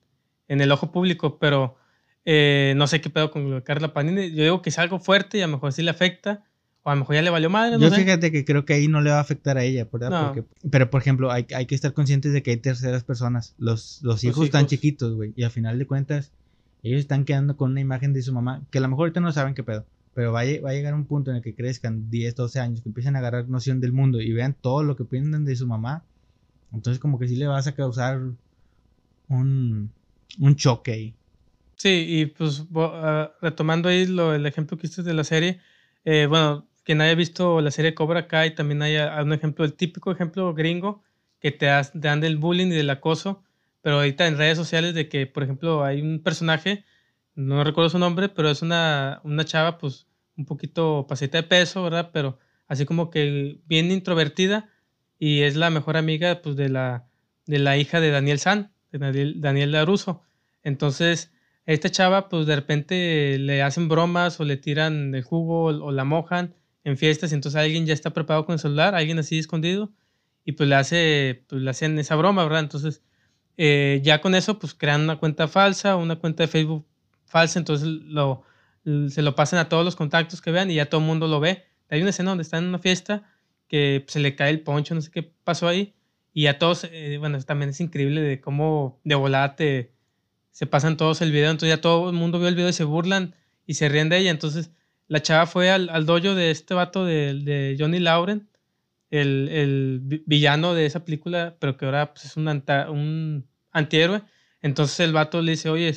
en 0.47 0.61
el 0.61 0.71
ojo 0.71 0.91
público, 0.91 1.39
pero 1.39 1.77
eh, 2.25 2.73
no 2.75 2.85
sé 2.87 3.01
qué 3.01 3.09
pedo 3.09 3.31
con 3.31 3.61
Carla 3.61 3.93
Panini. 3.93 4.31
Yo 4.31 4.43
digo 4.43 4.61
que 4.61 4.69
es 4.69 4.77
algo 4.79 4.99
fuerte 4.99 5.37
y 5.37 5.41
a 5.41 5.47
lo 5.47 5.53
mejor 5.53 5.73
sí 5.73 5.81
le 5.81 5.91
afecta, 5.91 6.43
o 6.83 6.89
a 6.89 6.95
lo 6.95 6.99
mejor 6.99 7.15
ya 7.15 7.21
le 7.21 7.29
valió 7.29 7.49
madre. 7.49 7.79
Yo 7.79 7.89
fíjate 7.91 8.31
que 8.31 8.45
creo 8.45 8.65
que 8.65 8.73
ahí 8.73 8.87
no 8.87 9.01
le 9.01 9.09
va 9.09 9.17
a 9.17 9.21
afectar 9.21 9.57
a 9.57 9.63
ella, 9.63 9.87
¿verdad? 9.91 10.35
pero 10.69 10.89
por 10.89 11.01
ejemplo, 11.01 11.31
hay, 11.31 11.47
hay, 11.55 11.65
que 11.65 11.75
estar 11.75 11.93
conscientes 11.93 12.33
de 12.33 12.43
que 12.43 12.51
hay 12.51 12.57
terceras 12.57 13.03
personas. 13.03 13.55
Los, 13.57 14.01
los, 14.03 14.23
hijos, 14.23 14.45
están 14.45 14.67
chiquitos, 14.67 15.15
güey. 15.15 15.33
Y 15.35 15.43
al 15.43 15.51
final 15.51 15.79
de 15.79 15.87
cuentas, 15.87 16.31
ellos 16.83 16.99
están 16.99 17.25
quedando 17.25 17.57
con 17.57 17.71
una 17.71 17.81
imagen 17.81 18.13
de 18.13 18.21
su 18.21 18.33
mamá, 18.33 18.61
que 18.69 18.77
a 18.77 18.81
lo 18.81 18.87
mejor 18.89 19.03
ahorita 19.03 19.21
no 19.21 19.31
saben 19.31 19.53
qué 19.53 19.63
pedo. 19.63 19.85
Pero 20.13 20.31
va 20.31 20.41
a, 20.41 20.61
va 20.61 20.71
a 20.71 20.73
llegar 20.73 20.93
un 20.93 21.05
punto 21.05 21.31
en 21.31 21.37
el 21.37 21.43
que 21.43 21.55
crezcan 21.55 22.09
10, 22.09 22.35
12 22.35 22.59
años, 22.59 22.81
que 22.81 22.89
empiecen 22.89 23.15
a 23.15 23.19
agarrar 23.19 23.47
noción 23.47 23.79
del 23.79 23.93
mundo 23.93 24.19
y 24.21 24.31
vean 24.33 24.55
todo 24.59 24.83
lo 24.83 24.95
que 24.95 25.05
piensan 25.05 25.45
de 25.45 25.55
su 25.55 25.67
mamá. 25.67 26.03
Entonces 26.73 26.99
como 26.99 27.19
que 27.19 27.27
sí 27.27 27.35
le 27.35 27.47
vas 27.47 27.67
a 27.67 27.75
causar 27.75 28.19
un, 29.27 29.91
un 30.39 30.55
choque 30.55 30.91
ahí. 30.91 31.13
Sí, 31.75 32.05
y 32.07 32.25
pues 32.25 32.65
ah, 32.75 33.31
retomando 33.41 33.87
ahí 33.87 34.05
lo, 34.05 34.35
el 34.35 34.45
ejemplo 34.45 34.77
que 34.77 34.87
hiciste 34.87 35.03
de 35.03 35.13
la 35.13 35.23
serie, 35.23 35.61
eh, 36.03 36.25
bueno, 36.27 36.67
quien 36.83 36.99
haya 36.99 37.15
visto 37.15 37.61
la 37.61 37.71
serie 37.71 37.93
Cobra 37.93 38.27
Kai, 38.27 38.53
también 38.53 38.81
hay 38.81 38.97
un 38.97 39.31
ejemplo, 39.31 39.63
el 39.63 39.73
típico 39.73 40.11
ejemplo 40.11 40.53
gringo 40.53 41.03
que 41.39 41.51
te, 41.51 41.67
dan 41.93 42.19
del 42.19 42.37
bullying 42.37 42.67
y 42.67 42.71
del 42.75 42.89
acoso, 42.89 43.43
pero 43.81 43.97
ahorita 43.97 44.27
en 44.27 44.37
redes 44.37 44.57
sociales 44.57 44.93
de 44.93 45.07
que, 45.07 45.25
por 45.25 45.43
ejemplo, 45.43 45.83
hay 45.83 46.01
un 46.01 46.19
personaje, 46.21 46.83
no 47.39 47.63
recuerdo 47.63 47.89
su 47.89 47.99
nombre, 47.99 48.27
pero 48.27 48.49
es 48.49 48.61
una, 48.61 49.21
una 49.23 49.45
chava, 49.45 49.77
pues, 49.77 50.07
un 50.35 50.45
poquito 50.45 51.05
pasita 51.07 51.37
de 51.37 51.43
peso, 51.43 51.83
¿verdad? 51.83 52.09
Pero 52.11 52.37
así 52.67 52.85
como 52.85 53.09
que 53.09 53.61
bien 53.65 53.91
introvertida 53.91 54.69
y 55.17 55.41
es 55.41 55.55
la 55.55 55.69
mejor 55.69 55.95
amiga, 55.95 56.41
pues, 56.41 56.57
de 56.57 56.67
la, 56.67 57.07
de 57.45 57.59
la 57.59 57.77
hija 57.77 58.01
de 58.01 58.11
Daniel 58.11 58.39
San, 58.39 58.73
de 58.91 58.99
Daniel, 58.99 59.39
Daniel 59.39 59.71
Laruso. 59.71 60.21
Entonces, 60.63 61.31
esta 61.65 61.89
chava, 61.89 62.27
pues, 62.27 62.45
de 62.45 62.55
repente 62.57 63.37
le 63.39 63.61
hacen 63.61 63.87
bromas 63.87 64.39
o 64.41 64.43
le 64.43 64.57
tiran 64.57 65.15
el 65.15 65.23
jugo 65.23 65.65
o 65.65 65.91
la 65.91 66.03
mojan 66.03 66.55
en 66.83 66.97
fiestas, 66.97 67.31
y 67.31 67.35
entonces 67.35 67.59
alguien 67.59 67.85
ya 67.85 67.93
está 67.93 68.09
preparado 68.11 68.45
con 68.45 68.53
el 68.53 68.59
celular, 68.59 68.95
alguien 68.95 69.19
así 69.19 69.39
escondido, 69.39 69.93
y 70.43 70.53
pues 70.53 70.67
le 70.67 70.75
hace, 70.75 71.45
pues 71.47 71.61
le 71.61 71.69
hacen 71.69 71.97
esa 71.99 72.15
broma, 72.15 72.43
¿verdad? 72.43 72.61
Entonces, 72.61 73.01
eh, 73.57 74.01
ya 74.03 74.19
con 74.21 74.35
eso, 74.35 74.59
pues 74.59 74.73
crean 74.73 75.01
una 75.01 75.19
cuenta 75.19 75.47
falsa, 75.47 75.95
una 75.95 76.17
cuenta 76.17 76.43
de 76.43 76.47
Facebook 76.47 76.88
falsa, 77.29 77.59
entonces 77.59 77.87
lo, 77.87 78.43
se 79.09 79.21
lo 79.21 79.35
pasan 79.35 79.59
a 79.59 79.69
todos 79.69 79.85
los 79.85 79.95
contactos 79.95 80.41
que 80.41 80.51
vean 80.51 80.69
y 80.69 80.75
ya 80.75 80.87
todo 80.87 80.99
el 81.01 81.07
mundo 81.07 81.27
lo 81.27 81.39
ve. 81.39 81.63
Hay 81.89 82.01
una 82.01 82.09
escena 82.09 82.31
donde 82.31 82.41
está 82.43 82.57
en 82.57 82.65
una 82.65 82.79
fiesta 82.79 83.23
que 83.67 84.03
se 84.07 84.19
le 84.19 84.35
cae 84.35 84.49
el 84.49 84.61
poncho, 84.61 84.95
no 84.95 85.01
sé 85.01 85.11
qué 85.11 85.23
pasó 85.23 85.67
ahí, 85.67 85.93
Y 86.33 86.47
a 86.47 86.59
todos, 86.59 86.85
eh, 86.91 87.17
bueno, 87.19 87.41
también 87.43 87.69
es 87.69 87.79
increíble 87.79 88.21
de 88.21 88.41
cómo 88.41 88.99
de 89.03 89.15
volada 89.15 89.55
te, 89.55 89.93
se 90.51 90.65
pasan 90.65 90.97
todos 90.97 91.21
el 91.21 91.31
video. 91.31 91.51
Entonces 91.51 91.75
ya 91.75 91.81
todo 91.81 92.09
el 92.09 92.15
mundo 92.15 92.39
vio 92.39 92.47
el 92.47 92.55
video 92.55 92.69
y 92.69 92.73
se 92.73 92.83
burlan 92.83 93.35
y 93.65 93.75
se 93.75 93.89
ríen 93.89 94.09
de 94.09 94.17
ella. 94.17 94.31
Entonces 94.31 94.71
la 95.07 95.21
chava 95.21 95.45
fue 95.45 95.71
al, 95.71 95.89
al 95.89 96.05
dojo 96.05 96.35
de 96.35 96.51
este 96.51 96.73
vato 96.73 97.05
de, 97.05 97.33
de 97.33 97.75
Johnny 97.79 97.99
Lauren, 97.99 98.47
el, 99.11 99.49
el, 99.49 100.23
villano 100.25 100.73
de 100.73 100.85
esa 100.85 101.03
película, 101.03 101.55
pero 101.59 101.77
que 101.77 101.85
ahora 101.85 102.13
pues, 102.13 102.25
es 102.25 102.37
un, 102.37 102.47
un 102.47 103.47
antihéroe. 103.71 104.21
Entonces 104.61 104.99
el 104.99 105.13
vato 105.13 105.41
le 105.41 105.51
dice, 105.51 105.69
oye, 105.69 105.93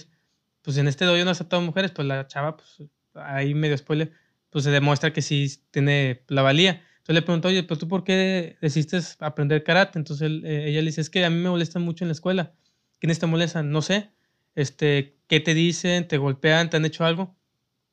pues 0.62 0.76
en 0.78 0.88
este 0.88 1.04
dojo 1.04 1.24
no 1.24 1.30
aceptado 1.30 1.62
mujeres, 1.62 1.90
pues 1.90 2.06
la 2.08 2.26
chava, 2.26 2.56
pues 2.56 2.82
ahí 3.14 3.54
medio 3.54 3.76
spoiler, 3.76 4.12
pues 4.50 4.64
se 4.64 4.70
demuestra 4.70 5.12
que 5.12 5.22
sí 5.22 5.52
tiene 5.70 6.22
la 6.28 6.42
valía. 6.42 6.82
Entonces 6.98 7.14
le 7.14 7.22
preguntó, 7.22 7.48
oye, 7.48 7.64
pero 7.64 7.78
tú 7.78 7.88
por 7.88 8.04
qué 8.04 8.56
decidiste 8.60 9.00
aprender 9.18 9.64
karate? 9.64 9.98
Entonces 9.98 10.30
eh, 10.44 10.68
ella 10.68 10.80
le 10.80 10.86
dice, 10.86 11.00
es 11.00 11.10
que 11.10 11.24
a 11.24 11.30
mí 11.30 11.36
me 11.36 11.50
molestan 11.50 11.82
mucho 11.82 12.04
en 12.04 12.08
la 12.08 12.12
escuela. 12.12 12.54
¿Quiénes 13.00 13.18
te 13.18 13.26
molestan? 13.26 13.70
No 13.70 13.82
sé. 13.82 14.10
Este, 14.54 15.18
¿Qué 15.26 15.40
te 15.40 15.54
dicen? 15.54 16.06
¿Te 16.06 16.18
golpean? 16.18 16.70
¿Te 16.70 16.76
han 16.76 16.84
hecho 16.84 17.04
algo? 17.04 17.36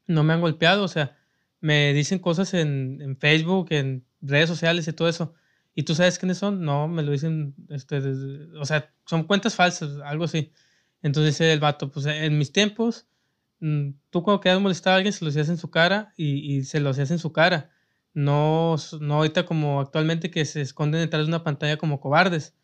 No 0.06 0.24
me 0.24 0.34
han 0.34 0.42
golpeado, 0.42 0.84
o 0.84 0.88
sea, 0.88 1.18
me 1.62 1.94
dicen 1.94 2.20
cosas 2.20 2.54
en, 2.54 3.00
en 3.02 3.18
Facebook, 3.18 3.68
en 3.72 4.06
redes 4.22 4.50
sociales 4.50 4.88
y 4.88 4.94
todo 4.94 5.10
eso. 5.10 5.34
¿Y 5.74 5.84
tú 5.84 5.96
sabes 5.96 6.20
quiénes 6.20 6.38
son? 6.38 6.62
No, 6.62 6.88
me 6.88 7.04
lo 7.04 7.12
dicen, 7.12 7.56
este, 7.70 7.98
o 8.60 8.66
sea, 8.66 8.94
son 9.06 9.24
cuentas 9.24 9.56
falsas, 9.56 10.00
algo 10.04 10.26
así. 10.26 10.52
Entonces 11.02 11.40
el 11.42 11.60
vato, 11.60 11.92
pues 11.92 12.06
en 12.06 12.38
mis 12.38 12.52
tiempos, 12.52 13.08
mm, 13.60 13.92
tú 14.10 14.24
cuando 14.24 14.42
quedas 14.42 14.62
molestar 14.62 14.94
a 14.94 14.96
alguien 14.98 15.14
se 15.14 15.24
lo 15.24 15.30
hacías 15.30 15.50
en 15.50 15.58
su 15.58 15.70
cara 15.72 16.14
y, 16.18 16.58
y 16.58 16.64
se 16.64 16.80
lo 16.80 16.90
hacías 16.90 17.12
en 17.12 17.20
su 17.20 17.32
cara. 17.32 17.72
No, 18.14 18.76
no 19.00 19.16
ahorita 19.16 19.46
como 19.46 19.80
actualmente 19.82 20.32
que 20.32 20.46
se 20.46 20.62
esconden 20.62 21.02
detrás 21.02 21.24
de 21.24 21.30
una 21.30 21.44
pantalla 21.44 21.78
como 21.78 22.00
cobardes. 22.02 22.56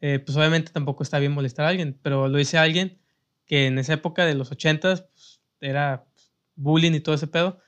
Eh, 0.00 0.18
pues 0.18 0.36
obviamente 0.36 0.72
tampoco 0.72 1.02
está 1.02 1.18
bien 1.18 1.32
molestar 1.32 1.66
a 1.66 1.68
alguien, 1.70 1.98
pero 2.02 2.28
lo 2.28 2.38
dice 2.38 2.58
alguien 2.58 2.98
que 3.46 3.66
en 3.66 3.78
esa 3.78 3.94
época 3.94 4.24
de 4.26 4.34
los 4.34 4.52
ochentas 4.52 5.02
pues, 5.02 5.40
era 5.60 6.04
bullying 6.56 6.92
y 6.92 7.00
todo 7.00 7.14
ese 7.14 7.26
pedo. 7.26 7.60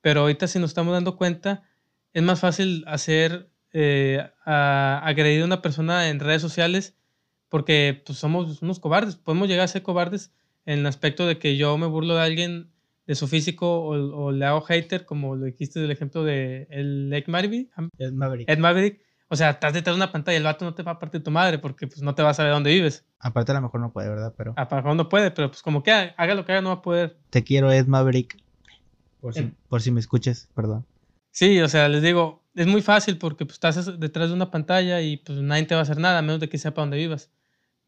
Pero 0.00 0.22
ahorita 0.22 0.46
si 0.46 0.58
nos 0.58 0.70
estamos 0.70 0.92
dando 0.92 1.16
cuenta, 1.16 1.64
es 2.12 2.22
más 2.22 2.40
fácil 2.40 2.84
hacer 2.86 3.50
eh, 3.72 4.30
agredir 4.44 5.42
a 5.42 5.46
una 5.46 5.62
persona 5.62 6.08
en 6.08 6.20
redes 6.20 6.42
sociales 6.42 6.96
porque 7.52 8.02
pues, 8.06 8.16
somos 8.16 8.62
unos 8.62 8.80
cobardes. 8.80 9.16
Podemos 9.16 9.46
llegar 9.46 9.66
a 9.66 9.68
ser 9.68 9.82
cobardes 9.82 10.32
en 10.64 10.78
el 10.78 10.86
aspecto 10.86 11.26
de 11.26 11.38
que 11.38 11.58
yo 11.58 11.76
me 11.76 11.86
burlo 11.86 12.14
de 12.14 12.22
alguien 12.22 12.72
de 13.06 13.14
su 13.14 13.28
físico 13.28 13.82
o, 13.82 14.32
le 14.32 14.46
hago 14.46 14.62
hater, 14.62 15.04
como 15.04 15.36
lo 15.36 15.44
dijiste 15.44 15.78
del 15.78 15.90
ejemplo 15.90 16.24
de 16.24 16.66
el 16.70 17.12
Ed 17.12 17.26
Maverick. 17.26 17.70
Ed 17.98 18.12
Maverick. 18.12 18.48
Ed 18.48 18.58
Maverick. 18.58 19.02
O 19.28 19.36
sea, 19.36 19.50
estás 19.50 19.74
detrás 19.74 19.96
de 19.96 19.98
una 19.98 20.10
pantalla, 20.10 20.38
el 20.38 20.44
vato 20.44 20.64
no 20.64 20.74
te 20.74 20.82
va 20.82 20.92
a 20.92 20.98
partir 20.98 21.20
de 21.20 21.24
tu 21.24 21.30
madre 21.30 21.58
porque 21.58 21.86
pues 21.86 22.00
no 22.00 22.14
te 22.14 22.22
va 22.22 22.30
a 22.30 22.34
saber 22.34 22.52
dónde 22.52 22.70
vives. 22.70 23.04
Aparte 23.18 23.52
a 23.52 23.56
lo 23.56 23.60
mejor 23.60 23.80
no 23.80 23.92
puede, 23.92 24.08
¿verdad? 24.08 24.32
Pero... 24.34 24.54
A 24.56 24.66
lo 24.70 24.76
mejor 24.76 24.96
no 24.96 25.10
puede, 25.10 25.30
pero 25.30 25.50
pues 25.50 25.60
como 25.60 25.82
que 25.82 25.92
haga 25.92 26.34
lo 26.34 26.46
que 26.46 26.52
haga 26.52 26.62
no 26.62 26.70
va 26.70 26.76
a 26.76 26.82
poder. 26.82 27.18
Te 27.28 27.44
quiero, 27.44 27.70
Ed 27.70 27.86
Maverick. 27.86 28.42
Por 29.20 29.34
si, 29.34 29.52
por 29.68 29.82
si 29.82 29.90
me 29.90 30.00
escuches, 30.00 30.48
perdón. 30.54 30.86
Sí, 31.32 31.60
o 31.60 31.68
sea, 31.68 31.90
les 31.90 32.00
digo, 32.00 32.44
es 32.54 32.66
muy 32.66 32.80
fácil 32.80 33.18
porque 33.18 33.44
pues, 33.44 33.56
estás 33.56 34.00
detrás 34.00 34.30
de 34.30 34.34
una 34.36 34.50
pantalla 34.50 35.02
y 35.02 35.18
pues 35.18 35.38
nadie 35.38 35.64
te 35.64 35.74
va 35.74 35.80
a 35.80 35.82
hacer 35.82 35.98
nada, 35.98 36.18
a 36.18 36.22
menos 36.22 36.40
de 36.40 36.48
que 36.48 36.56
sepa 36.56 36.80
dónde 36.80 36.96
vivas. 36.96 37.30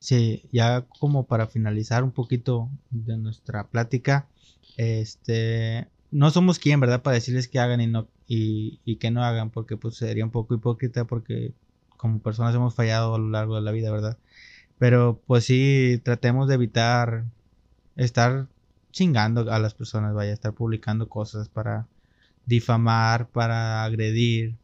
Sí, 0.05 0.45
ya 0.53 0.83
como 1.01 1.25
para 1.27 1.47
finalizar 1.47 2.05
un 2.05 2.11
poquito 2.11 2.69
de 2.91 3.17
nuestra 3.17 3.69
plática, 3.69 4.29
este, 4.77 5.89
no 6.11 6.31
somos 6.31 6.59
quien, 6.59 6.79
¿verdad? 6.79 7.01
Para 7.01 7.15
decirles 7.15 7.49
que 7.49 7.59
hagan 7.59 7.81
y 7.81 7.87
no 7.87 8.07
y, 8.29 8.81
y, 8.85 8.97
que 8.97 9.11
no 9.11 9.25
hagan, 9.25 9.49
porque 9.49 9.79
pues 9.79 9.97
sería 9.97 10.23
un 10.23 10.31
poco 10.31 10.55
hipócrita 10.55 11.07
porque 11.07 11.55
como 11.97 12.19
personas 12.21 12.55
hemos 12.55 12.75
fallado 12.75 13.15
a 13.15 13.19
lo 13.19 13.31
largo 13.31 13.57
de 13.57 13.63
la 13.63 13.73
vida, 13.73 13.91
¿verdad? 13.91 14.19
Pero 14.79 15.23
pues 15.27 15.47
sí, 15.47 16.03
tratemos 16.05 16.49
de 16.49 16.57
evitar 16.57 17.25
estar 17.97 18.49
chingando 18.93 19.51
a 19.51 19.59
las 19.59 19.73
personas, 19.73 20.13
vaya, 20.13 20.35
estar 20.35 20.53
publicando 20.53 21.09
cosas 21.09 21.49
para 21.49 21.87
difamar, 22.45 23.29
para 23.29 23.85
agredir 23.85 24.57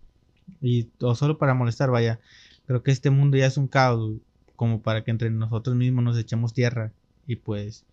y 0.61 0.91
o 1.01 1.15
solo 1.15 1.39
para 1.39 1.55
molestar, 1.55 1.91
vaya. 1.91 2.21
Creo 2.67 2.83
que 2.83 2.91
este 2.91 3.09
mundo 3.09 3.39
ya 3.39 3.47
es 3.47 3.57
un 3.57 3.69
caos 3.69 4.21
como 4.61 4.83
para 4.83 5.05
que 5.05 5.11
entre 5.11 5.31
nosotros 5.31 5.75
mismos 5.75 6.05
nos 6.05 6.19
echemos 6.19 6.53
tierra 6.53 6.93
y 7.27 7.37
pues 7.37 7.87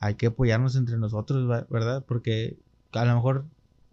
hay 0.00 0.16
que 0.16 0.26
apoyarnos 0.26 0.74
entre 0.74 0.96
nosotros, 0.96 1.46
¿verdad? 1.70 2.04
Porque 2.04 2.56
a 2.90 3.04
lo 3.04 3.14
mejor 3.14 3.44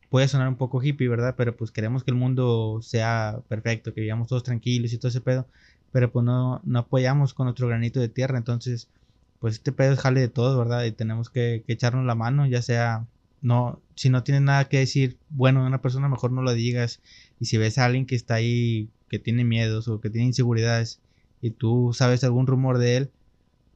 puede 0.10 0.28
sonar 0.28 0.48
un 0.48 0.56
poco 0.56 0.82
hippie, 0.82 1.10
¿verdad? 1.10 1.36
Pero 1.38 1.56
pues 1.56 1.70
queremos 1.70 2.04
que 2.04 2.10
el 2.10 2.18
mundo 2.18 2.80
sea 2.82 3.42
perfecto, 3.48 3.94
que 3.94 4.02
vivamos 4.02 4.30
todos 4.30 4.42
tranquilos 4.42 4.94
y 4.94 4.98
todo 4.98 5.10
ese 5.10 5.22
pedo, 5.22 5.46
pero 5.92 6.12
pues 6.12 6.26
no, 6.26 6.60
no 6.64 6.80
apoyamos 6.80 7.36
con 7.36 7.48
otro 7.48 7.68
granito 7.68 8.00
de 8.00 8.10
tierra, 8.10 8.40
entonces 8.40 8.90
pues 9.38 9.54
este 9.54 9.72
pedo 9.72 9.94
es 9.94 10.00
jale 10.00 10.20
de 10.20 10.28
todo, 10.28 10.58
¿verdad? 10.58 10.86
Y 10.86 10.94
tenemos 10.94 11.30
que, 11.30 11.64
que 11.68 11.74
echarnos 11.74 12.04
la 12.04 12.16
mano, 12.16 12.48
ya 12.48 12.64
sea 12.64 13.06
no, 13.44 13.80
si 13.94 14.10
no 14.10 14.24
tienes 14.24 14.42
nada 14.42 14.68
que 14.70 14.80
decir 14.80 15.20
bueno 15.30 15.62
de 15.62 15.68
una 15.68 15.84
persona, 15.84 16.10
mejor 16.10 16.32
no 16.32 16.42
lo 16.42 16.54
digas. 16.54 17.00
Y 17.40 17.46
si 17.46 17.58
ves 17.58 17.78
a 17.78 17.86
alguien 17.86 18.08
que 18.08 18.16
está 18.16 18.34
ahí, 18.34 18.90
que 19.08 19.20
tiene 19.20 19.44
miedos 19.44 19.88
o 19.88 20.02
que 20.02 20.10
tiene 20.10 20.26
inseguridades, 20.26 21.00
y 21.42 21.52
tú 21.52 21.92
sabes 21.94 22.24
algún 22.24 22.48
rumor 22.48 22.78
de 22.78 22.98
él, 22.98 23.12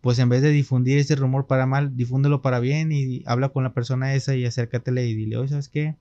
pues 0.02 0.18
en 0.20 0.30
vez 0.30 0.42
de 0.42 0.50
difundir 0.50 0.98
ese 0.98 1.16
rumor 1.16 1.48
para 1.48 1.66
mal, 1.66 1.96
difúndelo 1.96 2.42
para 2.42 2.60
bien 2.60 2.92
y 2.92 3.24
habla 3.26 3.50
con 3.50 3.64
la 3.64 3.74
persona 3.74 4.16
esa 4.16 4.36
y 4.36 4.46
acércatele 4.46 5.06
y 5.06 5.14
dile, 5.14 5.38
oye, 5.38 5.50
¿sabes 5.50 5.70
qué? 5.70 5.96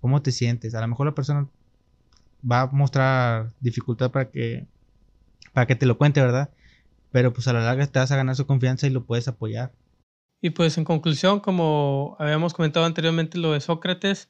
¿Cómo 0.00 0.22
te 0.22 0.32
sientes? 0.32 0.74
A 0.74 0.80
lo 0.80 0.88
mejor 0.88 1.06
la 1.06 1.14
persona 1.14 1.48
va 2.50 2.62
a 2.62 2.66
mostrar 2.68 3.52
dificultad 3.60 4.10
para 4.10 4.30
que, 4.30 4.66
para 5.52 5.66
que 5.66 5.76
te 5.76 5.86
lo 5.86 5.98
cuente, 5.98 6.20
¿verdad? 6.20 6.50
Pero 7.10 7.32
pues 7.32 7.46
a 7.46 7.52
la 7.52 7.60
larga 7.60 7.86
te 7.86 7.98
vas 7.98 8.10
a 8.10 8.16
ganar 8.16 8.36
su 8.36 8.46
confianza 8.46 8.86
y 8.86 8.90
lo 8.90 9.04
puedes 9.04 9.28
apoyar. 9.28 9.72
Y 10.40 10.50
pues 10.50 10.76
en 10.78 10.84
conclusión, 10.84 11.40
como 11.40 12.16
habíamos 12.18 12.54
comentado 12.54 12.84
anteriormente 12.84 13.38
lo 13.38 13.52
de 13.52 13.60
Sócrates, 13.60 14.28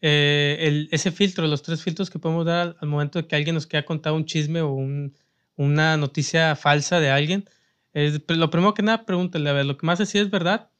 eh, 0.00 0.56
el, 0.60 0.88
ese 0.90 1.10
filtro, 1.10 1.46
los 1.46 1.62
tres 1.62 1.82
filtros 1.82 2.08
que 2.08 2.18
podemos 2.18 2.46
dar 2.46 2.76
al, 2.80 2.88
momento 2.88 3.20
de 3.20 3.28
que 3.28 3.36
alguien 3.36 3.54
nos 3.54 3.66
quiera 3.66 3.84
contar 3.84 4.14
un 4.14 4.24
chisme 4.24 4.62
o 4.62 4.72
un, 4.72 5.14
una 5.56 5.96
noticia 5.96 6.56
falsa 6.56 7.00
de 7.00 7.10
alguien, 7.10 7.48
es, 7.92 8.20
lo 8.28 8.50
primero 8.50 8.74
que 8.74 8.82
nada, 8.82 9.04
pregúntale, 9.04 9.50
a 9.50 9.52
ver, 9.52 9.66
lo 9.66 9.76
que 9.76 9.86
más 9.86 9.98
decía 9.98 10.22
es 10.22 10.30
verdad. 10.30 10.70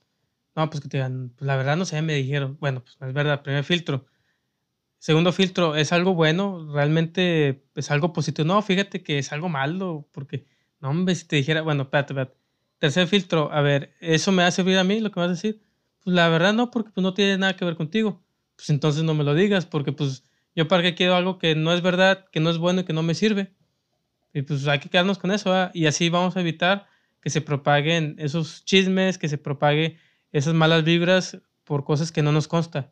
No, 0.57 0.69
pues 0.71 0.83
que 0.83 0.89
te 0.89 0.99
digan, 0.99 1.33
pues 1.37 1.47
la 1.47 1.57
verdad 1.57 1.77
no 1.77 1.85
sé, 1.85 2.03
me 2.03 2.15
dijeron. 2.15 2.59
Bueno, 2.61 2.83
pues 2.83 2.97
es 3.01 3.15
verdad, 3.15 3.43
primer 3.43 3.65
filtro. 3.65 4.07
Segundo 4.99 5.33
filtro, 5.33 5.77
¿es 5.77 5.93
algo 5.93 6.15
bueno? 6.15 6.73
¿Realmente 6.73 7.65
es 7.75 7.91
algo 7.91 8.13
positivo? 8.13 8.47
No, 8.47 8.63
fíjate 8.63 9.03
que 9.03 9.19
es 9.19 9.33
algo 9.33 9.49
malo, 9.49 10.09
porque, 10.13 10.47
no, 10.81 10.91
hombre, 10.91 11.15
si 11.15 11.27
te 11.27 11.37
dijera, 11.37 11.63
bueno, 11.63 11.85
espérate, 11.85 12.13
espérate 12.13 12.41
Tercer 12.81 13.07
filtro, 13.09 13.53
a 13.53 13.61
ver, 13.61 13.95
¿eso 14.01 14.33
me 14.33 14.43
va 14.43 14.49
a 14.49 14.51
servir 14.51 14.79
a 14.79 14.85
mí 14.85 15.01
lo 15.01 15.11
que 15.11 15.21
vas 15.21 15.29
a 15.29 15.33
decir? 15.33 15.61
Pues 16.03 16.17
la 16.17 16.31
verdad 16.31 16.55
no, 16.55 16.71
porque 16.71 16.91
pues 16.91 17.03
no 17.03 17.13
tiene 17.13 17.37
nada 17.37 17.55
que 17.55 17.67
ver 17.67 17.77
contigo. 17.77 18.25
Pues 18.57 18.71
entonces 18.71 19.03
no 19.05 19.13
me 19.13 19.23
lo 19.23 19.35
digas, 19.35 19.67
porque 19.67 19.93
pues 19.93 20.25
yo 20.57 20.67
para 20.67 20.83
qué 20.83 20.95
quiero 20.95 21.15
algo 21.15 21.39
que 21.39 21.55
no 21.55 21.75
es 21.75 21.83
verdad, 21.83 22.27
que 22.33 22.41
no 22.41 22.49
es 22.49 22.57
bueno 22.57 22.81
y 22.81 22.85
que 22.85 22.95
no 22.95 23.03
me 23.03 23.15
sirve. 23.15 23.53
Y 24.33 24.43
pues 24.43 24.67
hay 24.69 24.79
que 24.79 24.89
quedarnos 24.89 25.19
con 25.19 25.31
eso, 25.31 25.71
y 25.75 25.87
así 25.87 26.09
vamos 26.09 26.37
a 26.37 26.41
evitar 26.41 26.87
que 27.21 27.31
se 27.31 27.41
propaguen 27.41 28.17
esos 28.19 28.65
chismes, 28.65 29.19
que 29.19 29.29
se 29.29 29.39
propague 29.39 29.99
esas 30.33 30.55
malas 30.55 30.85
vibras 30.85 31.39
por 31.65 31.85
cosas 31.85 32.13
que 32.13 32.23
no 32.23 32.33
nos 32.33 32.49
consta. 32.49 32.91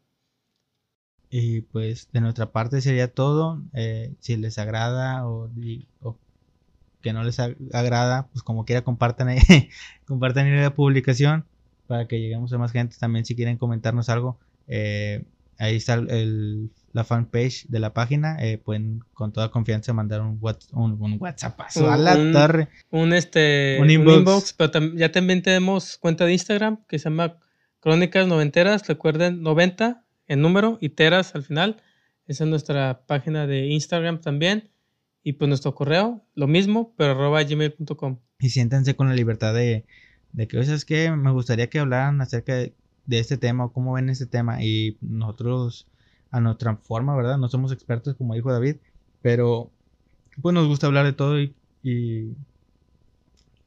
Y 1.30 1.62
pues 1.62 2.09
de 2.12 2.20
nuestra 2.20 2.53
parte 2.53 2.80
sería 2.80 3.12
todo. 3.12 3.62
Eh, 3.74 4.14
si 4.20 4.36
les 4.36 4.59
agrada 4.59 5.26
o, 5.28 5.51
o 6.03 6.16
que 7.03 7.12
no 7.12 7.22
les 7.22 7.39
agrada, 7.39 8.28
pues 8.32 8.43
como 8.43 8.64
quiera 8.64 8.82
compartan 8.82 9.28
ahí, 9.28 9.39
compartan 10.07 10.55
la 10.61 10.74
publicación 10.74 11.45
para 11.86 12.07
que 12.07 12.20
lleguemos 12.20 12.53
a 12.53 12.59
más 12.59 12.72
gente. 12.72 12.97
También 12.99 13.24
si 13.24 13.34
quieren 13.34 13.59
comentarnos 13.59 14.09
algo, 14.09 14.39
eh, 14.68 15.24
ahí 15.59 15.76
está 15.76 15.95
el, 15.95 16.70
la 16.99 17.05
fanpage 17.05 17.66
de 17.68 17.78
la 17.78 17.94
página. 17.94 18.36
Eh, 18.40 18.59
pueden 18.59 19.01
con 19.14 19.32
toda 19.32 19.51
confianza 19.51 19.92
mandar 19.92 20.20
un, 20.20 20.40
un, 20.72 21.16
WhatsApp 21.20 21.61
a 21.61 21.96
la 21.96 22.32
torre. 22.32 22.68
Un, 22.90 23.12
este, 23.12 23.78
un 23.80 23.88
inbox. 23.88 24.53
pero 24.53 24.94
ya 24.96 25.12
también 25.12 25.42
tenemos 25.42 25.96
cuenta 25.96 26.24
de 26.24 26.32
Instagram 26.32 26.84
que 26.88 26.99
se 26.99 27.05
llama 27.05 27.38
Crónicas 27.78 28.26
Noventeras. 28.26 28.86
Recuerden, 28.88 29.42
90 29.42 30.05
en 30.26 30.42
número 30.42 30.76
y 30.80 30.88
teras 30.88 31.36
al 31.36 31.44
final. 31.44 31.80
Esa 32.26 32.44
es 32.44 32.51
nuestra 32.51 33.05
página 33.07 33.46
de 33.46 33.66
Instagram 33.66 34.20
también. 34.20 34.70
Y 35.22 35.34
pues 35.34 35.49
nuestro 35.49 35.74
correo, 35.76 36.24
lo 36.34 36.49
mismo, 36.49 36.94
pero 36.96 37.12
arroba 37.12 37.42
gmail.com. 37.44 38.18
Y 38.40 38.51
siéntense 38.51 38.96
con 38.96 39.09
la 39.09 39.14
libertad 39.14 39.55
de, 39.55 39.84
de 40.32 40.49
que, 40.49 40.59
es 40.59 40.84
que 40.84 41.11
me 41.12 41.30
gustaría 41.30 41.70
que 41.70 41.78
hablaran 41.78 42.20
acerca 42.20 42.55
de, 42.55 42.74
este 43.09 43.36
tema 43.36 43.66
o 43.66 43.72
cómo 43.72 43.92
ven 43.94 44.11
este 44.11 44.26
tema. 44.26 44.64
Y 44.64 44.99
nosotros, 45.01 45.86
a 46.31 46.41
nuestra 46.41 46.76
forma, 46.76 47.16
¿verdad? 47.16 47.39
No 47.39 47.49
somos 47.49 47.72
expertos, 47.72 48.14
como 48.16 48.35
dijo 48.35 48.53
David, 48.53 48.76
pero 49.22 49.70
pues 50.41 50.55
nos 50.55 50.66
gusta 50.66 50.87
hablar 50.87 51.07
de 51.07 51.12
todo 51.12 51.41
y, 51.41 51.55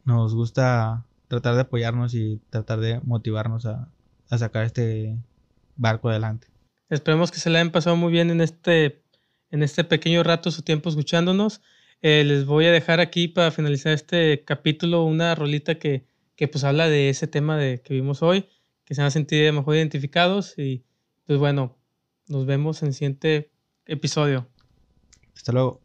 nos 0.05 0.36
gusta 0.36 1.05
tratar 1.28 1.55
de 1.55 1.62
apoyarnos 1.62 2.14
y 2.14 2.39
tratar 2.49 2.80
de 2.80 2.99
motivarnos 3.03 3.66
a, 3.66 3.88
a 4.30 4.38
sacar 4.38 4.66
este 4.66 5.16
barco 5.76 6.09
adelante. 6.09 6.47
Esperemos 6.89 7.32
que 7.32 7.39
se 7.39 7.49
le 7.49 7.57
hayan 7.57 7.72
pasado 7.72 7.95
muy 7.95 8.12
bien 8.12 8.32
en 8.32 8.41
este 8.41 9.01
en 9.51 9.64
este 9.64 9.84
pequeño 9.84 10.24
rato 10.24 10.49
su 10.49 10.64
tiempo 10.64 10.89
escuchándonos. 10.89 11.62
eh, 12.01 12.24
les 12.24 12.45
voy 12.45 12.66
a 12.66 12.72
dejar 12.72 12.99
aquí 12.99 13.28
para 13.28 13.51
finalizar 13.51 13.93
este 13.93 14.43
capítulo 14.43 15.03
una 15.03 15.36
rolita 15.36 15.76
que, 15.76 16.05
que 16.36 16.47
pues 16.47 16.64
habla 16.64 16.89
de 16.89 17.09
ese 17.09 17.28
tema 17.28 17.57
de, 17.57 17.82
que 17.82 17.93
vimos 17.93 18.24
hoy, 18.24 18.47
que 18.86 18.95
se 18.95 19.01
van 19.01 19.09
a 19.09 19.12
sentir 19.12 19.51
mejor 19.53 19.76
identificados 19.76 20.57
y 20.57 20.84
pues 21.28 21.38
bueno, 21.38 21.78
nos 22.32 22.45
vemos 22.45 22.82
en 22.82 22.88
el 22.88 22.93
siguiente 22.93 23.51
episodio. 23.86 24.47
Hasta 25.36 25.51
luego. 25.51 25.82